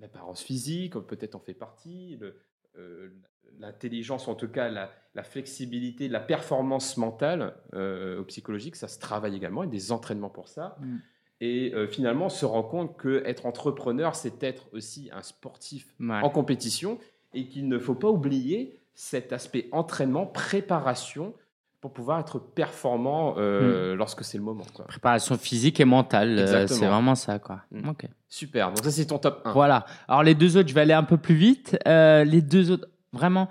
L'apparence 0.00 0.42
physique, 0.42 0.94
peut-être 0.94 1.34
en 1.34 1.40
fait 1.40 1.54
partie. 1.54 2.18
euh, 2.76 3.08
L'intelligence, 3.60 4.26
en 4.26 4.34
tout 4.34 4.48
cas, 4.48 4.68
la, 4.68 4.90
la 5.14 5.22
flexibilité, 5.22 6.08
la 6.08 6.18
performance 6.18 6.96
mentale 6.96 7.54
euh, 7.74 8.20
ou 8.20 8.24
psychologique, 8.24 8.74
ça 8.74 8.88
se 8.88 8.98
travaille 8.98 9.36
également. 9.36 9.62
Il 9.62 9.66
y 9.66 9.68
a 9.68 9.72
des 9.72 9.92
entraînements 9.92 10.30
pour 10.30 10.48
ça. 10.48 10.76
Mm. 10.80 10.96
Et 11.40 11.72
euh, 11.74 11.86
finalement, 11.86 12.26
on 12.26 12.30
se 12.30 12.44
rend 12.46 12.64
compte 12.64 13.00
qu'être 13.00 13.46
entrepreneur, 13.46 14.16
c'est 14.16 14.42
être 14.42 14.66
aussi 14.72 15.08
un 15.12 15.22
sportif 15.22 15.94
Ouais. 16.00 16.20
en 16.20 16.30
compétition 16.30 16.98
et 17.32 17.46
qu'il 17.48 17.68
ne 17.68 17.78
faut 17.78 17.94
pas 17.94 18.08
oublier 18.08 18.80
cet 18.94 19.32
aspect 19.32 19.68
entraînement, 19.70 20.26
préparation 20.26 21.34
pour 21.84 21.92
pouvoir 21.92 22.18
être 22.18 22.38
performant 22.38 23.34
euh, 23.36 23.94
lorsque 23.94 24.24
c'est 24.24 24.38
le 24.38 24.42
moment. 24.42 24.64
quoi. 24.72 24.86
Préparation 24.86 25.36
physique 25.36 25.80
et 25.80 25.84
mentale, 25.84 26.38
euh, 26.38 26.66
c'est 26.66 26.86
vraiment 26.86 27.14
ça, 27.14 27.38
quoi. 27.38 27.60
Mm. 27.72 27.90
Ok. 27.90 28.06
Super, 28.26 28.68
donc 28.68 28.82
ça 28.82 28.90
c'est 28.90 29.04
ton 29.04 29.18
top 29.18 29.42
1. 29.44 29.52
Voilà. 29.52 29.84
Alors 30.08 30.22
les 30.22 30.34
deux 30.34 30.56
autres, 30.56 30.70
je 30.70 30.74
vais 30.74 30.80
aller 30.80 30.94
un 30.94 31.02
peu 31.02 31.18
plus 31.18 31.34
vite. 31.34 31.76
Euh, 31.86 32.24
les 32.24 32.40
deux 32.40 32.70
autres, 32.70 32.88
vraiment, 33.12 33.50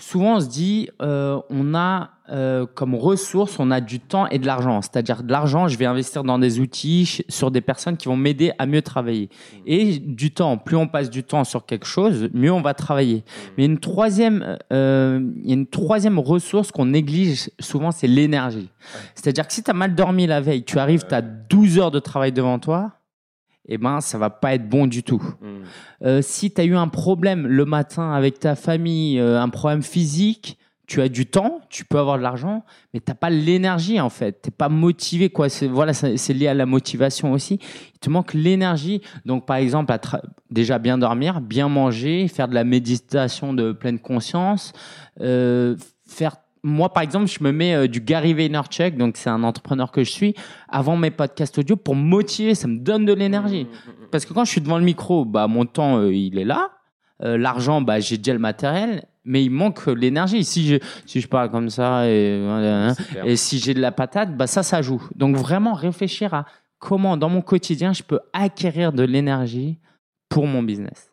souvent 0.00 0.36
on 0.36 0.40
se 0.40 0.48
dit, 0.48 0.88
euh, 1.02 1.40
on 1.50 1.74
a 1.74 2.10
euh, 2.30 2.64
comme 2.74 2.94
ressource, 2.94 3.58
on 3.58 3.70
a 3.70 3.80
du 3.80 3.98
temps 3.98 4.28
et 4.28 4.38
de 4.38 4.46
l'argent. 4.46 4.82
C'est-à-dire 4.82 5.22
de 5.22 5.32
l'argent, 5.32 5.66
je 5.66 5.76
vais 5.76 5.86
investir 5.86 6.22
dans 6.22 6.38
des 6.38 6.60
outils, 6.60 7.22
sur 7.28 7.50
des 7.50 7.60
personnes 7.60 7.96
qui 7.96 8.06
vont 8.06 8.16
m'aider 8.16 8.52
à 8.58 8.66
mieux 8.66 8.82
travailler. 8.82 9.30
Et 9.66 9.98
du 9.98 10.32
temps, 10.32 10.56
plus 10.56 10.76
on 10.76 10.86
passe 10.86 11.10
du 11.10 11.24
temps 11.24 11.42
sur 11.42 11.66
quelque 11.66 11.86
chose, 11.86 12.28
mieux 12.32 12.52
on 12.52 12.60
va 12.60 12.72
travailler. 12.74 13.24
Mais 13.58 13.64
une 13.64 13.78
troisième, 13.78 14.58
euh, 14.72 15.20
il 15.42 15.48
y 15.48 15.50
a 15.50 15.54
une 15.54 15.66
troisième 15.66 16.18
ressource 16.18 16.70
qu'on 16.70 16.86
néglige 16.86 17.50
souvent, 17.58 17.90
c'est 17.90 18.06
l'énergie. 18.06 18.70
C'est-à-dire 19.14 19.46
que 19.46 19.52
si 19.52 19.62
tu 19.62 19.70
as 19.70 19.74
mal 19.74 19.94
dormi 19.94 20.26
la 20.26 20.40
veille, 20.40 20.64
tu 20.64 20.78
arrives, 20.78 21.04
tu 21.08 21.14
as 21.14 21.22
12 21.22 21.78
heures 21.78 21.90
de 21.90 21.98
travail 21.98 22.30
devant 22.30 22.60
toi, 22.60 22.99
eh 23.70 23.78
ben, 23.78 24.00
ça 24.00 24.18
va 24.18 24.30
pas 24.30 24.54
être 24.54 24.68
bon 24.68 24.86
du 24.86 25.02
tout. 25.02 25.22
Mm. 25.40 25.46
Euh, 26.04 26.22
si 26.22 26.50
tu 26.50 26.60
as 26.60 26.64
eu 26.64 26.76
un 26.76 26.88
problème 26.88 27.46
le 27.46 27.64
matin 27.64 28.12
avec 28.12 28.40
ta 28.40 28.56
famille, 28.56 29.18
euh, 29.18 29.40
un 29.40 29.48
problème 29.48 29.82
physique, 29.82 30.58
tu 30.90 31.00
as 31.00 31.08
du 31.08 31.24
temps, 31.24 31.60
tu 31.70 31.84
peux 31.84 32.00
avoir 32.00 32.18
de 32.18 32.22
l'argent, 32.24 32.64
mais 32.92 32.98
tu 32.98 33.08
n'as 33.08 33.14
pas 33.14 33.30
l'énergie 33.30 34.00
en 34.00 34.10
fait. 34.10 34.42
Tu 34.42 34.48
n'es 34.48 34.50
pas 34.50 34.68
motivé. 34.68 35.30
Quoi. 35.30 35.48
C'est, 35.48 35.68
voilà, 35.68 35.92
c'est 35.92 36.32
lié 36.34 36.48
à 36.48 36.54
la 36.54 36.66
motivation 36.66 37.30
aussi. 37.30 37.60
Il 37.94 37.98
te 38.00 38.10
manque 38.10 38.34
l'énergie. 38.34 39.00
Donc 39.24 39.46
par 39.46 39.58
exemple, 39.58 39.92
à 39.92 40.00
déjà 40.50 40.80
bien 40.80 40.98
dormir, 40.98 41.40
bien 41.40 41.68
manger, 41.68 42.26
faire 42.26 42.48
de 42.48 42.54
la 42.54 42.64
méditation 42.64 43.54
de 43.54 43.70
pleine 43.70 44.00
conscience, 44.00 44.72
euh, 45.20 45.76
faire 46.08 46.38
moi, 46.62 46.92
par 46.92 47.02
exemple, 47.02 47.26
je 47.26 47.42
me 47.42 47.52
mets 47.52 47.74
euh, 47.74 47.86
du 47.88 48.00
Gary 48.00 48.34
Vaynerchuk, 48.34 48.96
donc 48.96 49.16
c'est 49.16 49.30
un 49.30 49.42
entrepreneur 49.44 49.90
que 49.90 50.04
je 50.04 50.10
suis, 50.10 50.34
avant 50.68 50.96
mes 50.96 51.10
podcasts 51.10 51.58
audio 51.58 51.76
pour 51.76 51.94
me 51.96 52.02
motiver. 52.02 52.54
Ça 52.54 52.68
me 52.68 52.78
donne 52.78 53.04
de 53.06 53.12
l'énergie. 53.12 53.66
Parce 54.10 54.24
que 54.24 54.32
quand 54.34 54.44
je 54.44 54.50
suis 54.50 54.60
devant 54.60 54.78
le 54.78 54.84
micro, 54.84 55.24
bah, 55.24 55.46
mon 55.46 55.64
temps, 55.66 55.98
euh, 55.98 56.12
il 56.14 56.38
est 56.38 56.44
là. 56.44 56.70
Euh, 57.22 57.36
L'argent, 57.38 57.80
bah, 57.80 58.00
j'ai 58.00 58.16
déjà 58.18 58.32
le 58.32 58.38
matériel, 58.38 59.04
mais 59.24 59.44
il 59.44 59.50
manque 59.50 59.86
l'énergie. 59.86 60.44
Si 60.44 60.66
je, 60.66 60.76
si 61.06 61.20
je 61.20 61.28
parle 61.28 61.50
comme 61.50 61.70
ça 61.70 62.06
et, 62.08 62.42
hein, 62.46 62.94
et 63.24 63.36
si 63.36 63.58
j'ai 63.58 63.74
de 63.74 63.80
la 63.80 63.92
patate, 63.92 64.36
bah, 64.36 64.46
ça, 64.46 64.62
ça 64.62 64.80
joue. 64.82 65.02
Donc 65.14 65.36
vraiment 65.36 65.74
réfléchir 65.74 66.32
à 66.34 66.46
comment, 66.78 67.16
dans 67.16 67.28
mon 67.28 67.42
quotidien, 67.42 67.92
je 67.92 68.02
peux 68.02 68.20
acquérir 68.32 68.92
de 68.92 69.02
l'énergie 69.02 69.78
pour 70.30 70.46
mon 70.46 70.62
business. 70.62 71.12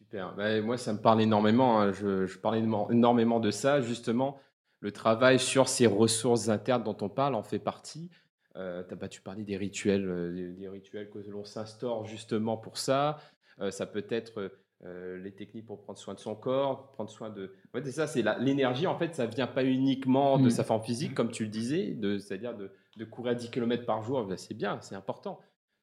Super. 0.00 0.32
Bah, 0.36 0.60
moi, 0.62 0.78
ça 0.78 0.92
me 0.92 0.98
parle 0.98 1.20
énormément. 1.22 1.80
hein. 1.80 1.92
Je, 1.92 2.26
je 2.26 2.38
énorme- 2.38 2.92
énormément 2.92 3.40
de 3.40 3.50
ça. 3.50 3.80
Justement, 3.80 4.38
le 4.80 4.92
travail 4.92 5.38
sur 5.38 5.68
ces 5.68 5.86
ressources 5.86 6.48
internes 6.48 6.82
dont 6.84 6.96
on 7.00 7.08
parle 7.08 7.34
en 7.34 7.42
fait 7.42 7.58
partie. 7.58 8.10
Euh, 8.56 8.82
tu 9.10 9.20
parlais 9.20 9.44
des 9.44 9.56
rituels, 9.56 10.08
euh, 10.08 10.32
des, 10.32 10.48
des 10.52 10.68
rituels 10.68 11.10
que 11.10 11.18
l'on 11.28 11.44
s'instaure 11.44 12.04
justement 12.06 12.56
pour 12.56 12.76
ça. 12.78 13.18
Euh, 13.60 13.70
ça 13.70 13.86
peut 13.86 14.06
être 14.10 14.52
euh, 14.84 15.18
les 15.18 15.32
techniques 15.32 15.66
pour 15.66 15.80
prendre 15.80 15.98
soin 15.98 16.14
de 16.14 16.18
son 16.18 16.34
corps, 16.34 16.90
prendre 16.92 17.10
soin 17.10 17.30
de. 17.30 17.52
En 17.72 17.78
fait, 17.80 17.90
ça, 17.90 18.06
c'est 18.06 18.22
l'énergie. 18.40 18.86
En 18.86 18.96
fait, 18.98 19.14
ça 19.14 19.26
vient 19.26 19.46
pas 19.46 19.64
uniquement 19.64 20.38
de 20.38 20.46
Mm. 20.46 20.50
sa 20.50 20.64
forme 20.64 20.82
physique, 20.82 21.14
comme 21.14 21.30
tu 21.30 21.44
le 21.44 21.50
disais, 21.50 21.96
c'est-à-dire 22.20 22.56
de, 22.56 22.70
de 22.96 23.04
courir 23.04 23.34
10 23.36 23.50
km 23.50 23.84
par 23.84 24.02
jour. 24.02 24.24
Ben, 24.24 24.36
c'est 24.36 24.54
bien, 24.54 24.80
c'est 24.80 24.94
important. 24.94 25.38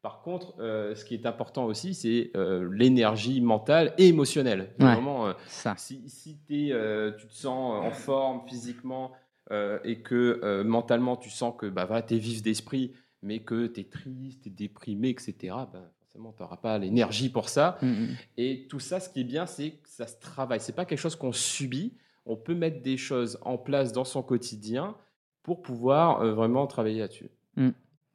Par 0.06 0.22
contre, 0.22 0.54
euh, 0.60 0.94
ce 0.94 1.04
qui 1.04 1.16
est 1.16 1.26
important 1.26 1.66
aussi, 1.66 1.96
c'est 1.96 2.30
euh, 2.36 2.70
l'énergie 2.72 3.42
mentale 3.42 3.92
et 3.98 4.10
émotionnelle. 4.10 4.70
Ouais. 4.80 4.86
Vraiment, 4.94 5.26
euh, 5.26 5.34
Ça. 5.48 5.74
si 5.78 6.08
si 6.08 6.38
tu 6.48 6.70
te 6.70 7.34
sens 7.34 7.84
en 7.84 7.90
forme 7.90 8.48
physiquement 8.48 9.14
et 9.50 10.02
que 10.04 10.62
mentalement 10.62 11.18
tu 11.18 11.32
sens 11.32 11.56
que 11.58 11.66
bah, 11.66 12.04
tu 12.04 12.14
es 12.14 12.18
vif 12.20 12.44
d'esprit, 12.44 12.94
mais 13.24 13.40
que 13.40 13.66
tu 13.66 13.80
es 13.80 13.84
triste, 13.86 14.44
tu 14.44 14.50
es 14.50 14.52
déprimé, 14.52 15.10
etc., 15.10 15.34
bah, 15.74 15.90
forcément, 16.02 16.36
tu 16.38 16.44
n'auras 16.44 16.58
pas 16.58 16.78
l'énergie 16.78 17.30
pour 17.30 17.50
ça. 17.50 17.80
Mm, 17.82 17.88
mm. 17.88 18.18
Et 18.38 18.68
tout 18.70 18.80
ça, 18.80 19.00
ce 19.00 19.10
qui 19.10 19.22
est 19.22 19.24
bien, 19.24 19.48
c'est 19.48 19.72
que 19.72 19.90
ça 19.90 20.06
se 20.06 20.20
travaille. 20.20 20.60
C'est 20.60 20.76
pas 20.76 20.86
quelque 20.86 21.00
chose 21.00 21.16
qu'on 21.16 21.34
subit. 21.34 21.94
On 22.28 22.36
peut 22.36 22.54
mettre 22.54 22.84
des 22.84 22.98
choses 22.98 23.40
en 23.42 23.58
place 23.58 23.92
dans 23.92 24.06
son 24.06 24.22
quotidien 24.22 24.96
pour 25.42 25.64
pouvoir 25.64 26.24
vraiment 26.36 26.68
travailler 26.68 27.00
là-dessus. 27.00 27.32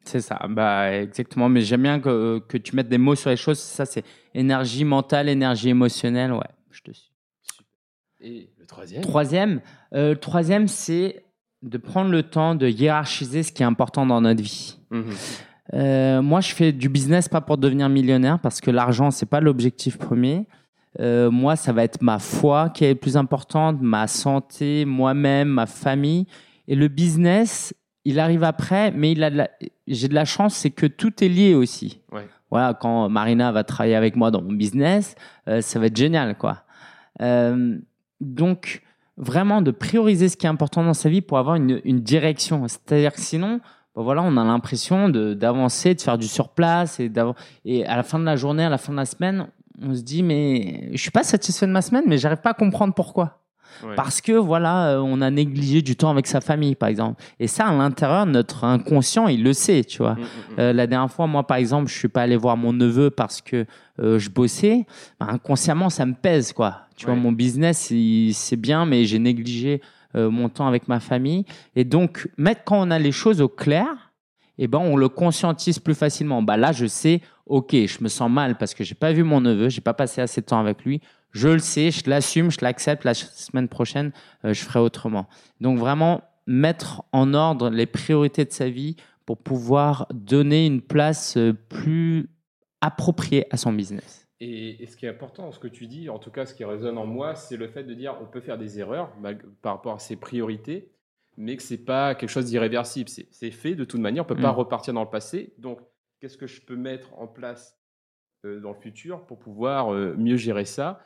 C'est 0.05 0.21
ça, 0.21 0.41
bah, 0.49 0.93
exactement. 0.93 1.49
Mais 1.49 1.61
j'aime 1.61 1.83
bien 1.83 2.01
que, 2.01 2.39
que 2.49 2.57
tu 2.57 2.75
mettes 2.75 2.89
des 2.89 2.99
mots 2.99 3.15
sur 3.15 3.31
les 3.31 3.37
choses. 3.37 3.59
Ça, 3.59 3.85
c'est 3.85 4.05
énergie 4.35 4.85
mentale, 4.85 5.29
énergie 5.29 5.69
émotionnelle. 5.69 6.33
Ouais, 6.33 6.41
je 6.71 6.81
te 6.81 6.93
suis. 6.93 7.11
Et 8.21 8.51
le 8.59 8.67
troisième? 8.67 9.03
Troisième, 9.03 9.61
euh, 9.95 10.11
le 10.11 10.21
troisième, 10.21 10.69
c'est 10.69 11.25
de 11.63 11.79
prendre 11.79 12.11
le 12.11 12.23
temps 12.23 12.55
de 12.55 12.69
hiérarchiser 12.69 13.43
ce 13.43 13.53
qui 13.53 13.63
est 13.63 13.67
important 13.67 14.07
dans 14.07 14.21
notre 14.21 14.43
vie. 14.43 14.79
Mhm. 14.91 15.05
Euh, 15.75 16.23
moi, 16.23 16.41
je 16.41 16.55
fais 16.55 16.73
du 16.73 16.89
business 16.89 17.29
pas 17.29 17.41
pour 17.41 17.59
devenir 17.59 17.89
millionnaire 17.89 18.39
parce 18.41 18.61
que 18.61 18.71
l'argent, 18.71 19.11
c'est 19.11 19.27
pas 19.27 19.41
l'objectif 19.41 19.99
premier. 19.99 20.47
Euh, 20.99 21.31
moi, 21.31 21.55
ça 21.55 21.73
va 21.73 21.85
être 21.85 22.03
ma 22.03 22.19
foi 22.19 22.71
qui 22.71 22.85
est 22.85 22.95
plus 22.95 23.17
importante, 23.17 23.81
ma 23.81 24.09
santé, 24.09 24.85
moi-même, 24.85 25.49
ma 25.49 25.67
famille. 25.67 26.27
Et 26.67 26.75
le 26.75 26.89
business, 26.89 27.73
il 28.05 28.19
arrive 28.19 28.43
après, 28.43 28.91
mais 28.91 29.13
il 29.13 29.23
a 29.23 29.31
de 29.31 29.37
la... 29.37 29.51
j'ai 29.95 30.09
de 30.09 30.15
la 30.15 30.25
chance, 30.25 30.55
c'est 30.55 30.71
que 30.71 30.87
tout 30.87 31.23
est 31.23 31.29
lié 31.29 31.55
aussi. 31.55 32.01
Ouais. 32.13 32.27
Voilà, 32.51 32.75
quand 32.75 33.09
Marina 33.09 33.53
va 33.53 33.65
travailler 33.65 33.95
avec 33.95 34.17
moi 34.17 34.31
dans 34.31 34.43
mon 34.43 34.53
business, 34.53 35.15
euh, 35.49 35.61
ça 35.61 35.79
va 35.79 35.87
être 35.87 35.97
génial, 35.97 36.37
quoi. 36.37 36.65
Euh, 37.23 37.79
donc, 38.21 38.83
vraiment 39.17 39.63
de 39.63 39.71
prioriser 39.71 40.29
ce 40.29 40.37
qui 40.37 40.47
est 40.47 40.51
important 40.51 40.83
dans 40.83 40.95
sa 40.95 41.09
vie 41.09 41.21
pour 41.21 41.39
avoir 41.39 41.57
une, 41.57 41.81
une 41.85 42.01
direction. 42.01 42.67
C'est-à-dire 42.67 43.13
que 43.13 43.21
sinon, 43.21 43.61
ben 43.95 44.03
voilà, 44.03 44.23
on 44.23 44.37
a 44.37 44.45
l'impression 44.45 45.09
d'avancer, 45.09 45.95
de, 45.95 46.01
faire 46.01 46.19
du 46.19 46.27
surplace 46.27 47.01
et, 47.01 47.11
et 47.65 47.85
à 47.87 47.97
la 47.97 48.03
fin 48.03 48.19
de 48.19 48.25
la 48.25 48.37
journée, 48.37 48.65
à 48.65 48.71
la 48.71 48.79
fin 48.79 48.93
de 48.93 48.99
la 48.99 49.05
semaine, 49.05 49.49
on 49.83 49.95
se 49.95 50.03
dit 50.03 50.23
mais 50.23 50.91
je 50.93 51.01
suis 51.01 51.11
pas 51.11 51.23
satisfait 51.23 51.67
de 51.67 51.73
ma 51.73 51.83
semaine, 51.83 52.05
mais 52.07 52.19
j'arrive 52.19 52.41
pas 52.41 52.51
à 52.51 52.55
comprendre 52.55 52.95
pourquoi. 52.95 53.41
Ouais. 53.85 53.95
Parce 53.97 54.21
que 54.21 54.33
voilà, 54.33 54.91
euh, 54.93 54.99
on 55.01 55.21
a 55.21 55.31
négligé 55.31 55.83
du 55.83 55.97
temps 55.97 56.11
avec 56.11 56.27
sa 56.27 56.41
famille, 56.41 56.75
par 56.75 56.89
exemple. 56.89 57.23
Et 57.39 57.47
ça, 57.47 57.67
à 57.67 57.73
l'intérieur, 57.75 58.27
notre 58.27 58.65
inconscient, 58.65 59.29
il 59.29 59.43
le 59.43 59.53
sait, 59.53 59.85
tu 59.85 59.99
vois. 59.99 60.15
Mhm, 60.15 60.21
mhm. 60.21 60.27
Euh, 60.59 60.73
la 60.73 60.87
dernière 60.87 61.11
fois, 61.11 61.27
moi, 61.27 61.47
par 61.47 61.57
exemple, 61.57 61.89
je 61.91 61.97
suis 61.99 62.09
pas 62.09 62.23
allé 62.23 62.37
voir 62.37 62.57
mon 62.57 62.73
neveu 62.73 63.11
parce 63.11 63.41
que 63.41 63.67
euh, 64.01 64.19
je 64.19 64.31
bossais. 64.31 64.87
Ben, 65.19 65.29
inconsciemment, 65.31 65.91
ça 65.91 66.07
me 66.07 66.15
pèse, 66.15 66.53
quoi. 66.53 66.83
Tu 66.97 67.07
Ouais. 67.07 67.13
vois, 67.13 67.21
mon 67.23 67.33
business, 67.33 67.93
c'est 68.33 68.57
bien, 68.57 68.85
mais 68.87 69.05
j'ai 69.05 69.19
négligé 69.19 69.81
euh, 70.17 70.31
mon 70.31 70.49
temps 70.49 70.67
avec 70.67 70.89
ma 70.89 71.01
famille. 71.01 71.45
Et 71.77 71.85
donc, 71.85 72.29
mettre 72.37 72.63
quand 72.65 72.81
on 72.87 72.91
a 72.91 72.99
les 72.99 73.13
choses 73.13 73.41
au 73.41 73.49
clair, 73.49 73.87
eh 74.59 74.67
ben, 74.67 74.79
on 74.79 74.97
le 74.97 75.09
conscientise 75.09 75.79
plus 75.79 75.95
facilement. 75.95 76.43
Bah 76.43 76.57
là, 76.59 76.73
je 76.73 76.85
sais, 76.87 77.23
ok, 77.47 77.71
je 77.73 78.03
me 78.05 78.09
sens 78.09 78.31
mal 78.31 78.59
parce 78.59 78.75
que 78.75 78.85
j'ai 78.85 78.95
pas 78.95 79.13
vu 79.13 79.23
mon 79.23 79.41
neveu, 79.41 79.69
j'ai 79.71 79.81
pas 79.81 79.95
passé 79.95 80.21
assez 80.21 80.41
de 80.43 80.47
temps 80.47 80.61
avec 80.61 80.85
lui. 80.85 81.01
Je 81.33 81.49
le 81.49 81.59
sais, 81.59 81.91
je 81.91 82.09
l'assume, 82.09 82.51
je 82.51 82.59
l'accepte. 82.63 83.05
La 83.05 83.15
semaine 83.15 83.69
prochaine, 83.69 84.13
euh, 84.45 84.53
je 84.53 84.63
ferai 84.63 84.81
autrement. 84.81 85.29
Donc 85.61 85.79
vraiment 85.79 86.23
mettre 86.47 87.05
en 87.13 87.35
ordre 87.35 87.71
les 87.71 87.87
priorités 87.87 88.45
de 88.45 88.53
sa 88.53 88.69
vie 88.69 88.97
pour 89.27 89.39
pouvoir 89.39 90.07
donner 90.13 90.67
une 90.67 90.83
place 90.83 91.37
euh, 91.37 91.53
plus 91.53 92.29
appropriée 92.81 93.47
à 93.51 93.57
son 93.57 93.73
business. 93.73 94.29
Et, 94.41 94.87
ce 94.87 94.97
qui 94.97 95.05
est 95.05 95.11
important 95.11 95.53
ce 95.53 95.59
que 95.59 95.69
tu 95.69 95.87
dis, 95.87 96.09
en 96.09 96.19
tout 96.19 96.31
cas 96.31 96.47
ce 96.47 96.55
qui 96.55 96.65
résonne 96.65 96.97
en 96.97 97.07
moi, 97.07 97.35
c'est 97.35 97.59
le 97.59 97.69
fait 97.69 97.85
de 97.85 97.93
dire 97.95 98.17
on 98.23 98.27
peut 98.27 98.41
faire 98.41 98.59
des 98.59 98.81
erreurs 98.81 99.13
par 99.61 99.75
rapport 99.75 99.95
à 99.95 99.99
ses 99.99 100.17
priorités, 100.17 100.91
mais 101.37 101.57
que 101.57 101.63
c'est 101.63 101.85
pas 101.85 102.15
quelque 102.15 102.31
chose 102.31 102.47
d'irréversible. 102.47 103.11
C'est 103.11 103.51
fait 103.51 103.75
de 103.75 103.85
toute 103.85 104.01
manière, 104.01 104.25
on 104.25 104.27
peut 104.27 104.35
pas 104.35 104.53
mm. 104.53 104.57
repartir 104.57 104.95
dans 104.95 105.05
le 105.05 105.11
passé. 105.11 105.53
Donc, 105.59 105.81
qu'est-ce 106.21 106.39
que 106.39 106.47
je 106.47 106.63
peux 106.63 106.77
mettre 106.77 107.13
en 107.19 107.27
place 107.27 107.79
euh, 108.47 108.61
dans 108.61 108.71
le 108.71 108.81
futur 108.81 109.27
pour 109.27 109.39
pouvoir 109.39 109.93
mieux 109.93 110.37
gérer 110.37 110.65
ça? 110.65 111.01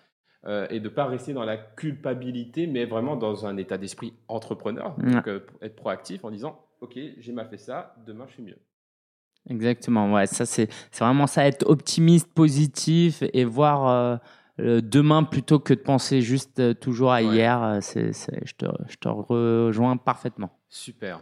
Euh, 0.47 0.67
et 0.71 0.79
de 0.79 0.85
ne 0.85 0.95
pas 0.95 1.07
rester 1.07 1.33
dans 1.33 1.45
la 1.45 1.57
culpabilité, 1.57 2.67
mais 2.67 2.85
vraiment 2.85 3.17
dans 3.17 3.47
un 3.47 3.57
état 3.57 3.79
d'esprit 3.79 4.13
entrepreneur, 4.29 4.95
donc 4.99 5.27
euh, 5.27 5.41
être 5.63 5.77
proactif 5.77 6.25
en 6.25 6.31
disant, 6.31 6.61
OK, 6.81 6.99
j'ai 7.19 7.33
mal 7.33 7.49
fait 7.49 7.59
ça, 7.59 7.95
demain 8.07 8.27
je 8.29 8.35
fais 8.35 8.43
mieux. 8.43 8.59
Exactement, 9.49 10.13
ouais, 10.13 10.27
ça 10.27 10.47
c'est 10.47 10.69
vraiment 10.99 11.27
ça, 11.27 11.47
être 11.47 11.67
optimiste, 11.67 12.33
positif 12.33 13.23
et 13.33 13.45
voir 13.45 14.21
euh, 14.59 14.81
demain 14.83 15.23
plutôt 15.23 15.59
que 15.59 15.75
de 15.75 15.81
penser 15.81 16.21
juste 16.21 16.79
toujours 16.79 17.13
à 17.13 17.23
hier. 17.23 17.79
C'est, 17.81 18.13
je, 18.13 18.55
te, 18.55 18.67
je 18.89 18.97
te 18.97 19.09
rejoins 19.09 19.97
parfaitement. 19.97 20.59
Super. 20.69 21.21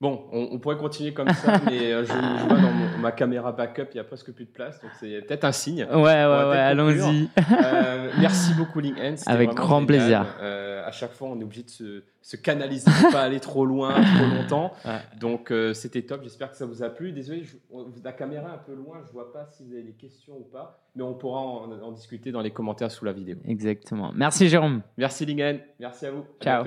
Bon, 0.00 0.28
on, 0.30 0.60
pourrait 0.60 0.76
continuer 0.76 1.12
comme 1.12 1.28
ça, 1.30 1.60
mais 1.66 1.92
euh, 1.92 2.04
je, 2.04 2.12
vois 2.12 2.60
dans 2.60 2.98
ma 3.00 3.10
caméra 3.10 3.50
backup, 3.50 3.86
il 3.90 3.94
n'y 3.94 4.00
a 4.00 4.04
presque 4.04 4.30
plus 4.30 4.44
de 4.44 4.50
place, 4.50 4.80
donc 4.80 4.92
c'est 5.00 5.22
peut-être 5.22 5.42
un 5.42 5.50
signe. 5.50 5.84
Ouais, 5.90 5.96
ouais, 5.96 6.44
ouais, 6.50 6.56
allons-y. 6.56 7.28
Euh, 7.36 8.12
merci 8.20 8.54
beaucoup, 8.54 8.78
LinkedIn. 8.78 9.16
Avec 9.26 9.54
grand 9.54 9.84
plaisir. 9.84 10.24
Euh, 10.40 10.86
à 10.86 10.92
chaque 10.92 11.12
fois, 11.12 11.30
on 11.30 11.40
est 11.40 11.42
obligé 11.42 11.64
de 11.64 11.70
se, 11.70 12.04
se 12.22 12.36
canaliser, 12.36 12.88
pour 13.00 13.10
pas 13.10 13.22
aller 13.22 13.40
trop 13.40 13.66
loin, 13.66 13.90
trop 13.90 14.36
longtemps. 14.36 14.72
Donc, 15.20 15.52
c'était 15.74 16.02
top. 16.02 16.22
J'espère 16.22 16.52
que 16.52 16.56
ça 16.56 16.66
vous 16.66 16.84
a 16.84 16.90
plu. 16.90 17.10
Désolé, 17.10 17.42
je, 17.42 17.56
la 18.04 18.12
caméra 18.12 18.50
est 18.50 18.54
un 18.54 18.58
peu 18.58 18.74
loin, 18.74 18.98
je 19.02 19.08
ne 19.08 19.12
vois 19.14 19.32
pas 19.32 19.48
si 19.50 19.64
vous 19.64 19.72
avez 19.72 19.82
des 19.82 19.94
questions 19.94 20.34
ou 20.34 20.44
pas, 20.44 20.80
mais 20.94 21.02
on 21.02 21.14
pourra 21.14 21.40
en, 21.40 21.90
discuter 21.90 22.30
dans 22.30 22.40
les 22.40 22.52
commentaires 22.52 22.92
sous 22.92 23.04
la 23.04 23.12
vidéo. 23.12 23.38
Exactement. 23.48 24.12
Merci, 24.14 24.48
Jérôme. 24.48 24.82
Merci, 24.96 25.26
LinkedIn. 25.26 25.58
Merci 25.80 26.06
à 26.06 26.12
vous. 26.12 26.24
Ciao. 26.40 26.64